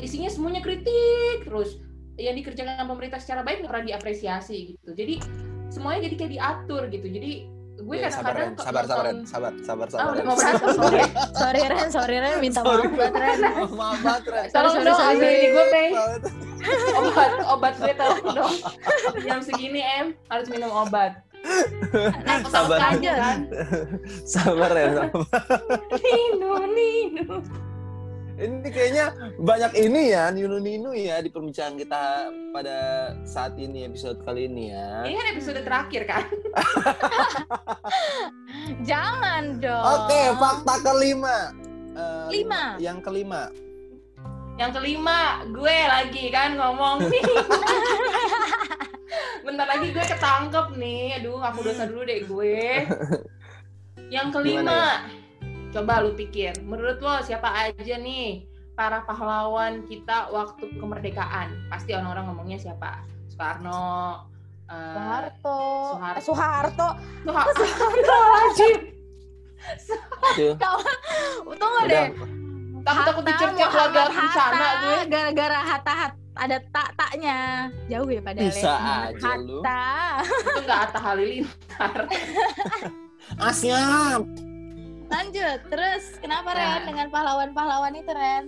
isinya 0.00 0.30
semuanya 0.32 0.64
kritik 0.64 1.44
terus 1.44 1.82
yang 2.16 2.36
dikerjakan 2.36 2.84
pemerintah 2.88 3.20
secara 3.20 3.44
baik 3.44 3.64
nggak 3.64 3.72
pernah 3.72 3.86
diapresiasi 3.92 4.76
gitu. 4.76 4.90
Jadi 4.94 5.20
semuanya 5.72 6.08
jadi 6.08 6.14
kayak 6.16 6.32
diatur 6.38 6.82
gitu. 6.88 7.08
Jadi 7.08 7.32
gue 7.82 7.96
ya, 7.98 8.12
kadang-kadang 8.14 8.54
sabar, 8.62 8.84
sabar, 8.84 8.84
sabar, 8.86 9.12
sabar, 9.26 9.52
sabar, 9.64 9.86
sabar, 9.90 10.12
oh, 10.12 10.22
mau 10.22 10.36
berantem, 10.38 10.70
sorry, 10.78 11.02
sorry 11.34 11.60
Ren, 11.66 11.88
sorry 11.90 12.16
Ren, 12.20 12.36
minta 12.38 12.60
sorry. 12.62 12.84
maaf 12.86 12.94
buat 12.94 13.12
Ren. 13.16 13.38
maaf 13.80 13.98
banget 14.04 14.24
Ren. 14.28 14.46
Tolong 14.54 14.76
dong 14.86 15.00
ambilin 15.02 15.48
gue 15.50 15.66
pay. 15.72 15.88
obat, 17.00 17.30
obat 17.48 17.74
gue 17.80 17.94
tolong 17.98 18.26
dong. 18.38 18.54
Jam 19.26 19.40
segini 19.42 19.80
em 19.82 20.06
harus 20.30 20.46
minum 20.52 20.70
obat 20.70 21.31
sabar. 22.48 22.78
aja 22.96 23.12
kan? 23.18 23.38
Sabar 24.32 24.70
ya 24.72 24.88
sabar. 24.96 25.26
Nino 26.00 26.52
Nino. 26.70 27.36
Ini 28.32 28.68
kayaknya 28.74 29.04
banyak 29.38 29.72
ini 29.76 30.02
ya 30.10 30.32
Nino 30.32 30.56
Nino 30.58 30.90
ya 30.96 31.20
di 31.20 31.28
perbincangan 31.28 31.76
kita 31.78 32.04
pada 32.50 32.78
saat 33.22 33.54
ini 33.60 33.86
episode 33.86 34.18
kali 34.24 34.48
ini 34.48 34.72
ya. 34.72 35.06
Ini 35.06 35.14
kan 35.14 35.26
episode 35.36 35.60
terakhir 35.62 36.02
kan? 36.08 36.24
Jangan 38.88 39.62
dong. 39.62 39.84
Oke 39.84 40.20
fakta 40.40 40.74
kelima. 40.80 41.38
Uh, 41.92 42.24
lima. 42.32 42.80
yang 42.80 43.04
kelima 43.04 43.52
yang 44.60 44.70
kelima 44.72 45.44
gue 45.48 45.76
lagi 45.88 46.28
kan 46.28 46.56
ngomong 46.56 47.08
nih. 47.08 47.22
Bentar 49.44 49.66
lagi 49.68 49.90
gue 49.90 50.04
ketangkep 50.04 50.66
nih. 50.76 51.20
Aduh 51.20 51.40
aku 51.40 51.64
dosa 51.64 51.88
dulu 51.88 52.04
deh 52.04 52.20
gue. 52.24 52.86
Yang 54.12 54.28
kelima 54.36 54.68
ya? 54.68 55.08
coba 55.72 56.04
lu 56.04 56.12
pikir 56.12 56.52
menurut 56.68 57.00
lo 57.00 57.24
siapa 57.24 57.48
aja 57.48 57.96
nih 57.96 58.44
para 58.76 59.00
pahlawan 59.08 59.88
kita 59.88 60.28
waktu 60.28 60.68
kemerdekaan? 60.76 61.48
Pasti 61.72 61.96
orang-orang 61.96 62.28
ngomongnya 62.32 62.60
siapa? 62.60 63.00
Soekarno 63.32 64.20
uh, 64.68 64.92
Soeharto. 64.92 65.60
Soeharto. 66.20 66.20
Soeharto. 66.20 66.88
Soeharto. 67.24 67.64
Soeharto. 67.64 68.18
Wajib 68.36 68.92
Tunggu 71.58 71.82
deh 71.86 72.08
takut 72.82 73.02
takut 73.06 73.24
dicerca 73.26 73.64
keluarga 73.70 74.02
bencana 74.10 74.68
gue. 74.82 74.98
Gara-gara 75.08 75.58
hatta 75.62 75.92
hat 75.94 76.12
ada 76.32 76.56
tak-taknya. 76.72 77.38
Jauh 77.88 78.08
ya 78.10 78.20
pada 78.20 78.40
bisa 78.42 78.72
aja 79.10 79.32
lu. 79.38 79.60
Itu 79.62 80.60
nggak 80.66 80.80
Atta 80.90 81.00
Halilintar. 81.00 81.96
Asyap 83.48 84.22
lanjut 85.12 85.60
terus 85.68 86.16
kenapa 86.24 86.56
nah. 86.56 86.80
Ren 86.80 86.82
dengan 86.88 87.06
pahlawan-pahlawan 87.12 87.94
itu 87.94 88.12
Ren? 88.16 88.44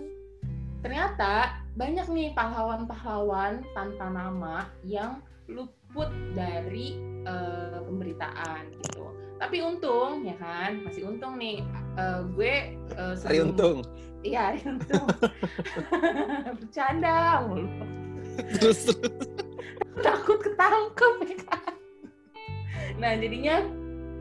Ternyata 0.80 1.60
banyak 1.76 2.06
nih 2.08 2.28
pahlawan-pahlawan 2.32 3.64
tanpa 3.76 4.08
nama 4.08 4.68
yang 4.84 5.20
luput 5.48 6.08
dari 6.32 6.96
uh, 7.28 7.84
pemberitaan 7.84 8.72
gitu. 8.80 9.12
Tapi 9.36 9.60
untung 9.60 10.24
ya 10.24 10.36
kan? 10.40 10.80
Masih 10.84 11.04
untung 11.04 11.36
nih. 11.36 11.60
Uh, 12.00 12.24
gue 12.32 12.76
uh, 12.96 13.12
sebelum... 13.16 13.52
untung 13.52 13.76
Iya, 14.24 14.56
untung. 14.72 15.06
Bercanda 16.58 17.44
mulu. 17.44 17.68
Terus 18.58 18.88
terus. 18.88 19.28
Takut 20.04 20.38
ketangkep 20.42 21.14
ya 21.28 21.36
kan. 21.46 21.72
Nah, 22.98 23.12
jadinya 23.20 23.56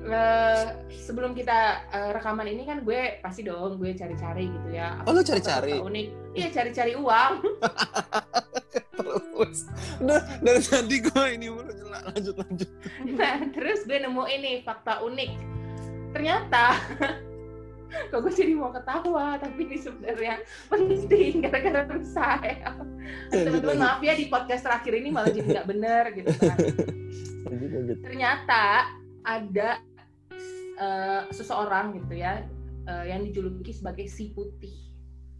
uh, 0.05 0.63
sebelum 0.91 1.33
kita 1.33 1.87
uh, 1.89 2.11
rekaman 2.13 2.45
ini 2.51 2.67
kan 2.67 2.85
gue 2.85 3.23
pasti 3.23 3.41
dong 3.47 3.79
gue 3.81 3.95
cari-cari 3.95 4.51
gitu 4.51 4.69
ya. 4.69 5.01
Oh, 5.07 5.15
lu 5.15 5.25
cari-cari? 5.25 5.79
Unik. 5.81 6.07
Iya, 6.37 6.47
cari-cari 6.53 6.93
uang. 6.93 7.33
terus. 8.93 9.65
Udah, 10.03 10.21
dari 10.43 10.61
tadi 10.61 10.97
gue 11.01 11.25
ini 11.31 11.47
mulu 11.49 11.73
lanjut 11.89 12.35
lanjut. 12.37 12.69
Nah, 13.17 13.37
terus 13.49 13.87
gue 13.87 13.97
nemu 13.97 14.23
ini 14.29 14.61
fakta 14.61 15.01
unik. 15.01 15.31
Ternyata 16.13 16.65
kok 18.09 18.19
gue 18.23 18.33
jadi 18.33 18.53
mau 18.57 18.71
ketawa? 18.73 19.37
Tapi 19.37 19.59
ini 19.65 19.77
sebenarnya 19.77 20.35
penting 20.71 21.33
gara-gara 21.45 21.85
saya 22.01 22.73
teman-teman 23.29 23.77
maaf 23.77 23.99
ya 24.01 24.13
di 24.15 24.27
podcast 24.31 24.63
terakhir 24.65 24.93
ini 24.97 25.09
malah 25.11 25.31
jadi 25.31 25.47
nggak 25.61 25.67
bener 25.69 26.03
gitu 26.15 26.31
kan. 26.41 26.57
Ternyata 28.05 28.63
ada 29.23 29.69
uh, 30.79 31.21
seseorang 31.31 31.99
gitu 32.01 32.13
ya 32.19 32.43
uh, 32.87 33.05
yang 33.05 33.23
dijuluki 33.23 33.71
sebagai 33.71 34.07
si 34.09 34.31
putih. 34.33 34.73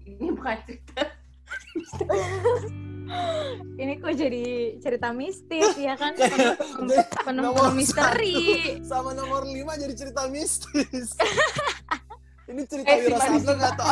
Ini 0.04 0.36
bukan 0.36 0.58
cerita. 0.68 1.04
Ini 3.74 3.99
kok 3.99 4.16
jadi 4.16 4.78
cerita 4.80 5.12
mistis 5.12 5.76
ya 5.76 5.93
kan? 5.99 6.16
Penuh, 6.16 6.56
penuh, 7.28 7.43
Nomor 7.51 7.70
penuh 7.70 7.78
misteri. 7.84 8.36
Satu 8.80 8.88
sama 8.88 9.12
nomor 9.14 9.43
5 9.43 9.82
jadi 9.82 9.93
cerita 9.93 10.26
mistis. 10.32 11.14
Ini 12.44 12.62
cerita 12.68 12.91
eh 12.91 12.98
Wira 13.08 13.20
Sableng 13.20 13.62
atau 13.62 13.88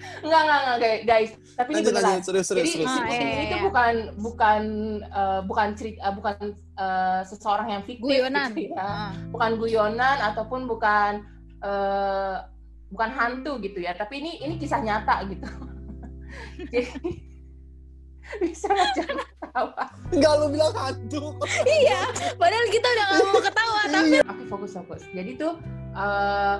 Enggak, 0.00 0.40
enggak, 0.44 0.60
enggak, 0.64 0.78
guys. 0.80 1.00
guys. 1.04 1.30
Tapi 1.60 1.70
ini 1.76 1.80
beneran. 1.84 2.04
lanjut 2.08 2.24
serius 2.24 2.46
serius 2.48 2.64
Jadi 2.64 2.72
serius. 2.72 2.88
Ah, 2.88 2.96
si 2.96 3.00
iya, 3.00 3.04
Putih 3.04 3.20
iya, 3.20 3.28
ini 3.36 3.44
tuh 3.44 3.58
iya. 3.60 3.66
bukan 3.68 3.94
bukan 4.16 4.62
eh, 5.04 5.40
bukan 5.44 5.68
cerita 5.76 6.00
eh, 6.00 6.14
bukan 6.16 6.36
eh, 6.56 7.20
seseorang 7.28 7.68
yang 7.68 7.82
fiktif 7.84 8.04
guyonan 8.04 8.48
gitu 8.56 8.72
ya. 8.72 8.80
Ah. 8.80 9.10
Bukan 9.28 9.50
guyonan 9.60 10.18
ataupun 10.32 10.60
bukan 10.64 11.12
eh, 11.60 12.36
bukan 12.88 13.10
hantu 13.12 13.52
gitu 13.60 13.78
ya. 13.84 13.92
Tapi 13.92 14.24
ini 14.24 14.32
ini 14.40 14.54
kisah 14.56 14.80
nyata 14.80 15.20
gitu. 15.28 15.48
Jadi 16.72 17.12
bisa 18.40 18.68
aja 18.72 19.04
ketawa. 19.04 19.84
Enggak 20.16 20.32
lu 20.40 20.46
bilang 20.48 20.72
hantu. 20.72 21.36
iya 21.66 22.08
padahal 22.40 22.66
kita 22.72 22.86
udah 22.88 23.04
gak 23.04 23.20
mau 23.26 23.40
ketawa 23.42 23.80
tapi 23.90 24.08
Oke 24.24 24.44
fokus 24.48 24.72
fokus. 24.80 25.02
Jadi 25.12 25.36
tuh 25.36 25.60
eh, 25.94 26.56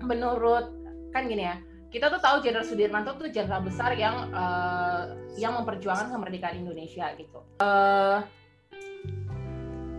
menurut 0.00 0.72
kan 1.10 1.26
gini 1.26 1.44
ya, 1.44 1.58
kita 1.90 2.06
tuh 2.06 2.22
tahu 2.22 2.38
Jenderal 2.40 2.62
Sudirman 2.62 3.02
tuh 3.02 3.18
tuh 3.18 3.28
jenderal 3.34 3.66
besar 3.66 3.92
yang 3.98 4.30
eh, 4.30 5.02
yang 5.42 5.58
memperjuangkan 5.58 6.14
kemerdekaan 6.14 6.62
Indonesia 6.62 7.10
gitu. 7.18 7.42
Eh, 7.60 8.18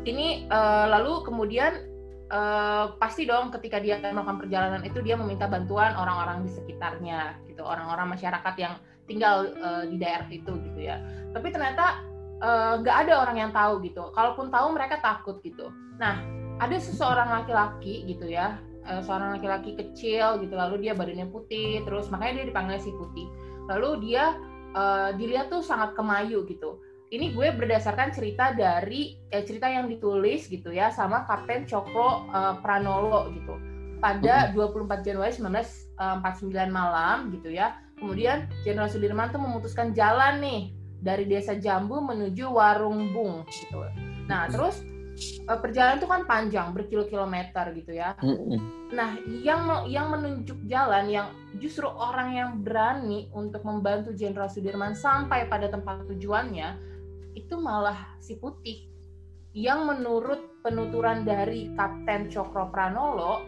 ini 0.08 0.48
eh, 0.48 0.86
lalu 0.88 1.22
kemudian 1.28 1.84
eh, 2.32 2.86
pasti 2.96 3.28
dong 3.28 3.52
ketika 3.52 3.78
dia 3.84 4.00
melakukan 4.00 4.40
perjalanan 4.40 4.82
itu 4.88 5.04
dia 5.04 5.20
meminta 5.20 5.46
bantuan 5.52 5.94
orang-orang 6.00 6.48
di 6.48 6.52
sekitarnya 6.56 7.38
gitu, 7.52 7.62
orang-orang 7.62 8.16
masyarakat 8.16 8.56
yang 8.58 8.74
tinggal 9.06 9.52
eh, 9.52 9.84
di 9.92 10.00
daerah 10.00 10.32
itu 10.32 10.52
gitu 10.64 10.80
ya. 10.80 10.98
Tapi 11.36 11.52
ternyata 11.52 12.08
nggak 12.42 12.98
ada 13.06 13.22
orang 13.22 13.38
yang 13.38 13.52
tahu 13.54 13.86
gitu. 13.86 14.10
Kalaupun 14.18 14.50
tahu 14.50 14.74
mereka 14.74 14.98
takut 14.98 15.38
gitu. 15.46 15.70
Nah, 16.02 16.41
ada 16.62 16.78
seseorang 16.78 17.30
laki-laki 17.42 18.06
gitu 18.06 18.30
ya, 18.30 18.62
eh, 18.86 19.02
seorang 19.02 19.42
laki-laki 19.42 19.74
kecil 19.74 20.38
gitu, 20.46 20.54
lalu 20.54 20.86
dia 20.86 20.94
badannya 20.94 21.26
putih, 21.34 21.82
terus 21.90 22.14
makanya 22.14 22.46
dia 22.46 22.46
dipanggil 22.54 22.78
si 22.78 22.94
putih. 22.94 23.26
Lalu 23.66 23.90
dia 24.06 24.38
eh, 24.78 25.10
dilihat 25.18 25.50
tuh 25.50 25.66
sangat 25.66 25.98
kemayu 25.98 26.46
gitu. 26.46 26.78
Ini 27.12 27.36
gue 27.36 27.52
berdasarkan 27.60 28.16
cerita 28.16 28.56
dari 28.56 29.20
eh, 29.34 29.44
cerita 29.44 29.68
yang 29.68 29.90
ditulis 29.90 30.48
gitu 30.48 30.72
ya 30.72 30.94
sama 30.94 31.26
Kapten 31.26 31.66
Cokro 31.66 32.30
eh, 32.30 32.56
Pranolo 32.62 33.34
gitu 33.34 33.58
pada 34.02 34.50
24 34.54 35.06
Januari 35.06 35.34
1949 35.34 35.98
malam 36.70 37.34
gitu 37.34 37.50
ya. 37.54 37.78
Kemudian 37.98 38.50
Jenderal 38.66 38.90
Sudirman 38.90 39.30
tuh 39.30 39.38
memutuskan 39.38 39.94
jalan 39.94 40.42
nih 40.42 40.62
dari 41.02 41.26
desa 41.30 41.54
Jambu 41.54 42.02
menuju 42.02 42.50
Warung 42.50 43.14
Bung 43.14 43.46
gitu. 43.50 43.78
Nah, 44.26 44.50
terus 44.50 44.82
eh, 45.22 45.60
perjalanan 45.60 46.02
itu 46.02 46.10
kan 46.10 46.22
panjang 46.26 46.68
berkilo-kilometer 46.74 47.66
gitu 47.78 47.92
ya. 47.96 48.18
Nah, 48.92 49.16
yang 49.26 49.88
yang 49.88 50.12
menunjuk 50.12 50.58
jalan 50.68 51.08
yang 51.08 51.28
justru 51.62 51.88
orang 51.88 52.36
yang 52.36 52.52
berani 52.60 53.30
untuk 53.32 53.64
membantu 53.64 54.12
Jenderal 54.12 54.52
Sudirman 54.52 54.98
sampai 54.98 55.48
pada 55.48 55.72
tempat 55.72 56.04
tujuannya 56.10 56.76
itu 57.38 57.56
malah 57.56 58.18
si 58.20 58.36
Putih. 58.36 58.90
Yang 59.52 59.80
menurut 59.96 60.42
penuturan 60.64 61.28
dari 61.28 61.72
Kapten 61.76 62.32
Cokro 62.32 62.72
Pranolo 62.72 63.44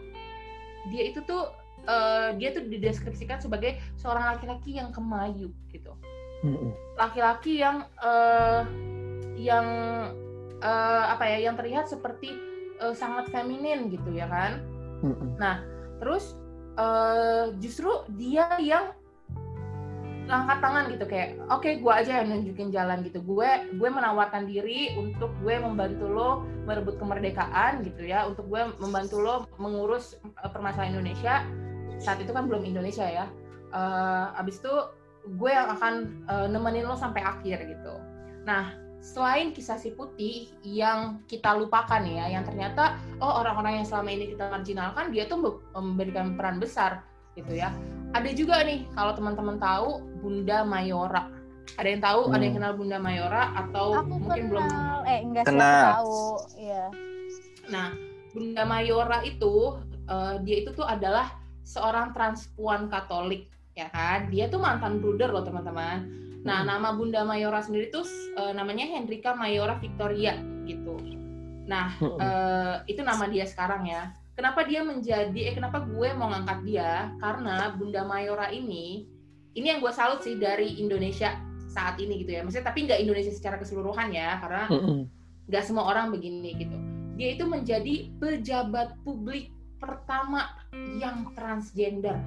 dia 0.92 1.08
itu 1.08 1.24
tuh 1.24 1.48
eh, 1.88 2.36
dia 2.36 2.52
tuh 2.52 2.68
dideskripsikan 2.68 3.40
sebagai 3.40 3.80
seorang 3.96 4.36
laki-laki 4.36 4.76
yang 4.76 4.92
kemayu 4.92 5.48
gitu. 5.72 5.92
Laki-laki 7.00 7.60
yang 7.64 7.88
eh, 8.04 8.62
yang 9.40 9.66
eh, 10.64 11.04
apa 11.12 11.24
ya 11.28 11.38
yang 11.50 11.54
terlihat 11.60 11.86
seperti 11.86 12.32
eh, 12.80 12.94
sangat 12.96 13.28
feminin 13.28 13.92
gitu 13.92 14.08
ya 14.16 14.26
kan? 14.26 14.64
Terus 16.00 16.34
eh, 16.80 17.52
justru 17.60 17.92
dia 18.16 18.48
yang 18.58 18.96
angkat 20.24 20.58
tangan 20.64 20.84
gitu 20.88 21.04
kayak 21.04 21.36
oke 21.52 21.68
gue 21.68 21.92
aja 21.92 22.24
yang 22.24 22.32
nunjukin 22.32 22.72
jalan 22.72 23.04
gitu. 23.04 23.20
Gue 23.20 23.68
gue 23.76 23.88
menawarkan 23.92 24.48
diri 24.48 24.96
untuk 24.96 25.28
gue 25.44 25.60
membantu 25.60 26.08
lo 26.08 26.30
merebut 26.64 26.96
kemerdekaan 26.96 27.84
gitu 27.84 28.08
ya 28.08 28.24
untuk 28.24 28.48
gue 28.48 28.72
membantu 28.80 29.20
lo 29.20 29.34
mengurus 29.60 30.16
permasalahan 30.40 30.96
Indonesia. 30.96 31.44
Saat 32.00 32.24
itu 32.24 32.32
kan 32.32 32.48
belum 32.48 32.64
Indonesia 32.64 33.04
ya. 33.04 33.26
Eh, 33.74 34.40
abis 34.40 34.64
itu 34.64 34.74
gue 35.36 35.50
yang 35.52 35.68
akan 35.76 36.24
eh, 36.24 36.46
nemenin 36.48 36.88
lo 36.88 36.96
sampai 36.96 37.20
akhir 37.20 37.68
gitu. 37.68 37.94
Nah 38.48 38.83
selain 39.04 39.52
kisah 39.52 39.76
si 39.76 39.92
putih 39.92 40.48
yang 40.64 41.20
kita 41.28 41.52
lupakan 41.52 42.00
ya 42.00 42.24
yang 42.26 42.40
ternyata 42.40 42.96
oh 43.20 43.44
orang-orang 43.44 43.78
yang 43.78 43.86
selama 43.86 44.08
ini 44.08 44.32
kita 44.32 44.48
marginalkan 44.48 45.12
dia 45.12 45.28
tuh 45.28 45.38
be- 45.38 45.60
memberikan 45.76 46.32
peran 46.34 46.56
besar 46.56 47.04
gitu 47.36 47.52
ya 47.52 47.68
ada 48.16 48.30
juga 48.32 48.64
nih 48.64 48.88
kalau 48.96 49.12
teman-teman 49.12 49.60
tahu 49.60 50.00
Bunda 50.18 50.64
Mayora 50.64 51.28
ada 51.76 51.84
yang 51.84 52.00
tahu 52.00 52.32
ada 52.32 52.40
yang 52.40 52.56
Hmm. 52.56 52.60
kenal 52.64 52.72
Bunda 52.74 52.96
Mayora 52.96 53.42
atau 53.54 53.86
aku 53.92 54.14
mungkin 54.16 54.44
belum 54.48 54.64
kenal 54.64 54.98
eh 55.04 55.18
enggak 55.20 55.44
Kenal. 55.44 55.84
tahu 56.00 56.16
iya 56.56 56.84
Nah, 57.64 57.96
Bunda 58.30 58.62
Mayora 58.62 59.20
itu 59.20 59.80
eh, 60.04 60.34
dia 60.44 60.56
itu 60.60 60.72
tuh 60.72 60.84
adalah 60.84 61.32
seorang 61.64 62.12
transpuan 62.12 62.92
Katolik, 62.92 63.48
ya 63.72 63.88
kan? 63.88 64.28
Dia 64.28 64.52
tuh 64.52 64.60
mantan 64.60 65.00
bruder 65.00 65.32
loh 65.32 65.40
teman-teman. 65.40 66.04
Nah, 66.44 66.60
Hmm. 66.60 66.68
nama 66.76 66.88
Bunda 66.92 67.24
Mayora 67.24 67.64
sendiri 67.64 67.88
tuh 67.88 68.04
eh, 68.36 68.52
namanya 68.52 68.84
Hendrika 68.84 69.32
Mayora 69.32 69.80
Victoria 69.80 70.36
gitu. 70.68 71.00
Nah, 71.64 71.96
eh, 72.00 72.74
itu 72.92 73.00
nama 73.00 73.24
dia 73.26 73.48
sekarang 73.48 73.88
ya. 73.88 74.12
Kenapa 74.36 74.66
dia 74.68 74.84
menjadi? 74.84 75.40
Eh, 75.48 75.54
kenapa 75.56 75.80
gue 75.80 76.08
mau 76.12 76.28
ngangkat 76.28 76.60
dia? 76.68 77.14
Karena 77.16 77.72
Bunda 77.72 78.04
Mayora 78.04 78.52
ini, 78.52 79.08
ini 79.56 79.66
yang 79.72 79.80
gue 79.80 79.94
salut 79.94 80.20
sih 80.20 80.36
dari 80.36 80.76
Indonesia 80.82 81.38
saat 81.70 81.96
ini 81.96 82.20
gitu 82.20 82.36
ya. 82.36 82.44
Maksudnya 82.44 82.66
tapi 82.68 82.84
nggak 82.84 83.00
Indonesia 83.00 83.32
secara 83.32 83.56
keseluruhan 83.56 84.12
ya, 84.12 84.36
karena 84.42 84.68
nggak 85.48 85.64
semua 85.64 85.88
orang 85.88 86.12
begini 86.12 86.50
gitu. 86.60 86.76
Dia 87.14 87.38
itu 87.38 87.46
menjadi 87.46 88.10
pejabat 88.18 88.98
publik 89.06 89.48
pertama 89.78 90.50
yang 90.98 91.30
transgender. 91.32 92.18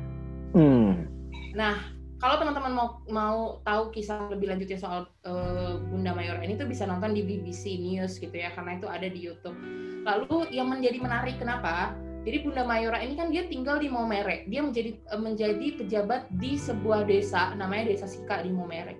Nah, 1.53 1.75
kalau 2.17 2.41
teman-teman 2.41 2.73
mau 2.73 2.89
mau 3.13 3.39
tahu 3.61 3.93
kisah 3.93 4.33
lebih 4.33 4.49
lanjutnya 4.49 4.81
soal 4.81 5.05
eh, 5.21 5.77
Bunda 5.77 6.17
Mayora 6.17 6.41
ini 6.41 6.57
tuh 6.57 6.65
bisa 6.65 6.89
nonton 6.89 7.13
di 7.13 7.21
BBC 7.21 7.77
News 7.77 8.17
gitu 8.17 8.33
ya, 8.33 8.49
karena 8.57 8.81
itu 8.81 8.89
ada 8.89 9.05
di 9.05 9.19
YouTube. 9.21 9.57
Lalu 10.01 10.49
yang 10.49 10.73
menjadi 10.73 10.97
menarik 10.97 11.37
kenapa? 11.37 11.93
Jadi 12.25 12.43
Bunda 12.43 12.65
Mayora 12.65 12.99
ini 13.05 13.13
kan 13.15 13.29
dia 13.29 13.45
tinggal 13.45 13.77
di 13.77 13.87
Momere. 13.87 14.49
Dia 14.49 14.65
menjadi 14.65 14.97
eh, 14.97 15.21
menjadi 15.21 15.67
pejabat 15.77 16.25
di 16.33 16.57
sebuah 16.57 17.05
desa 17.05 17.53
namanya 17.53 17.93
Desa 17.93 18.09
Sika 18.09 18.41
di 18.41 18.49
Momere. 18.49 18.97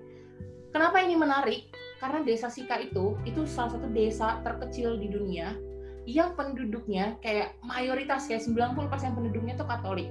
Kenapa 0.69 1.01
ini 1.01 1.17
menarik? 1.17 1.73
Karena 1.97 2.21
Desa 2.21 2.53
Sika 2.53 2.77
itu 2.77 3.17
itu 3.25 3.49
salah 3.49 3.73
satu 3.73 3.89
desa 3.89 4.45
terkecil 4.45 5.01
di 5.01 5.09
dunia 5.09 5.57
yang 6.05 6.37
penduduknya 6.37 7.17
kayak 7.19 7.57
mayoritas 7.65 8.29
kayak 8.29 8.45
90% 8.45 9.17
penduduknya 9.17 9.57
tuh 9.57 9.65
Katolik. 9.65 10.07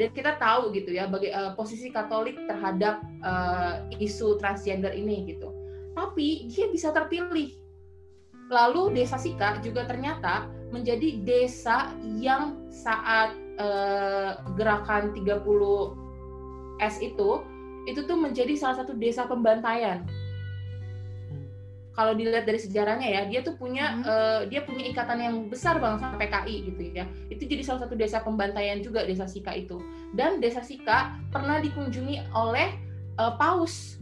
Dan 0.00 0.08
kita 0.16 0.40
tahu 0.40 0.72
gitu 0.72 0.92
ya 0.92 1.08
bagi 1.08 1.28
eh, 1.28 1.52
posisi 1.52 1.92
Katolik 1.92 2.36
terhadap 2.48 3.04
eh, 3.24 4.02
isu 4.02 4.40
transgender 4.40 4.92
ini 4.96 5.28
gitu. 5.28 5.52
Tapi 5.92 6.48
dia 6.48 6.72
bisa 6.72 6.92
terpilih. 6.92 7.52
Lalu 8.48 8.96
Desa 8.96 9.16
Sika 9.16 9.60
juga 9.64 9.88
ternyata 9.88 10.48
menjadi 10.72 11.20
desa 11.20 11.92
yang 12.16 12.68
saat 12.72 13.36
eh, 13.60 14.32
gerakan 14.56 15.12
30 15.12 15.44
S 16.80 16.96
itu 17.04 17.44
itu 17.86 18.00
tuh 18.06 18.14
menjadi 18.14 18.54
salah 18.54 18.82
satu 18.82 18.94
desa 18.94 19.26
pembantaian. 19.26 20.06
Kalau 21.92 22.16
dilihat 22.16 22.48
dari 22.48 22.56
sejarahnya 22.56 23.04
ya, 23.04 23.22
dia 23.28 23.40
tuh 23.44 23.54
punya 23.60 24.00
Hmm. 24.00 24.04
eh, 24.08 24.40
dia 24.48 24.64
punya 24.64 24.88
ikatan 24.88 25.18
yang 25.20 25.34
besar 25.52 25.76
banget 25.76 26.00
sama 26.00 26.16
PKI 26.16 26.56
gitu 26.72 26.82
ya. 26.96 27.04
Itu 27.28 27.44
jadi 27.44 27.60
salah 27.60 27.84
satu 27.84 27.94
desa 27.94 28.24
pembantaian 28.24 28.80
juga 28.80 29.04
desa 29.04 29.28
Sika 29.28 29.52
itu. 29.52 29.76
Dan 30.16 30.40
desa 30.40 30.64
Sika 30.64 31.20
pernah 31.28 31.60
dikunjungi 31.60 32.32
oleh 32.32 32.72
eh, 33.20 33.34
Paus 33.36 34.00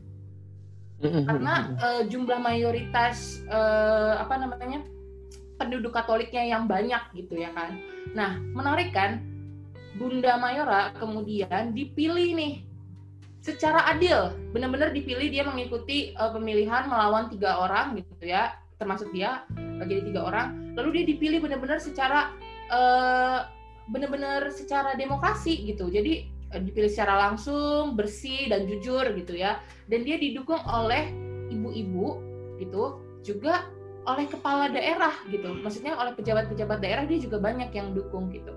karena 1.00 1.72
eh, 1.80 2.02
jumlah 2.12 2.38
mayoritas 2.38 3.40
eh, 3.48 4.14
apa 4.20 4.36
namanya 4.36 4.84
penduduk 5.56 5.96
Katoliknya 5.96 6.44
yang 6.44 6.68
banyak 6.68 7.00
gitu 7.16 7.40
ya 7.40 7.50
kan. 7.56 7.74
Nah 8.12 8.36
menarik 8.52 8.92
kan 8.92 9.24
Bunda 9.96 10.38
Mayora 10.38 10.94
kemudian 10.96 11.74
dipilih 11.74 12.36
nih 12.36 12.54
secara 13.40 13.88
adil, 13.88 14.36
benar-benar 14.52 14.92
dipilih 14.92 15.32
dia 15.32 15.42
mengikuti 15.44 16.12
eh, 16.12 16.30
pemilihan 16.30 16.86
melawan 16.86 17.32
tiga 17.32 17.60
orang 17.60 17.96
gitu 17.96 18.28
ya, 18.28 18.54
termasuk 18.76 19.08
dia 19.12 19.44
eh, 19.56 19.84
jadi 19.88 20.02
tiga 20.12 20.20
orang. 20.28 20.76
Lalu 20.76 21.00
dia 21.00 21.04
dipilih 21.16 21.38
benar-benar 21.44 21.80
secara 21.80 22.32
eh, 22.68 23.40
benar-benar 23.90 24.52
secara 24.52 24.94
demokrasi 24.94 25.66
gitu. 25.66 25.88
Jadi 25.88 26.28
eh, 26.52 26.60
dipilih 26.60 26.92
secara 26.92 27.28
langsung, 27.28 27.96
bersih 27.96 28.52
dan 28.52 28.68
jujur 28.68 29.08
gitu 29.16 29.34
ya. 29.34 29.58
Dan 29.88 30.04
dia 30.04 30.20
didukung 30.20 30.60
oleh 30.68 31.10
ibu-ibu 31.50 32.22
gitu, 32.60 33.00
juga 33.26 33.66
oleh 34.08 34.24
kepala 34.28 34.72
daerah 34.72 35.12
gitu. 35.28 35.52
Maksudnya 35.60 35.96
oleh 35.96 36.16
pejabat-pejabat 36.16 36.78
daerah 36.80 37.04
dia 37.04 37.18
juga 37.20 37.36
banyak 37.40 37.72
yang 37.72 37.92
dukung 37.92 38.32
gitu. 38.32 38.52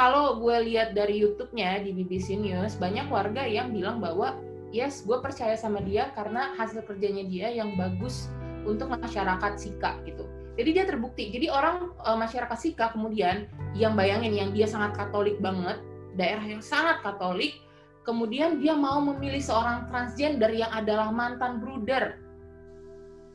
Kalau 0.00 0.40
gue 0.40 0.72
lihat 0.72 0.96
dari 0.96 1.20
YouTube-nya 1.20 1.84
di 1.84 1.92
BBC 1.92 2.32
News, 2.32 2.80
banyak 2.80 3.12
warga 3.12 3.44
yang 3.44 3.68
bilang 3.68 4.00
bahwa 4.00 4.32
yes, 4.72 5.04
gue 5.04 5.20
percaya 5.20 5.52
sama 5.60 5.84
dia 5.84 6.08
karena 6.16 6.56
hasil 6.56 6.88
kerjanya 6.88 7.28
dia 7.28 7.52
yang 7.52 7.76
bagus 7.76 8.32
untuk 8.64 8.88
masyarakat 8.88 9.60
Sika 9.60 10.00
gitu. 10.08 10.24
Jadi 10.56 10.70
dia 10.72 10.88
terbukti. 10.88 11.28
Jadi 11.28 11.52
orang 11.52 11.92
e, 12.00 12.10
masyarakat 12.16 12.56
Sika 12.56 12.96
kemudian 12.96 13.44
yang 13.76 13.92
bayangin 13.92 14.32
yang 14.32 14.50
dia 14.56 14.64
sangat 14.64 14.96
Katolik 14.96 15.36
banget, 15.36 15.76
daerah 16.16 16.48
yang 16.48 16.64
sangat 16.64 17.04
Katolik, 17.04 17.60
kemudian 18.08 18.56
dia 18.56 18.72
mau 18.72 19.04
memilih 19.04 19.44
seorang 19.44 19.84
transgender 19.92 20.48
yang 20.48 20.72
adalah 20.72 21.12
mantan 21.12 21.60
bruder, 21.60 22.16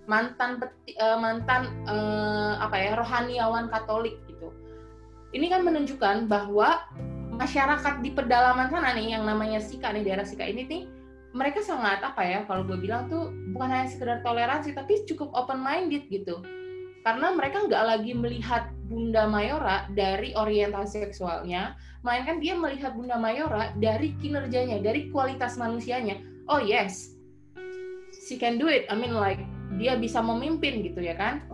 mantan 0.10 0.58
e, 0.90 1.06
mantan 1.22 1.70
e, 1.86 1.96
apa 2.58 2.74
ya 2.74 2.98
rohaniawan 2.98 3.70
Katolik. 3.70 4.18
Ini 5.36 5.52
kan 5.52 5.68
menunjukkan 5.68 6.32
bahwa 6.32 6.80
masyarakat 7.36 8.00
di 8.00 8.16
pedalaman 8.16 8.72
sana 8.72 8.96
nih 8.96 9.20
yang 9.20 9.28
namanya 9.28 9.60
Sika 9.60 9.92
nih 9.92 10.08
daerah 10.08 10.24
Sika 10.24 10.48
ini 10.48 10.64
nih 10.64 10.84
mereka 11.36 11.60
sangat 11.60 12.00
apa 12.00 12.24
ya 12.24 12.40
kalau 12.48 12.64
gue 12.64 12.80
bilang 12.80 13.12
tuh 13.12 13.36
bukan 13.52 13.68
hanya 13.68 13.92
sekedar 13.92 14.24
toleransi 14.24 14.72
tapi 14.72 15.04
cukup 15.04 15.36
open 15.36 15.60
minded 15.60 16.08
gitu 16.08 16.40
karena 17.04 17.36
mereka 17.36 17.68
nggak 17.68 17.84
lagi 17.86 18.16
melihat 18.16 18.72
Bunda 18.90 19.30
Mayora 19.30 19.86
dari 19.94 20.34
orientasi 20.34 21.06
seksualnya, 21.06 21.78
melainkan 22.02 22.42
dia 22.42 22.58
melihat 22.58 22.98
Bunda 22.98 23.22
Mayora 23.22 23.78
dari 23.78 24.18
kinerjanya, 24.18 24.82
dari 24.82 25.14
kualitas 25.14 25.54
manusianya. 25.54 26.18
Oh 26.50 26.58
yes, 26.58 27.14
she 28.26 28.42
can 28.42 28.58
do 28.58 28.66
it. 28.66 28.90
I 28.90 28.98
mean 28.98 29.14
like 29.14 29.38
dia 29.78 30.02
bisa 30.02 30.18
memimpin 30.18 30.82
gitu 30.82 31.06
ya 31.06 31.14
kan? 31.14 31.46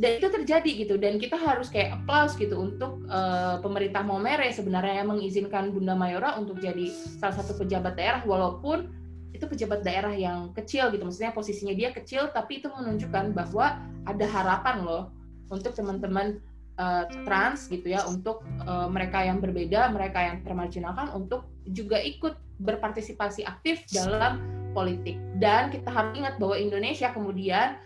Dan 0.00 0.16
itu 0.16 0.32
terjadi 0.32 0.70
gitu. 0.86 0.94
Dan 0.96 1.20
kita 1.20 1.36
harus 1.36 1.68
kayak 1.68 2.00
applause 2.00 2.32
gitu 2.40 2.56
untuk 2.56 3.04
uh, 3.12 3.60
pemerintah 3.60 4.00
Momere 4.00 4.48
sebenarnya 4.48 5.04
yang 5.04 5.12
mengizinkan 5.12 5.68
Bunda 5.76 5.92
Mayora 5.92 6.40
untuk 6.40 6.56
jadi 6.56 6.88
salah 7.20 7.36
satu 7.36 7.60
pejabat 7.60 8.00
daerah 8.00 8.24
walaupun 8.24 8.88
itu 9.36 9.44
pejabat 9.44 9.84
daerah 9.84 10.16
yang 10.16 10.56
kecil 10.56 10.88
gitu. 10.88 11.04
Maksudnya 11.04 11.36
posisinya 11.36 11.76
dia 11.76 11.92
kecil 11.92 12.32
tapi 12.32 12.64
itu 12.64 12.72
menunjukkan 12.72 13.36
bahwa 13.36 13.76
ada 14.08 14.24
harapan 14.24 14.88
loh 14.88 15.12
untuk 15.52 15.76
teman-teman 15.76 16.40
uh, 16.80 17.04
trans 17.28 17.68
gitu 17.68 17.92
ya 17.92 18.00
untuk 18.08 18.40
uh, 18.64 18.88
mereka 18.88 19.20
yang 19.20 19.38
berbeda 19.38 19.92
mereka 19.92 20.24
yang 20.24 20.40
termarginalkan 20.40 21.12
untuk 21.12 21.44
juga 21.68 22.00
ikut 22.00 22.40
berpartisipasi 22.64 23.44
aktif 23.44 23.84
dalam 23.92 24.40
politik. 24.72 25.20
Dan 25.36 25.68
kita 25.68 25.92
harus 25.92 26.16
ingat 26.16 26.40
bahwa 26.40 26.56
Indonesia 26.56 27.12
kemudian 27.12 27.76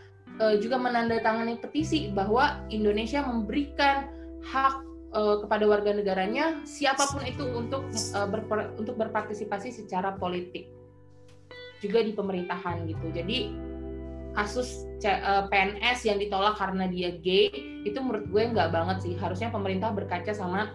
uh, 0.40 0.56
juga 0.58 0.76
menandatangani 0.80 1.60
petisi 1.60 2.10
bahwa 2.10 2.62
Indonesia 2.70 3.22
memberikan 3.22 4.10
hak 4.44 4.84
kepada 5.14 5.70
warga 5.70 5.94
negaranya 5.94 6.66
siapa 6.66 7.06
pun 7.06 7.22
itu 7.22 7.46
untuk 7.46 7.86
berper, 8.34 8.74
untuk 8.74 8.98
berpartisipasi 8.98 9.70
secara 9.70 10.18
politik 10.18 10.66
juga 11.78 12.02
di 12.02 12.10
pemerintahan 12.10 12.82
gitu. 12.90 13.14
Jadi 13.14 13.54
kasus 14.34 14.90
PNS 15.54 16.10
yang 16.10 16.18
ditolak 16.18 16.58
karena 16.58 16.90
dia 16.90 17.14
gay 17.22 17.46
itu 17.86 17.94
menurut 18.02 18.26
gue 18.26 18.42
nggak 18.42 18.74
banget 18.74 19.06
sih. 19.06 19.14
Harusnya 19.14 19.54
pemerintah 19.54 19.94
berkaca 19.94 20.34
sama 20.34 20.74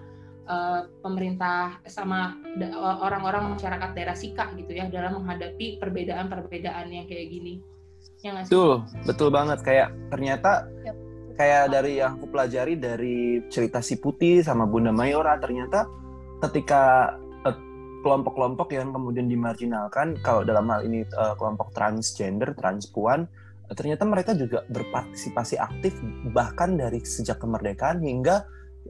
uh, 0.49 0.88
pemerintah 1.05 1.78
sama 1.86 2.39
orang-orang 3.05 3.60
masyarakat 3.60 3.89
daerah 3.91 4.18
Sika 4.18 4.55
gitu 4.57 4.72
ya 4.72 4.89
dalam 4.89 5.22
menghadapi 5.22 5.78
perbedaan-perbedaan 5.78 6.89
yang 6.89 7.05
kayak 7.12 7.28
gini. 7.30 7.60
Yang 8.20 8.36
betul, 8.47 8.72
betul 9.07 9.30
banget. 9.32 9.59
Kayak 9.63 9.89
ternyata 10.11 10.67
yep. 10.84 10.95
kayak 11.39 11.63
dari 11.72 12.03
yang 12.03 12.20
aku 12.20 12.28
pelajari 12.28 12.74
dari 12.76 13.17
cerita 13.47 13.80
si 13.80 13.95
Putih 13.99 14.43
sama 14.43 14.67
Bunda 14.67 14.91
Mayora 14.91 15.39
ternyata 15.39 15.88
ketika 16.43 17.15
kelompok-kelompok 17.99 18.72
yang 18.72 18.95
kemudian 18.95 19.28
dimarginalkan 19.28 20.15
kalau 20.24 20.47
dalam 20.47 20.67
hal 20.72 20.88
ini 20.88 21.03
uh, 21.15 21.36
kelompok 21.36 21.76
transgender, 21.76 22.55
transpuan 22.55 23.28
ternyata 23.70 24.01
mereka 24.01 24.34
juga 24.34 24.65
berpartisipasi 24.65 25.61
aktif 25.61 25.93
bahkan 26.34 26.74
dari 26.74 27.03
sejak 27.05 27.38
kemerdekaan 27.38 28.01
hingga 28.01 28.41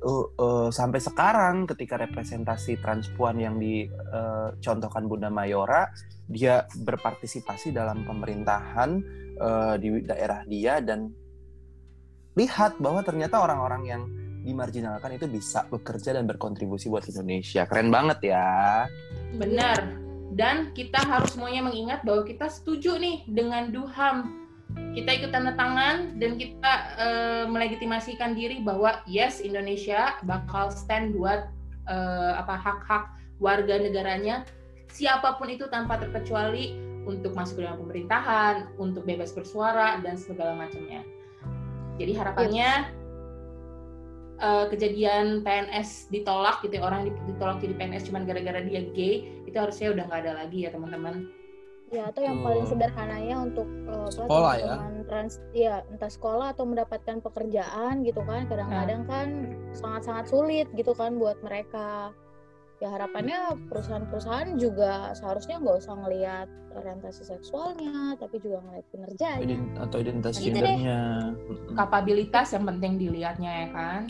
uh, 0.03 0.25
uh, 0.37 0.69
sampai 0.69 0.99
sekarang 1.01 1.67
ketika 1.69 1.99
representasi 1.99 2.79
transpuan 2.79 3.37
yang 3.41 3.55
dicontohkan 3.57 5.03
uh, 5.05 5.09
Bunda 5.09 5.29
Mayora 5.33 5.89
dia 6.29 6.69
berpartisipasi 6.69 7.73
dalam 7.73 8.05
pemerintahan 8.05 8.89
uh, 9.41 9.75
di 9.81 10.05
daerah 10.05 10.45
dia 10.45 10.79
dan 10.79 11.09
lihat 12.37 12.77
bahwa 12.79 13.03
ternyata 13.03 13.41
orang-orang 13.41 13.83
yang 13.83 14.03
dimarginalkan 14.39 15.19
itu 15.19 15.27
bisa 15.27 15.67
bekerja 15.67 16.15
dan 16.15 16.23
berkontribusi 16.23 16.87
buat 16.87 17.03
Indonesia. 17.11 17.67
Keren 17.67 17.91
banget 17.91 18.31
ya. 18.31 18.87
Benar. 19.35 19.79
Dan 20.31 20.71
kita 20.71 21.03
harus 21.03 21.35
semuanya 21.35 21.67
mengingat 21.67 22.05
bahwa 22.07 22.23
kita 22.23 22.47
setuju 22.47 22.95
nih 22.95 23.27
dengan 23.27 23.73
Duham. 23.73 24.38
Kita 24.69 25.09
ikut 25.15 25.29
tanda 25.33 25.53
tangan 25.53 26.17
dan 26.17 26.37
kita 26.37 26.73
uh, 26.97 27.45
melegitimasikan 27.49 28.33
diri 28.33 28.61
bahwa 28.61 29.01
yes 29.09 29.41
Indonesia 29.41 30.17
bakal 30.25 30.69
stand 30.73 31.17
buat 31.17 31.49
uh, 31.89 32.33
apa 32.37 32.55
hak-hak 32.57 33.03
warga 33.41 33.81
negaranya. 33.81 34.45
Siapa 34.89 35.37
pun 35.37 35.53
itu 35.53 35.69
tanpa 35.69 36.01
terkecuali 36.01 36.73
untuk 37.05 37.33
masuk 37.33 37.61
ke 37.61 37.65
dalam 37.65 37.81
pemerintahan, 37.81 38.73
untuk 38.77 39.05
bebas 39.05 39.33
bersuara 39.33 40.01
dan 40.01 40.17
segala 40.17 40.53
macamnya. 40.57 41.01
Jadi 41.97 42.11
harapannya 42.17 42.99
uh, 44.39 44.65
kejadian 44.71 45.43
PNS 45.43 46.09
ditolak 46.09 46.63
gitu 46.63 46.79
ya, 46.79 46.83
orang 46.83 47.11
ditolak 47.27 47.59
jadi 47.61 47.73
PNS 47.75 48.09
cuma 48.09 48.23
gara-gara 48.23 48.63
dia 48.63 48.87
gay 48.95 49.27
itu 49.45 49.57
harusnya 49.57 49.93
udah 49.93 50.03
nggak 50.07 50.21
ada 50.25 50.33
lagi 50.45 50.65
ya 50.65 50.69
teman-teman 50.71 51.29
ya 51.89 52.13
atau 52.13 52.21
yang 52.21 52.45
paling 52.45 52.65
sederhananya 52.69 53.35
untuk 53.41 53.65
uh, 53.89 54.09
sekolah 54.13 54.53
ya? 54.61 54.77
trans 55.09 55.41
ya 55.57 55.81
entah 55.89 56.09
sekolah 56.09 56.53
atau 56.53 56.69
mendapatkan 56.69 57.17
pekerjaan 57.21 58.05
gitu 58.05 58.21
kan. 58.23 58.45
Kadang-kadang 58.45 59.01
nah. 59.05 59.09
kan 59.09 59.27
sangat-sangat 59.73 60.25
sulit 60.29 60.67
gitu 60.77 60.93
kan 60.93 61.17
buat 61.17 61.41
mereka. 61.41 62.13
Ya 62.79 62.95
harapannya 62.95 63.59
perusahaan-perusahaan 63.67 64.55
juga 64.55 65.11
seharusnya 65.11 65.59
nggak 65.59 65.77
usah 65.83 65.99
ngelihat 65.99 66.47
orientasi 66.79 67.27
seksualnya 67.27 68.15
tapi 68.15 68.39
juga 68.39 68.63
ngelihat 68.63 68.85
kinerjanya. 68.93 69.57
Atau 69.83 69.97
identitas 69.99 70.39
gitu 70.39 70.55
gendernya. 70.55 71.33
Kapabilitas 71.75 72.55
yang 72.55 72.63
penting 72.69 72.95
dilihatnya 72.95 73.51
ya 73.51 73.69
kan? 73.75 74.01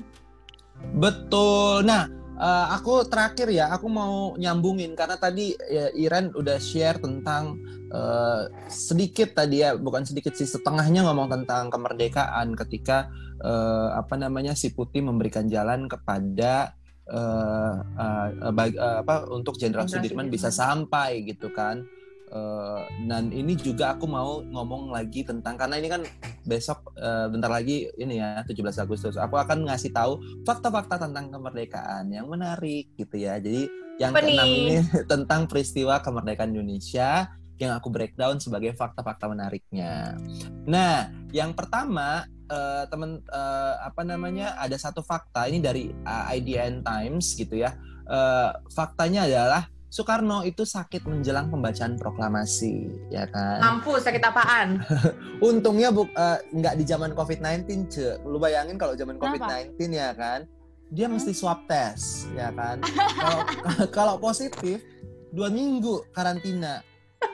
Betul. 1.02 1.88
Nah 1.88 2.06
uh, 2.40 2.68
aku 2.74 3.06
terakhir 3.06 3.52
ya, 3.52 3.70
aku 3.70 3.92
mau 3.92 4.34
nyambungin 4.40 4.96
karena 4.96 5.20
tadi 5.20 5.54
ya, 5.68 5.92
Iren 5.94 6.32
udah 6.34 6.58
share 6.58 6.98
tentang 6.98 7.60
uh, 7.92 8.48
sedikit 8.72 9.36
tadi 9.36 9.62
ya, 9.62 9.76
bukan 9.76 10.08
sedikit 10.08 10.34
sih 10.34 10.48
setengahnya 10.48 11.04
ngomong 11.06 11.28
tentang 11.30 11.68
kemerdekaan 11.68 12.56
ketika 12.56 13.12
uh, 13.44 13.94
apa 14.00 14.16
namanya 14.16 14.56
si 14.56 14.72
Putih 14.72 15.04
memberikan 15.04 15.46
jalan 15.52 15.86
kepada 15.92 16.74
uh, 17.12 17.74
uh, 17.84 18.52
bag, 18.56 18.74
uh, 18.80 19.04
apa 19.04 19.28
untuk 19.30 19.60
Jenderal 19.60 19.92
Sudirman 19.92 20.32
bisa 20.32 20.50
sampai 20.50 21.28
gitu 21.28 21.52
kan. 21.52 21.84
Uh, 22.30 22.86
dan 23.10 23.34
ini 23.34 23.58
juga 23.58 23.98
aku 23.98 24.06
mau 24.06 24.46
ngomong 24.46 24.94
lagi 24.94 25.26
tentang 25.26 25.58
karena 25.58 25.82
ini 25.82 25.90
kan 25.90 26.02
besok 26.46 26.94
uh, 27.02 27.26
bentar 27.26 27.50
lagi 27.50 27.90
ini 27.98 28.22
ya 28.22 28.46
17 28.46 28.86
Agustus 28.86 29.18
aku 29.18 29.34
akan 29.34 29.66
ngasih 29.66 29.90
tahu 29.90 30.22
fakta-fakta 30.46 31.10
tentang 31.10 31.34
kemerdekaan 31.34 32.06
yang 32.14 32.30
menarik 32.30 32.94
gitu 32.94 33.18
ya 33.18 33.42
jadi 33.42 33.66
yang 33.98 34.14
keenam 34.14 34.46
ini 34.46 34.78
tentang 35.12 35.50
peristiwa 35.50 35.98
kemerdekaan 36.06 36.54
Indonesia 36.54 37.34
yang 37.60 37.76
aku 37.76 37.92
breakdown 37.92 38.40
sebagai 38.40 38.72
fakta-fakta 38.72 39.28
menariknya. 39.28 40.16
Nah, 40.64 41.12
yang 41.36 41.52
pertama 41.52 42.24
uh, 42.48 42.88
teman 42.88 43.20
uh, 43.28 43.76
apa 43.84 44.08
namanya 44.08 44.56
ada 44.56 44.80
satu 44.80 45.04
fakta 45.04 45.52
ini 45.52 45.60
dari 45.60 45.92
uh, 45.92 46.32
IDN 46.32 46.82
Times 46.82 47.36
gitu 47.36 47.60
ya. 47.60 47.76
Uh, 48.08 48.56
faktanya 48.72 49.28
adalah 49.28 49.68
Soekarno 49.90 50.46
itu 50.46 50.70
sakit 50.70 51.10
menjelang 51.10 51.50
pembacaan 51.50 51.98
proklamasi, 51.98 53.10
ya 53.10 53.26
kan? 53.26 53.58
Mampu 53.58 53.98
sakit 53.98 54.22
apaan? 54.22 54.86
Untungnya 55.50 55.90
bu, 55.90 56.06
uh, 56.14 56.38
nggak 56.54 56.78
di 56.78 56.86
zaman 56.86 57.18
COVID-19, 57.18 57.90
ce. 57.90 58.22
Lu 58.22 58.38
bayangin 58.38 58.78
kalau 58.78 58.94
zaman 58.94 59.18
COVID-19 59.18 59.82
ya 59.90 60.14
kan, 60.14 60.46
dia 60.94 61.10
hmm? 61.10 61.18
mesti 61.18 61.34
swab 61.34 61.66
test, 61.66 62.30
ya 62.38 62.54
kan? 62.54 62.86
Kalau 63.22 63.42
kalau 63.98 64.16
positif 64.22 64.86
dua 65.34 65.50
minggu 65.50 66.06
karantina, 66.14 66.86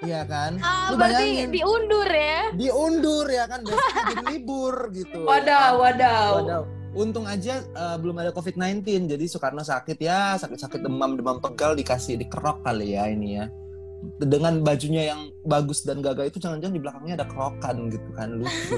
ya 0.07 0.23
kan? 0.23 0.55
Ah, 0.63 0.91
Lu 0.91 0.95
bayangin 0.95 1.51
diundur 1.51 2.07
ya? 2.07 2.55
Diundur 2.55 3.27
ya 3.27 3.51
kan, 3.51 3.67
besok 3.67 3.83
jadi 4.15 4.23
libur 4.31 4.95
gitu. 4.95 5.27
Wadaw, 5.27 5.43
ya 5.43 5.59
kan? 5.59 5.75
wadaw. 5.75 6.31
Wadaw 6.39 6.63
untung 6.95 7.27
aja 7.27 7.61
uh, 7.75 7.99
belum 7.99 8.15
ada 8.23 8.31
COVID-19 8.31 9.11
jadi 9.11 9.25
Soekarno 9.27 9.61
sakit 9.61 9.99
ya 9.99 10.39
sakit-sakit 10.39 10.79
demam 10.79 11.19
demam 11.19 11.43
pegal 11.43 11.75
dikasih 11.75 12.15
dikerok 12.15 12.63
kali 12.63 12.95
ya 12.95 13.11
ini 13.11 13.43
ya. 13.43 13.47
Dengan 14.21 14.61
bajunya 14.61 15.09
yang 15.09 15.33
bagus 15.41 15.81
dan 15.81 15.97
gagah 15.97 16.29
itu 16.29 16.37
jangan-jangan 16.37 16.77
di 16.77 16.81
belakangnya 16.83 17.15
ada 17.17 17.25
kerokan 17.25 17.89
gitu 17.89 18.09
kan 18.13 18.37
lucu 18.37 18.77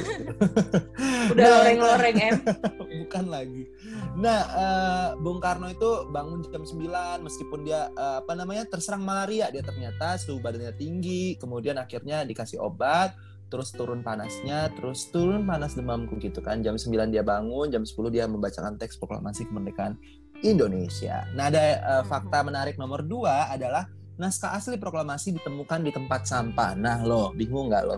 udah 1.36 1.44
nah, 1.44 1.52
loreng-loreng 1.60 2.16
em. 2.16 2.40
Bukan 3.04 3.26
lagi. 3.28 3.68
Nah 4.16 4.40
uh, 4.56 5.10
Bung 5.20 5.44
Karno 5.44 5.68
itu 5.68 6.08
bangun 6.16 6.48
jam 6.48 6.64
9 6.64 7.28
meskipun 7.28 7.60
dia 7.68 7.92
uh, 8.00 8.24
apa 8.24 8.40
namanya 8.40 8.72
terserang 8.72 9.04
malaria 9.04 9.52
dia 9.52 9.60
ternyata 9.60 10.16
suhu 10.16 10.40
badannya 10.40 10.72
tinggi 10.80 11.36
kemudian 11.36 11.76
akhirnya 11.76 12.24
dikasih 12.24 12.64
obat 12.64 13.12
terus 13.48 13.72
turun 13.72 14.04
panasnya, 14.04 14.70
terus 14.76 15.08
turun 15.10 15.48
panas 15.48 15.74
demamku 15.74 16.20
gitu 16.20 16.44
kan. 16.44 16.60
Jam 16.60 16.76
9 16.76 17.12
dia 17.12 17.24
bangun, 17.24 17.72
jam 17.72 17.84
10 17.84 17.96
dia 18.12 18.28
membacakan 18.28 18.76
teks 18.76 19.00
proklamasi 19.00 19.48
kemerdekaan 19.48 19.96
Indonesia. 20.44 21.26
Nah, 21.34 21.50
ada 21.50 21.64
uh, 21.82 22.04
fakta 22.06 22.44
menarik 22.46 22.78
nomor 22.78 23.02
dua 23.02 23.50
adalah 23.50 23.90
naskah 24.20 24.54
asli 24.58 24.78
proklamasi 24.78 25.38
ditemukan 25.40 25.80
di 25.82 25.92
tempat 25.94 26.28
sampah. 26.28 26.76
Nah, 26.76 27.02
lo 27.02 27.34
bingung 27.34 27.72
nggak 27.72 27.84
lo? 27.88 27.98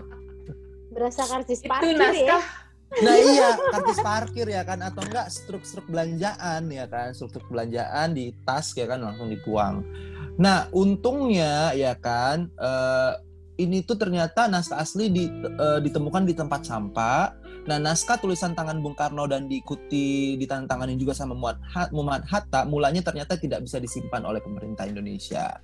Berasa 0.90 1.22
kartis 1.26 1.60
parkir 1.62 1.94
Itu 1.94 2.00
naskah. 2.00 2.42
ya? 2.42 2.68
Nah 2.90 3.14
iya, 3.14 3.54
kartis 3.70 4.02
parkir 4.02 4.46
ya 4.50 4.66
kan 4.66 4.82
atau 4.82 5.06
enggak 5.06 5.30
struk-struk 5.30 5.86
belanjaan 5.86 6.66
ya 6.66 6.90
kan, 6.90 7.14
struk-struk 7.14 7.46
belanjaan 7.46 8.18
di 8.18 8.34
tas 8.42 8.74
ya 8.74 8.90
kan 8.90 8.98
langsung 8.98 9.30
dibuang. 9.30 9.86
Nah, 10.42 10.66
untungnya 10.74 11.70
ya 11.78 11.94
kan 11.94 12.50
uh, 12.58 13.14
ini 13.60 13.84
tuh 13.84 14.00
ternyata 14.00 14.48
naskah 14.48 14.80
asli 14.80 15.12
di, 15.12 15.28
uh, 15.28 15.78
ditemukan 15.78 16.24
di 16.24 16.32
tempat 16.32 16.64
sampah. 16.64 17.36
Nah, 17.68 17.76
naskah 17.76 18.16
tulisan 18.16 18.56
tangan 18.56 18.80
Bung 18.80 18.96
Karno 18.96 19.28
dan 19.28 19.44
diikuti 19.44 20.34
ditantangani 20.40 20.96
juga 20.96 21.12
sama 21.12 21.36
Muhammad 21.36 22.24
Hatta, 22.24 22.64
mulanya 22.64 23.04
ternyata 23.04 23.36
tidak 23.36 23.60
bisa 23.68 23.76
disimpan 23.76 24.24
oleh 24.24 24.40
pemerintah 24.40 24.88
Indonesia. 24.88 25.60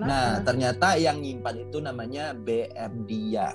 Nah, 0.00 0.40
ternyata 0.44 0.96
yang 0.96 1.20
nyimpan 1.20 1.68
itu 1.68 1.80
namanya 1.80 2.32
BM 2.36 3.04
Dia. 3.08 3.52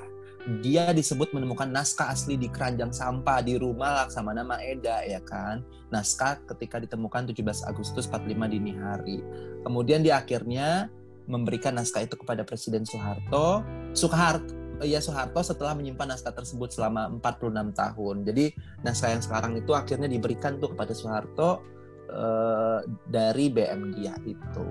Dia 0.61 0.93
disebut 0.93 1.33
menemukan 1.33 1.65
naskah 1.65 2.13
asli 2.13 2.37
di 2.37 2.45
keranjang 2.45 2.93
sampah 2.93 3.41
di 3.41 3.57
rumah 3.57 4.05
Laksamana 4.05 4.45
Maeda 4.45 5.01
ya 5.01 5.17
kan. 5.25 5.65
Naskah 5.89 6.37
ketika 6.53 6.77
ditemukan 6.77 7.33
17 7.33 7.65
Agustus 7.65 8.05
45 8.05 8.53
dini 8.53 8.77
hari. 8.77 9.25
Kemudian 9.65 10.05
di 10.05 10.13
akhirnya 10.13 10.93
memberikan 11.25 11.77
naskah 11.77 12.05
itu 12.05 12.15
kepada 12.17 12.45
Presiden 12.45 12.85
Soeharto. 12.85 13.61
Soeharto 13.97 14.65
ya 14.83 14.99
Soeharto 14.99 15.39
setelah 15.39 15.71
menyimpan 15.77 16.15
naskah 16.15 16.35
tersebut 16.35 16.73
selama 16.75 17.07
46 17.23 17.71
tahun. 17.71 18.15
Jadi 18.27 18.45
naskah 18.83 19.09
yang 19.15 19.23
sekarang 19.23 19.53
itu 19.55 19.71
akhirnya 19.71 20.09
diberikan 20.11 20.59
tuh 20.59 20.75
kepada 20.75 20.91
Soeharto 20.91 21.63
uh, 22.11 22.79
dari 23.07 23.47
BM 23.47 23.95
dia 23.95 24.15
itu. 24.27 24.67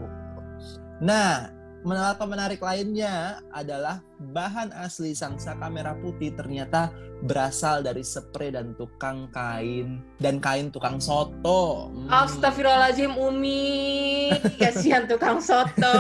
Nah, 1.00 1.48
Menariknya 1.84 2.26
menarik 2.26 2.60
lainnya 2.64 3.14
adalah 3.52 4.00
bahan 4.32 4.72
asli 4.72 5.12
sangsaka 5.12 5.68
merah 5.68 5.92
putih 6.00 6.32
ternyata 6.32 6.88
berasal 7.28 7.84
dari 7.84 8.00
spray 8.00 8.56
dan 8.56 8.72
tukang 8.72 9.28
kain 9.28 10.00
dan 10.16 10.40
kain 10.40 10.72
tukang 10.72 10.96
soto. 10.96 11.92
Hmm. 11.92 12.08
Astagfirullahaladzim 12.08 13.20
Umi, 13.20 14.32
kasihan 14.56 15.04
tukang 15.04 15.44
soto. 15.44 15.92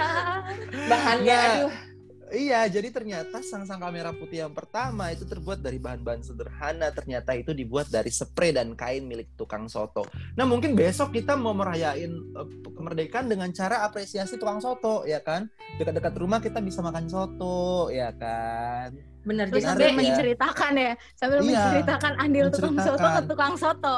Bahannya 0.90 1.36
nah, 1.36 1.54
aduh 1.66 1.91
Iya, 2.32 2.64
jadi 2.64 2.88
ternyata 2.88 3.44
sang-sang 3.44 3.76
kamera 3.76 4.08
putih 4.16 4.48
yang 4.48 4.56
pertama 4.56 5.12
itu 5.12 5.28
terbuat 5.28 5.60
dari 5.60 5.76
bahan-bahan 5.76 6.24
sederhana. 6.24 6.88
Ternyata 6.88 7.36
itu 7.36 7.52
dibuat 7.52 7.92
dari 7.92 8.08
spray 8.08 8.56
dan 8.56 8.72
kain 8.72 9.04
milik 9.04 9.36
tukang 9.36 9.68
soto. 9.68 10.08
Nah, 10.32 10.48
mungkin 10.48 10.72
besok 10.72 11.12
kita 11.12 11.36
mau 11.36 11.52
merayain 11.52 12.08
uh, 12.32 12.48
kemerdekaan 12.72 13.28
dengan 13.28 13.52
cara 13.52 13.84
apresiasi 13.84 14.40
tukang 14.40 14.64
soto, 14.64 15.04
ya 15.04 15.20
kan? 15.20 15.52
Dekat-dekat 15.76 16.14
rumah 16.16 16.40
kita 16.40 16.64
bisa 16.64 16.80
makan 16.80 17.04
soto, 17.04 17.92
ya 17.92 18.16
kan? 18.16 18.96
Benar, 19.22 19.52
jadi 19.52 19.62
sambil 19.62 19.90
ya. 19.92 19.94
menceritakan 19.94 20.72
ya, 20.74 20.92
sambil 21.14 21.38
iya, 21.44 21.46
menceritakan 21.46 22.12
andil 22.18 22.46
tukang 22.50 22.78
soto 22.80 23.06
ke 23.06 23.22
tukang 23.28 23.54
soto. 23.54 23.96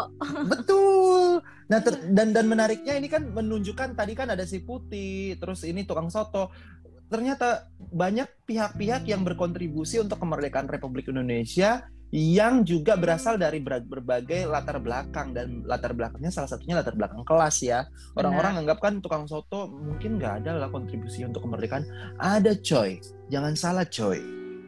Betul. 0.51 1.41
Nah, 1.71 1.79
dan 2.19 2.37
dan 2.37 2.45
menariknya 2.45 2.99
ini 2.99 3.09
kan 3.09 3.31
menunjukkan 3.33 3.97
tadi 3.97 4.13
kan 4.13 4.29
ada 4.29 4.45
si 4.45 4.61
putih, 4.61 5.39
terus 5.41 5.65
ini 5.65 5.87
tukang 5.89 6.13
soto 6.13 6.53
ternyata 7.09 7.69
banyak 7.79 8.27
pihak-pihak 8.49 9.07
yang 9.09 9.23
berkontribusi 9.23 10.01
untuk 10.01 10.19
kemerdekaan 10.21 10.67
Republik 10.67 11.09
Indonesia 11.09 11.87
yang 12.15 12.63
juga 12.63 12.95
berasal 12.95 13.35
dari 13.35 13.59
berbagai 13.59 14.47
latar 14.47 14.79
belakang. 14.79 15.35
Dan 15.35 15.67
latar 15.67 15.99
belakangnya 15.99 16.31
salah 16.31 16.47
satunya 16.47 16.79
latar 16.79 16.95
belakang 16.95 17.27
kelas 17.27 17.57
ya. 17.59 17.91
Orang-orang 18.15 18.63
anggap 18.63 18.79
kan 18.79 19.03
tukang 19.03 19.27
soto 19.27 19.67
mungkin 19.67 20.23
nggak 20.23 20.47
ada 20.47 20.63
lah 20.63 20.71
kontribusi 20.71 21.27
untuk 21.27 21.43
kemerdekaan. 21.43 21.83
Ada 22.23 22.55
coy. 22.63 23.03
Jangan 23.35 23.59
salah 23.59 23.87
coy. 23.91 24.23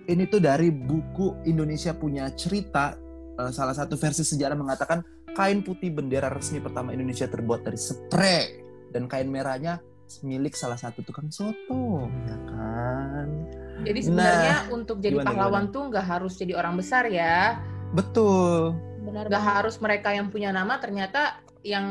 Ini 0.07 0.27
tuh 0.27 0.43
dari 0.43 0.75
buku 0.75 1.47
Indonesia 1.47 1.95
punya 1.95 2.27
cerita 2.35 2.99
eh, 3.39 3.53
salah 3.55 3.79
satu 3.79 3.95
versi 3.95 4.27
sejarah 4.27 4.59
mengatakan 4.59 5.07
kain 5.39 5.63
putih 5.63 5.95
bendera 5.95 6.27
resmi 6.33 6.59
pertama 6.59 6.91
Indonesia 6.91 7.31
terbuat 7.31 7.63
dari 7.63 7.79
spray 7.79 8.45
dan 8.91 9.07
kain 9.07 9.31
merahnya 9.31 9.79
milik 10.23 10.55
salah 10.55 10.79
satu 10.79 11.03
tukang 11.03 11.29
soto, 11.35 12.07
ya 12.27 12.39
kan? 12.47 13.29
Jadi 13.83 14.01
sebenarnya 14.07 14.57
nah, 14.67 14.75
untuk 14.75 15.03
jadi 15.03 15.19
gimana, 15.19 15.29
pahlawan 15.29 15.65
gimana? 15.67 15.75
tuh 15.75 15.83
nggak 15.93 16.07
harus 16.07 16.33
jadi 16.39 16.53
orang 16.57 16.75
besar 16.79 17.05
ya. 17.11 17.61
Betul. 17.93 18.75
Benar. 19.03 19.27
Nggak 19.29 19.45
harus 19.45 19.77
mereka 19.83 20.15
yang 20.15 20.31
punya 20.31 20.55
nama, 20.55 20.79
ternyata 20.79 21.43
yang 21.67 21.87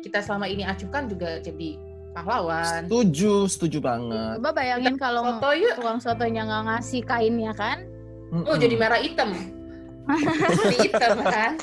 kita 0.00 0.24
selama 0.24 0.48
ini 0.48 0.64
acuhkan 0.64 1.08
juga 1.08 1.38
jadi 1.40 1.76
pahlawan. 2.16 2.88
Setuju, 2.88 3.50
setuju 3.50 3.78
banget. 3.84 4.40
Coba 4.40 4.50
bayangin 4.56 4.96
kalau 4.96 5.22
soto 5.36 5.50
yuk. 5.52 5.74
tukang 5.76 5.98
sotonya 6.00 6.42
nggak 6.48 6.64
ngasih 6.70 7.02
kainnya 7.04 7.52
kan? 7.52 7.84
Mm 8.32 8.40
-mm. 8.42 8.48
Oh 8.48 8.56
jadi 8.56 8.74
merah 8.78 9.00
hitam. 9.02 9.30
hitam 10.80 11.18
kan? 11.24 11.60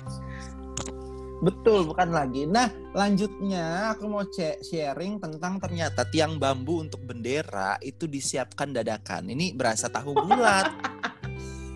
Betul, 1.42 1.90
bukan 1.90 2.14
lagi. 2.14 2.46
Nah, 2.46 2.70
lanjutnya 2.94 3.98
aku 3.98 4.06
mau 4.06 4.22
sharing 4.62 5.18
tentang 5.18 5.58
ternyata 5.58 6.06
tiang 6.06 6.38
bambu 6.38 6.86
untuk 6.86 7.02
bendera 7.02 7.82
itu 7.82 8.06
disiapkan 8.06 8.70
dadakan. 8.70 9.26
Ini 9.26 9.58
berasa 9.58 9.90
tahu 9.90 10.14
bulat. 10.14 10.70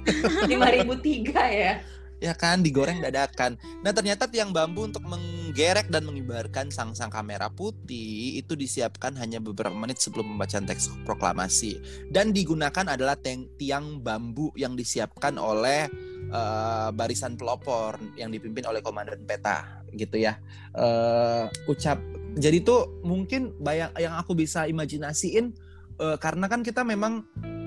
5003 0.45 1.33
ya. 1.49 1.81
Ya 2.23 2.31
kan, 2.31 2.63
digoreng 2.63 3.03
dadakan. 3.03 3.59
Nah, 3.83 3.91
ternyata 3.91 4.29
tiang 4.29 4.55
bambu 4.55 4.87
untuk 4.87 5.03
menggerek 5.03 5.91
dan 5.91 6.07
mengibarkan 6.07 6.71
sang-sang 6.71 7.11
kamera 7.11 7.51
putih 7.51 8.39
itu 8.39 8.55
disiapkan 8.55 9.17
hanya 9.19 9.43
beberapa 9.43 9.75
menit 9.75 9.99
sebelum 9.99 10.37
pembacaan 10.37 10.63
teks 10.63 10.93
proklamasi. 11.03 11.81
Dan 12.07 12.31
digunakan 12.31 12.87
adalah 12.87 13.19
tiang 13.59 13.99
bambu 13.99 14.53
yang 14.55 14.79
disiapkan 14.79 15.35
oleh 15.35 15.91
uh, 16.31 16.89
barisan 16.95 17.35
pelopor 17.35 17.97
yang 18.15 18.31
dipimpin 18.31 18.65
oleh 18.65 18.79
komandan 18.79 19.21
peta 19.25 19.83
gitu 19.93 20.21
ya. 20.21 20.37
Uh, 20.75 21.49
ucap 21.69 21.99
jadi 22.35 22.61
tuh 22.63 22.99
mungkin 23.03 23.55
bayang 23.63 23.95
yang 23.95 24.19
aku 24.19 24.35
bisa 24.35 24.67
imajinasiin 24.67 25.55
uh, 26.03 26.19
karena 26.19 26.51
kan 26.51 26.61
kita 26.61 26.83
memang 26.83 27.23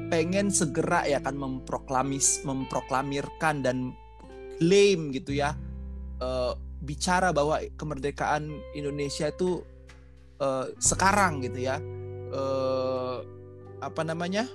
pengen 0.09 0.49
segera 0.49 1.05
ya 1.05 1.21
kan 1.21 1.37
memproklamis 1.37 2.45
memproklamirkan 2.45 3.61
dan 3.65 3.93
claim 4.57 5.13
gitu 5.13 5.37
ya 5.37 5.57
uh, 6.21 6.53
bicara 6.83 7.35
bahwa 7.35 7.59
kemerdekaan 7.75 8.55
Indonesia 8.75 9.31
itu 9.31 9.63
uh, 10.39 10.71
sekarang 10.79 11.43
gitu 11.43 11.67
ya. 11.67 11.83
Uh, 12.31 13.25
apa 13.83 14.03
namanya? 14.03 14.47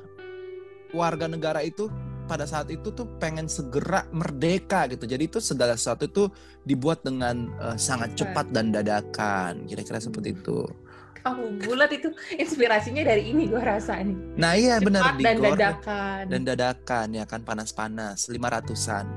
Warga 0.93 1.25
negara 1.25 1.65
itu 1.65 1.89
pada 2.25 2.47
saat 2.47 2.71
itu 2.71 2.91
tuh 2.91 3.07
pengen 3.19 3.51
segera 3.51 4.07
merdeka 4.11 4.87
gitu. 4.89 5.05
Jadi 5.07 5.23
itu 5.27 5.39
segala 5.43 5.75
sesuatu 5.75 6.07
itu 6.07 6.23
dibuat 6.63 7.03
dengan 7.03 7.51
uh, 7.59 7.75
sangat 7.75 8.15
cepat 8.15 8.51
dan 8.55 8.71
dadakan. 8.71 9.67
Kira-kira 9.67 9.99
seperti 9.99 10.35
itu. 10.35 10.63
Kamu 11.23 11.63
bulat 11.63 11.87
itu 11.95 12.11
inspirasinya 12.35 13.07
dari 13.07 13.31
ini 13.31 13.47
gue 13.47 13.63
rasa 13.63 13.95
nih. 14.03 14.17
Nah 14.35 14.59
iya 14.59 14.75
benar 14.83 15.15
dan 15.15 15.39
dadakan. 15.39 16.23
Dan 16.27 16.41
dadakan 16.43 17.07
ya 17.15 17.23
kan 17.23 17.47
panas-panas 17.47 18.27
lima 18.27 18.51
ratusan. 18.51 19.07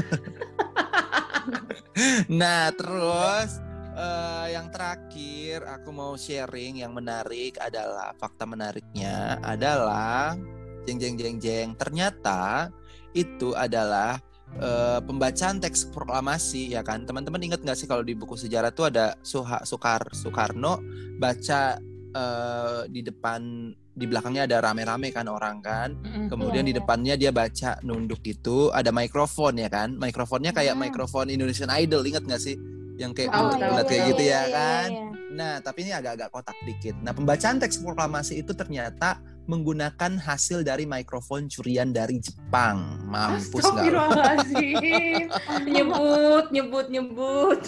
nah 2.40 2.72
terus 2.72 3.60
uh, 3.92 4.48
yang 4.48 4.72
terakhir 4.72 5.60
aku 5.68 5.92
mau 5.92 6.16
sharing 6.16 6.80
yang 6.80 6.96
menarik 6.96 7.60
adalah 7.60 8.16
fakta 8.16 8.48
menariknya 8.48 9.36
adalah 9.44 10.40
jeng 10.86 10.98
jeng 10.98 11.14
jeng 11.16 11.36
jeng 11.38 11.68
ternyata 11.74 12.70
itu 13.12 13.52
adalah 13.58 14.22
uh, 14.56 15.02
pembacaan 15.02 15.58
teks 15.58 15.90
proklamasi 15.90 16.72
ya 16.74 16.82
kan 16.86 17.02
teman-teman 17.02 17.42
ingat 17.42 17.60
nggak 17.60 17.78
sih 17.78 17.88
kalau 17.90 18.06
di 18.06 18.14
buku 18.14 18.38
sejarah 18.38 18.70
tuh 18.70 18.88
ada 18.88 19.18
Suha, 19.20 19.62
Sukar 19.66 20.06
Soekarno 20.14 20.78
baca 21.18 21.78
eh, 22.10 22.82
di 22.90 23.06
depan 23.06 23.70
di 23.90 24.08
belakangnya 24.08 24.48
ada 24.48 24.64
rame-rame 24.64 25.12
kan 25.12 25.28
orang 25.28 25.60
kan. 25.60 25.92
Kemudian 26.26 26.64
Iya, 26.64 26.68
di 26.70 26.72
iya. 26.74 26.78
depannya 26.80 27.14
dia 27.20 27.30
baca 27.30 27.70
nunduk 27.84 28.24
gitu, 28.24 28.72
ada 28.72 28.88
mikrofon 28.90 29.60
ya 29.60 29.68
kan. 29.68 29.92
Mikrofonnya 29.94 30.50
kayak 30.50 30.74
Hmm. 30.74 30.88
mikrofon 30.88 31.28
Indonesian 31.28 31.68
Idol, 31.68 32.00
ingat 32.06 32.24
gak 32.24 32.40
sih? 32.40 32.56
Yang 32.96 33.12
kayak 33.14 33.30
Tahu, 33.30 33.44
bulat-bulat 33.44 33.86
kayak 33.86 34.02
gitu 34.14 34.22
ya 34.24 34.30
iya, 34.30 34.42
kan. 34.48 34.88
iya. 34.90 35.04
Nah, 35.30 35.52
tapi 35.62 35.78
ini 35.86 35.92
agak-agak 35.94 36.28
kotak 36.32 36.58
dikit. 36.66 36.96
Nah, 37.00 37.12
pembacaan 37.14 37.56
teks 37.60 37.78
proklamasi 37.78 38.40
itu 38.40 38.52
ternyata 38.56 39.20
menggunakan 39.50 40.14
hasil 40.14 40.62
dari 40.62 40.86
mikrofon 40.86 41.50
curian 41.50 41.90
dari 41.90 42.22
Jepang. 42.22 43.02
Mampus 43.02 43.66
nggak? 43.66 43.84
nyebut, 45.74 46.44
nyebut, 46.54 46.86
nyebut. 46.86 47.60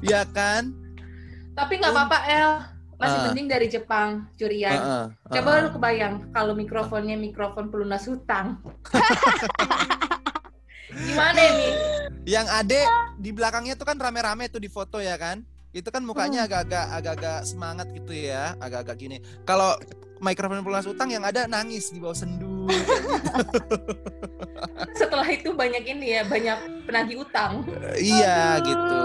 Iya 0.00 0.24
kan? 0.32 0.72
Tapi 1.52 1.76
nggak 1.76 1.92
apa-apa 1.92 2.18
El. 2.24 2.52
Masih 2.98 3.14
Ah. 3.14 3.24
penting 3.30 3.46
dari 3.46 3.70
Jepang, 3.70 4.26
curian. 4.34 4.74
Heeh, 4.74 5.04
Coba 5.30 5.48
heeh. 5.54 5.62
lu 5.62 5.70
kebayang 5.70 6.14
kalau 6.34 6.56
mikrofonnya 6.56 7.14
mikrofon 7.14 7.70
pelunas 7.70 8.02
hutang. 8.10 8.58
Gimana 11.06 11.38
ini? 11.38 11.68
Yang 12.26 12.46
ade 12.50 12.80
di 13.14 13.30
belakangnya 13.30 13.78
tuh 13.78 13.86
kan 13.86 13.94
rame-rame 13.94 14.50
tuh 14.50 14.58
di 14.58 14.66
foto 14.66 14.98
ya 14.98 15.14
kan? 15.14 15.46
Itu 15.72 15.92
kan 15.92 16.00
mukanya 16.00 16.48
agak-agak 16.48 16.86
agak-agak 16.96 17.38
semangat 17.44 17.86
gitu 17.92 18.12
ya, 18.12 18.56
agak-agak 18.56 18.96
gini. 18.96 19.16
Kalau 19.44 19.76
mikrofon 20.18 20.64
pelunas 20.64 20.88
utang 20.88 21.12
yang 21.12 21.22
ada 21.22 21.46
nangis 21.46 21.92
di 21.92 22.00
bawah 22.00 22.16
sendu. 22.16 22.66
Setelah 24.98 25.28
itu 25.30 25.54
banyak 25.54 25.84
ini 25.86 26.18
ya, 26.18 26.22
banyak 26.26 26.88
penagih 26.88 27.22
utang. 27.22 27.62
iya 28.00 28.58
Aduh. 28.58 28.66
gitu. 28.66 29.00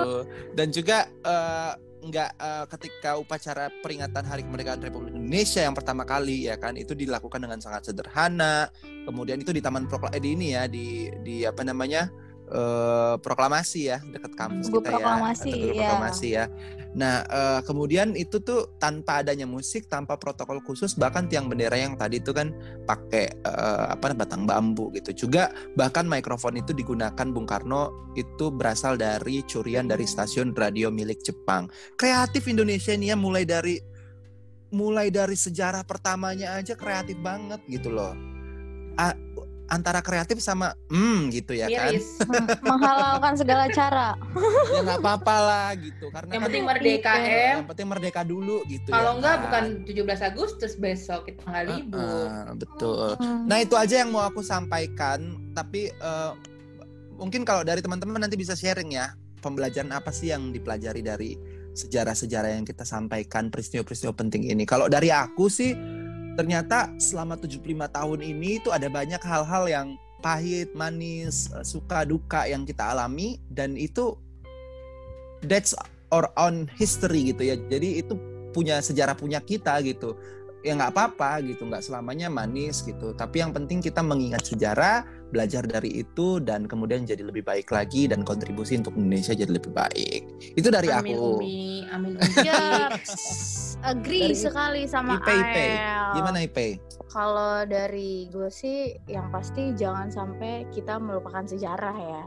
Dan 0.55 0.67
juga 0.73 1.05
eh, 1.05 1.71
nggak 2.03 2.29
eh, 2.35 2.65
ketika 2.75 3.15
upacara 3.15 3.71
peringatan 3.79 4.23
Hari 4.27 4.43
Kemerdekaan 4.43 4.83
Republik 4.83 5.15
Indonesia 5.15 5.63
yang 5.63 5.75
pertama 5.75 6.03
kali 6.03 6.51
ya 6.51 6.59
kan 6.59 6.75
itu 6.75 6.91
dilakukan 6.95 7.39
dengan 7.39 7.59
sangat 7.63 7.91
sederhana. 7.91 8.67
Kemudian 9.03 9.39
itu 9.39 9.51
di 9.55 9.63
Taman 9.63 9.87
Prokla 9.87 10.11
eh, 10.15 10.23
di 10.23 10.35
ini 10.35 10.55
ya 10.55 10.67
di 10.67 11.11
di 11.23 11.47
apa 11.47 11.63
namanya? 11.63 12.07
Eh, 12.53 13.15
proklamasi 13.17 13.81
ya 13.89 13.97
dekat 14.05 14.37
kampus 14.37 14.69
Tugu 14.69 14.85
kita 14.85 14.95
proklamasi, 14.95 15.49
ya. 15.49 15.53
Tugu 15.57 15.67
proklamasi 15.73 16.27
ya. 16.29 16.45
Nah, 16.93 17.25
eh, 17.25 17.59
kemudian 17.65 18.13
itu 18.13 18.37
tuh 18.37 18.77
tanpa 18.77 19.25
adanya 19.25 19.49
musik, 19.49 19.89
tanpa 19.89 20.15
protokol 20.21 20.61
khusus 20.61 20.93
bahkan 20.93 21.25
tiang 21.25 21.49
bendera 21.49 21.73
yang 21.73 21.97
tadi 21.97 22.21
itu 22.21 22.29
kan 22.29 22.53
pakai 22.85 23.33
eh, 23.33 23.85
apa 23.89 24.13
batang 24.13 24.45
bambu 24.45 24.93
gitu. 24.93 25.25
Juga 25.25 25.49
bahkan 25.73 26.05
mikrofon 26.05 26.61
itu 26.61 26.71
digunakan 26.71 27.27
Bung 27.33 27.49
Karno 27.49 28.13
itu 28.13 28.53
berasal 28.53 28.95
dari 29.01 29.41
curian 29.49 29.89
dari 29.89 30.05
stasiun 30.05 30.53
radio 30.53 30.93
milik 30.93 31.25
Jepang. 31.25 31.65
Kreatif 31.97 32.45
Indonesia 32.45 32.93
ini 32.93 33.09
ya 33.09 33.17
mulai 33.17 33.43
dari 33.43 33.81
mulai 34.73 35.13
dari 35.13 35.37
sejarah 35.37 35.85
pertamanya 35.85 36.57
aja 36.57 36.73
kreatif 36.73 37.17
banget 37.21 37.61
gitu 37.69 37.93
loh. 37.93 38.13
A- 38.97 39.17
antara 39.73 39.99
kreatif 39.99 40.37
sama 40.37 40.77
hmm 40.87 41.33
gitu 41.33 41.57
ya 41.57 41.65
kan. 41.65 41.89
Miris. 41.89 42.05
Hmm, 42.23 42.45
menghalalkan 42.61 43.33
segala 43.35 43.65
cara. 43.69 44.13
Ya 44.69 44.79
nggak 44.81 45.01
apa-apa 45.01 45.35
lah 45.39 45.69
gitu 45.75 46.09
karena 46.09 46.29
Yang 46.29 46.37
kan 46.37 46.45
penting 46.47 46.63
merdeka 46.63 47.13
Gitu. 47.13 47.27
em. 47.27 47.53
yang 47.55 47.67
penting 47.67 47.87
merdeka 47.89 48.21
dulu 48.21 48.57
gitu 48.65 48.89
Kalau 48.89 49.11
ya 49.11 49.17
enggak 49.17 49.35
kan. 49.35 49.43
bukan 49.43 49.63
17 50.21 50.29
Agustus 50.29 50.71
besok 50.75 51.25
kita 51.25 51.41
nggak 51.43 51.65
libur. 51.67 52.27
Ah, 52.27 52.53
betul. 52.53 53.09
Hmm. 53.17 53.43
Nah 53.45 53.57
itu 53.59 53.73
aja 53.73 53.95
yang 53.97 54.09
mau 54.09 54.21
aku 54.21 54.39
sampaikan. 54.39 55.19
Tapi 55.51 55.89
eh, 55.89 56.31
mungkin 57.13 57.41
kalau 57.41 57.61
dari 57.61 57.81
teman-teman 57.81 58.19
nanti 58.19 58.35
bisa 58.35 58.53
sharing 58.53 58.93
ya 58.93 59.13
pembelajaran 59.39 59.89
apa 59.89 60.09
sih 60.09 60.29
yang 60.29 60.49
dipelajari 60.49 61.01
dari 61.01 61.31
sejarah-sejarah 61.73 62.53
yang 62.53 62.63
kita 62.63 62.83
sampaikan 62.83 63.49
peristiwa-peristiwa 63.49 64.13
penting 64.13 64.45
ini. 64.45 64.61
Kalau 64.63 64.85
dari 64.85 65.09
aku 65.09 65.49
sih 65.49 65.73
ternyata 66.33 66.89
selama 66.97 67.37
75 67.37 67.61
tahun 67.89 68.19
ini 68.21 68.61
itu 68.61 68.69
ada 68.73 68.89
banyak 68.89 69.21
hal-hal 69.21 69.65
yang 69.69 69.87
pahit, 70.23 70.71
manis, 70.73 71.51
eh, 71.51 71.65
suka 71.67 72.07
duka 72.07 72.47
yang 72.47 72.63
kita 72.63 72.95
alami 72.95 73.37
dan 73.51 73.75
itu 73.75 74.15
that's 75.43 75.75
our 76.09 76.31
own 76.39 76.69
history 76.79 77.35
gitu 77.35 77.43
ya. 77.43 77.55
Jadi 77.57 77.99
itu 77.99 78.15
punya 78.53 78.79
sejarah 78.79 79.17
punya 79.17 79.41
kita 79.41 79.81
gitu 79.81 80.13
ya 80.63 80.79
nggak 80.79 80.95
apa-apa 80.95 81.43
gitu 81.43 81.67
nggak 81.67 81.83
selamanya 81.83 82.31
manis 82.31 82.81
gitu 82.87 83.11
tapi 83.13 83.43
yang 83.43 83.51
penting 83.51 83.83
kita 83.83 83.99
mengingat 83.99 84.47
sejarah 84.47 85.03
belajar 85.29 85.67
dari 85.67 86.01
itu 86.01 86.39
dan 86.39 86.69
kemudian 86.71 87.03
jadi 87.03 87.19
lebih 87.19 87.43
baik 87.43 87.67
lagi 87.67 88.07
dan 88.07 88.23
kontribusi 88.23 88.79
untuk 88.79 88.95
Indonesia 88.95 89.35
jadi 89.35 89.51
lebih 89.51 89.75
baik 89.75 90.23
itu 90.55 90.71
dari 90.71 90.87
amin 90.87 91.19
aku 91.19 91.43
Umi, 91.43 91.83
amin 91.91 92.15
Umi. 92.15 92.47
Ya, 92.47 92.87
agree 93.91 94.31
Dari 94.31 94.37
sekali 94.39 94.81
sama 94.87 95.19
Ipe, 95.19 95.33
Ipe. 95.35 95.67
Gimana 96.15 96.37
Ipe? 96.45 96.67
Kalau 97.11 97.67
dari 97.67 98.31
gue 98.31 98.49
sih 98.49 98.95
yang 99.11 99.29
pasti 99.29 99.75
jangan 99.75 100.09
sampai 100.09 100.65
kita 100.71 100.97
melupakan 100.97 101.43
sejarah 101.45 101.97
ya. 101.97 102.23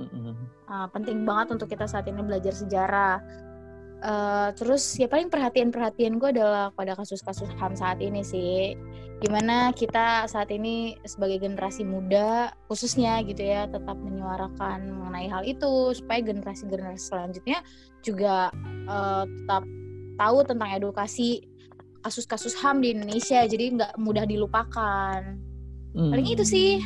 Mm-mm. 0.00 0.34
Ah, 0.70 0.86
penting 0.88 1.28
banget 1.28 1.60
untuk 1.60 1.68
kita 1.68 1.84
saat 1.84 2.08
ini 2.08 2.20
belajar 2.24 2.52
sejarah. 2.52 3.20
Eh, 4.00 4.48
terus 4.56 4.96
ya 4.96 5.04
paling 5.12 5.28
perhatian-perhatian 5.28 6.16
gue 6.16 6.32
adalah 6.32 6.72
pada 6.72 6.96
kasus-kasus 6.96 7.52
HAM 7.60 7.76
saat 7.76 8.00
ini 8.00 8.24
sih. 8.24 8.72
Gimana 9.20 9.76
kita 9.76 10.24
saat 10.24 10.48
ini 10.48 10.96
sebagai 11.04 11.44
generasi 11.44 11.84
muda 11.84 12.56
khususnya 12.64 13.20
gitu 13.20 13.44
ya 13.44 13.68
tetap 13.68 14.00
menyuarakan 14.00 14.96
mengenai 14.96 15.28
hal 15.28 15.44
itu 15.44 15.92
supaya 15.92 16.24
generasi-generasi 16.24 17.12
selanjutnya 17.12 17.60
juga 18.00 18.48
eh, 18.88 19.24
tetap 19.28 19.68
tahu 20.16 20.38
tentang 20.48 20.70
edukasi 20.72 21.44
kasus-kasus 22.00 22.56
HAM 22.56 22.80
di 22.80 22.96
Indonesia 22.96 23.44
jadi 23.44 23.64
nggak 23.76 23.92
mudah 24.00 24.24
dilupakan. 24.24 25.20
Paling 25.92 26.24
itu 26.28 26.44
sih. 26.48 26.80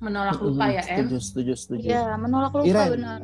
menolak 0.00 0.40
lupa 0.40 0.72
ya 0.72 0.80
em. 0.80 1.04
setuju 1.04 1.16
setuju 1.20 1.52
setuju 1.60 1.86
Ya, 1.92 2.16
menolak 2.16 2.56
lupa 2.56 2.88
Iren. 2.88 2.88
benar. 2.96 3.20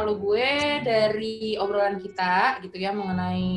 Kalau 0.00 0.16
gue 0.16 0.80
dari 0.80 1.60
obrolan 1.60 2.00
kita 2.00 2.64
gitu 2.64 2.80
ya 2.80 2.88
mengenai 2.88 3.52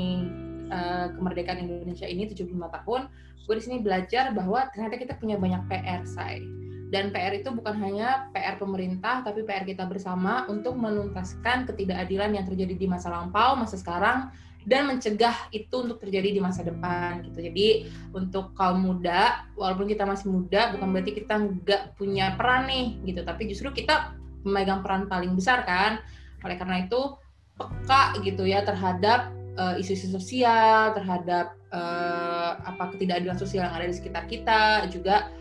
eh, 0.67 1.07
kemerdekaan 1.15 1.63
Indonesia 1.63 2.03
ini 2.03 2.27
75 2.27 2.51
tahun, 2.51 3.07
gue 3.47 3.55
di 3.55 3.63
sini 3.63 3.79
belajar 3.79 4.35
bahwa 4.35 4.67
ternyata 4.75 4.99
kita 4.99 5.15
punya 5.15 5.39
banyak 5.39 5.63
PR, 5.71 6.03
say. 6.03 6.43
Dan 6.91 7.15
PR 7.15 7.39
itu 7.39 7.47
bukan 7.47 7.79
hanya 7.79 8.27
PR 8.35 8.59
pemerintah, 8.59 9.23
tapi 9.23 9.47
PR 9.47 9.63
kita 9.63 9.87
bersama 9.87 10.43
untuk 10.51 10.75
menuntaskan 10.75 11.63
ketidakadilan 11.63 12.35
yang 12.35 12.43
terjadi 12.43 12.75
di 12.75 12.91
masa 12.91 13.07
lampau, 13.07 13.55
masa 13.55 13.79
sekarang, 13.79 14.27
dan 14.67 14.91
mencegah 14.91 15.47
itu 15.55 15.71
untuk 15.79 16.03
terjadi 16.03 16.27
di 16.27 16.43
masa 16.43 16.67
depan 16.67 17.23
gitu. 17.23 17.39
Jadi 17.39 17.87
untuk 18.11 18.51
kaum 18.51 18.83
muda, 18.83 19.47
walaupun 19.55 19.87
kita 19.87 20.03
masih 20.03 20.27
muda, 20.27 20.75
bukan 20.75 20.91
berarti 20.91 21.23
kita 21.23 21.39
nggak 21.39 21.95
punya 21.95 22.35
peran 22.35 22.67
nih 22.67 22.99
gitu, 23.07 23.23
tapi 23.23 23.47
justru 23.47 23.71
kita 23.71 24.11
memegang 24.43 24.83
peran 24.83 25.07
paling 25.07 25.31
besar 25.39 25.63
kan. 25.63 26.03
Oleh 26.43 26.55
karena 26.59 26.85
itu 26.85 27.17
peka 27.57 28.17
gitu 28.21 28.43
ya 28.43 28.61
terhadap 28.61 29.31
eh, 29.57 29.81
isu-isu 29.81 30.13
sosial, 30.13 30.93
terhadap 30.93 31.55
eh, 31.71 32.51
apa 32.63 32.93
ketidakadilan 32.95 33.39
sosial 33.39 33.67
yang 33.67 33.75
ada 33.75 33.87
di 33.89 33.95
sekitar 33.95 34.27
kita, 34.27 34.87
juga 34.91 35.31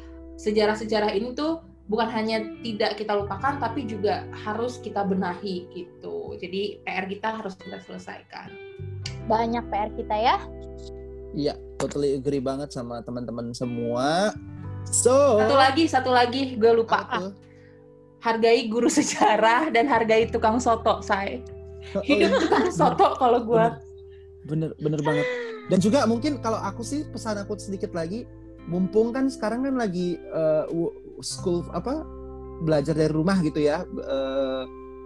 sejarah-sejarah 0.41 1.13
ini 1.13 1.37
tuh 1.37 1.61
bukan 1.91 2.09
hanya 2.09 2.41
tidak 2.63 2.97
kita 2.97 3.13
lupakan 3.13 3.59
tapi 3.59 3.85
juga 3.85 4.25
harus 4.33 4.79
kita 4.81 5.03
benahi 5.05 5.69
gitu. 5.75 6.39
Jadi 6.41 6.81
PR 6.87 7.05
kita 7.11 7.43
harus 7.43 7.59
kita 7.59 7.83
selesaikan. 7.85 8.49
Banyak 9.27 9.65
PR 9.69 9.91
kita 9.93 10.17
ya. 10.17 10.37
Iya, 11.33 11.55
totally 11.81 12.21
agree 12.21 12.41
banget 12.45 12.73
sama 12.73 13.01
teman-teman 13.01 13.57
semua. 13.57 14.37
So, 14.85 15.41
Satu 15.41 15.57
lagi, 15.57 15.85
satu 15.89 16.11
lagi 16.11 16.59
gue 16.59 16.73
lupa. 16.75 17.07
apa 17.07 17.31
tuh? 17.31 17.33
Hargai 18.23 18.71
guru 18.71 18.87
sejarah 18.87 19.69
dan 19.75 19.91
hargai 19.91 20.31
tukang 20.31 20.63
soto, 20.63 21.03
say. 21.03 21.43
Oh, 21.93 22.01
Hidup 22.07 22.31
iya. 22.31 22.39
tukang 22.39 22.69
soto 22.71 23.19
kalau 23.19 23.43
gue. 23.43 23.67
bener 24.43 24.75
bener 24.83 24.99
banget 25.07 25.23
dan 25.71 25.79
juga 25.79 26.03
mungkin 26.03 26.43
kalau 26.43 26.59
aku 26.59 26.83
sih 26.83 27.07
pesan 27.07 27.39
aku 27.39 27.55
sedikit 27.63 27.95
lagi 27.95 28.27
mumpung 28.67 29.15
kan 29.15 29.31
sekarang 29.31 29.63
kan 29.63 29.79
lagi 29.79 30.19
w- 30.67 30.95
school 31.23 31.63
apa 31.71 32.03
belajar 32.63 32.95
dari 32.99 33.11
rumah 33.15 33.39
gitu 33.39 33.63
ya 33.63 33.87
eh, 33.87 34.63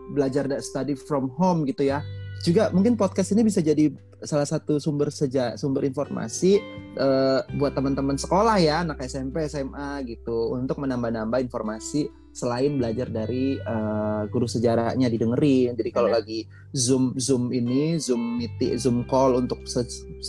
belajar 0.08 0.48
study 0.64 0.96
from 0.96 1.28
home 1.36 1.68
gitu 1.68 1.84
ya 1.84 2.00
juga 2.40 2.72
mungkin 2.72 2.96
podcast 2.96 3.36
ini 3.36 3.44
bisa 3.44 3.60
jadi 3.60 3.92
salah 4.24 4.48
satu 4.48 4.80
sumber 4.80 5.12
seja 5.12 5.52
sumber 5.60 5.84
informasi 5.84 6.56
eh, 6.96 7.40
buat 7.60 7.76
teman-teman 7.76 8.16
sekolah 8.16 8.56
ya 8.56 8.88
anak 8.88 9.04
SMP 9.04 9.52
SMA 9.52 10.00
gitu 10.08 10.56
untuk 10.56 10.80
menambah-nambah 10.80 11.44
informasi 11.44 12.08
selain 12.36 12.76
belajar 12.76 13.08
dari 13.08 13.56
eh, 13.56 14.22
guru 14.28 14.44
sejarahnya 14.44 15.08
didengerin. 15.08 15.72
Jadi 15.72 15.88
kalau 15.88 16.12
lagi 16.12 16.44
zoom 16.76 17.16
zoom 17.16 17.48
ini 17.48 17.96
zoom 17.96 18.36
meeting 18.36 18.76
zoom 18.76 19.08
call 19.08 19.40
untuk 19.40 19.64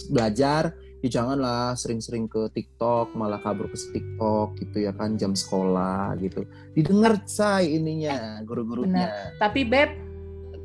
belajar 0.07 0.71
ya 1.03 1.09
janganlah 1.21 1.77
sering-sering 1.77 2.25
ke 2.25 2.49
TikTok 2.55 3.13
malah 3.13 3.37
kabur 3.43 3.69
ke 3.69 3.77
TikTok 3.77 4.57
gitu 4.57 4.87
ya 4.87 4.95
kan 4.95 5.19
jam 5.19 5.35
sekolah 5.35 6.15
gitu. 6.23 6.47
Didengar 6.73 7.21
say 7.27 7.75
ininya 7.75 8.41
guru-gurunya. 8.47 9.35
Tapi 9.37 9.67
Beb, 9.67 9.91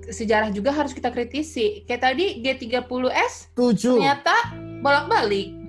sejarah 0.09 0.49
juga 0.55 0.73
harus 0.73 0.97
kita 0.97 1.13
kritisi. 1.13 1.85
Kayak 1.85 2.13
tadi 2.13 2.41
G30S 2.41 3.53
tujuh 3.53 3.99
ternyata 4.01 4.35
bolak-balik. 4.81 5.62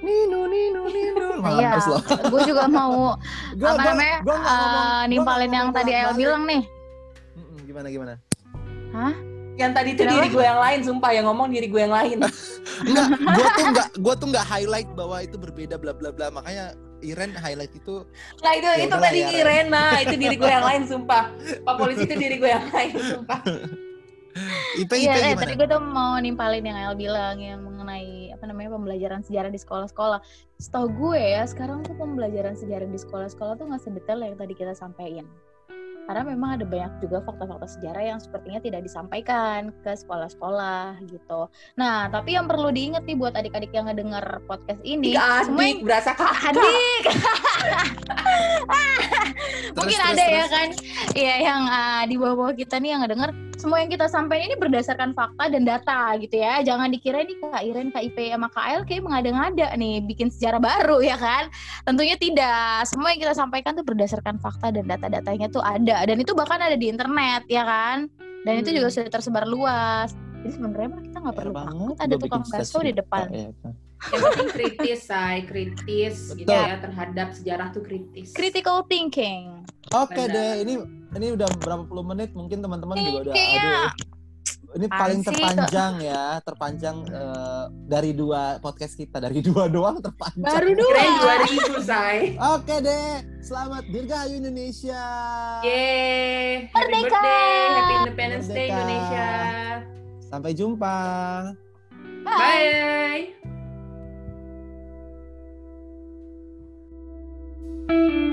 Nino 0.00 0.40
Nino 0.46 0.82
Nino. 0.86 1.24
Iya, 1.56 1.78
gue 2.26 2.40
juga 2.44 2.64
mau 2.66 3.14
Gua- 3.60 3.72
apa 3.72 3.76
gua- 3.76 3.86
namanya 3.86 4.16
gua 4.20 4.34
eh, 4.34 4.40
ngomong- 4.40 4.72
gua 4.72 5.06
nimpalin 5.06 5.46
nggak 5.46 5.52
yang 5.52 5.68
ngomong 5.68 5.78
tadi 5.78 5.90
El 5.92 6.12
bilang 6.14 6.42
nih. 6.44 6.62
Gimana 7.62 7.88
gimana? 7.88 8.14
Yang 9.56 9.72
tadi 9.72 9.88
itu 9.90 10.02
Kenapa? 10.02 10.14
diri 10.14 10.28
gue 10.30 10.44
yang 10.44 10.60
lain, 10.60 10.80
sumpah 10.82 11.10
yang 11.12 11.24
ngomong 11.26 11.48
diri 11.48 11.66
gue 11.66 11.80
yang 11.80 11.94
lain. 11.94 12.18
Enggak, 12.86 13.08
gua 13.26 13.48
tuh 13.48 13.64
enggak 13.64 13.88
gua 13.96 14.14
tuh 14.14 14.26
enggak 14.28 14.46
highlight 14.46 14.88
bahwa 14.92 15.16
itu 15.18 15.36
berbeda 15.36 15.76
bla 15.76 15.92
bla 15.92 16.12
bla. 16.12 16.28
Makanya 16.28 16.76
Iren 16.98 17.32
highlight 17.32 17.72
itu 17.72 18.08
Nah 18.40 18.52
itu 18.52 18.64
Ya 18.66 18.76
itu 18.82 18.96
tadi 18.98 19.18
ya, 19.18 19.28
Ren. 19.28 19.68
Irena, 19.68 19.84
itu 19.98 20.14
diri 20.14 20.34
gue 20.34 20.48
yang 20.50 20.64
lain, 20.64 20.82
sumpah. 20.86 21.24
Pak 21.60 21.74
polisi 21.76 22.04
itu 22.04 22.14
diri 22.14 22.36
gue 22.36 22.48
yang 22.48 22.64
lain, 22.66 22.92
sumpah. 22.96 23.40
IP 24.76 24.90
Iya, 24.94 25.12
IP 25.14 25.20
eh, 25.22 25.34
tadi 25.34 25.52
gue 25.54 25.64
tuh 25.66 25.80
mau 25.82 26.16
nimpalin 26.16 26.60
yang 26.62 26.76
El 26.82 26.94
bilang 26.94 27.36
yang 27.36 27.60
mengenai 27.60 28.08
apa 28.36 28.44
namanya 28.46 28.76
pembelajaran 28.76 29.24
sejarah 29.24 29.50
di 29.50 29.60
sekolah-sekolah. 29.60 30.20
Setahu 30.60 30.86
gue 30.92 31.20
ya, 31.20 31.42
sekarang 31.48 31.82
tuh 31.82 31.96
pembelajaran 31.96 32.54
sejarah 32.54 32.86
di 32.86 33.00
sekolah-sekolah 33.00 33.56
tuh 33.56 33.66
nggak 33.72 33.82
sedetail 33.82 34.20
yang 34.20 34.36
tadi 34.36 34.52
kita 34.52 34.76
sampaikan. 34.76 35.24
Karena 36.06 36.22
memang 36.22 36.54
ada 36.54 36.62
banyak 36.62 37.02
juga 37.02 37.18
fakta-fakta 37.26 37.66
sejarah 37.66 38.14
yang 38.14 38.18
sepertinya 38.22 38.62
tidak 38.62 38.86
disampaikan 38.86 39.74
ke 39.82 39.90
sekolah-sekolah 39.90 41.02
gitu. 41.10 41.50
Nah, 41.74 42.06
tapi 42.14 42.38
yang 42.38 42.46
perlu 42.46 42.70
diingat 42.70 43.02
nih 43.10 43.18
buat 43.18 43.34
adik-adik 43.34 43.74
yang 43.74 43.90
ngedenger 43.90 44.22
podcast 44.46 44.78
ini, 44.86 45.18
Tiga 45.18 45.42
semua 45.42 45.66
yang 45.66 45.82
adik 45.82 45.82
berasa 45.82 46.10
kakak. 46.14 46.54
adik 46.54 47.02
Terus, 47.10 47.18
mungkin 49.76 49.98
terus, 49.98 50.10
ada 50.14 50.22
ya 50.22 50.44
terus. 50.46 50.50
kan 50.54 50.68
ya 51.18 51.34
yang 51.42 51.62
ah, 51.66 52.02
di 52.06 52.14
bawah-bawah 52.14 52.54
kita 52.54 52.78
nih 52.78 52.94
yang 52.94 53.00
ngedenger 53.02 53.30
semua 53.56 53.80
yang 53.80 53.88
kita 53.88 54.04
sampaikan 54.06 54.52
ini 54.52 54.56
berdasarkan 54.60 55.16
fakta 55.16 55.48
dan 55.48 55.64
data 55.64 56.12
gitu 56.20 56.36
ya. 56.36 56.60
Jangan 56.60 56.92
dikira 56.92 57.24
ini 57.24 57.40
Kak 57.40 57.64
Iren, 57.64 57.88
Kak 57.88 58.04
IP 58.04 58.28
sama 58.28 58.52
Kak 58.52 58.84
kayak 58.84 59.02
mengada-ngada 59.02 59.72
nih 59.80 60.04
bikin 60.04 60.28
sejarah 60.28 60.60
baru 60.60 61.00
ya 61.00 61.16
kan? 61.16 61.48
Tentunya 61.88 62.20
tidak. 62.20 62.84
Semua 62.84 63.16
yang 63.16 63.20
kita 63.24 63.34
sampaikan 63.34 63.72
tuh 63.72 63.84
berdasarkan 63.88 64.36
fakta 64.38 64.68
dan 64.76 64.84
data-datanya 64.84 65.48
tuh 65.48 65.64
ada. 65.64 66.04
Dan 66.04 66.20
itu 66.20 66.36
bahkan 66.36 66.60
ada 66.60 66.76
di 66.76 66.92
internet 66.92 67.48
ya 67.48 67.64
kan? 67.64 68.12
Dan 68.44 68.60
itu 68.60 68.70
Hmm. 68.70 68.76
juga 68.78 68.88
sudah 68.92 69.10
tersebar 69.10 69.44
luas. 69.48 70.12
Jadi 70.44 70.52
sebenarnya 70.52 70.88
kita 71.00 71.16
nggak 71.18 71.34
PR 71.34 71.40
perlu 71.42 71.54
takut 71.56 71.96
ada 71.98 72.14
tukang 72.20 72.44
bakso 72.46 72.78
di 72.84 72.92
depan. 72.92 73.24
Iya, 73.32 73.50
kan. 73.64 73.72
Yang 73.96 74.22
penting 74.22 74.50
kritis, 74.52 75.00
say, 75.08 75.36
kritis 75.48 76.16
gitu 76.36 76.46
ya 76.46 76.76
terhadap 76.78 77.32
sejarah 77.32 77.72
tuh 77.72 77.80
kritis. 77.80 78.36
critical 78.36 78.84
thinking 78.86 79.64
Oke 79.94 80.18
Benar. 80.18 80.34
deh, 80.34 80.52
ini 80.66 80.74
ini 81.14 81.26
udah 81.38 81.46
berapa 81.62 81.86
puluh 81.86 82.02
menit 82.02 82.34
mungkin 82.34 82.58
teman-teman 82.58 82.98
juga 82.98 83.30
udah 83.30 83.34
aduh. 83.34 83.88
Ini 84.76 84.92
apaan 84.92 84.98
paling 85.00 85.20
terpanjang 85.24 85.92
ya, 86.04 86.24
terpanjang 86.44 86.96
eh, 87.08 87.64
dari 87.88 88.10
dua 88.12 88.60
podcast 88.60 88.92
kita, 88.92 89.22
dari 89.22 89.40
dua 89.40 89.70
doang 89.70 90.02
terpanjang. 90.04 90.42
baru 90.42 90.70
dua 90.74 90.90
Keren 90.90 91.12
2000, 91.80 91.80
say. 91.80 92.16
Oke 92.36 92.74
deh, 92.84 93.24
selamat 93.40 93.88
Dirgahayu 93.88 94.36
Indonesia. 94.36 95.00
Yeay, 95.64 96.68
happy 96.68 96.92
Merdeka. 96.92 97.08
birthday, 97.08 97.56
happy 97.72 97.94
Independence 98.04 98.46
Day 98.50 98.68
Merdeka. 98.68 98.74
Indonesia. 98.76 99.28
Sampai 100.28 100.50
jumpa. 100.52 100.96
Bye. 102.26 102.34
Bye. 102.36 103.55
Thank 107.88 108.12
you. 108.12 108.25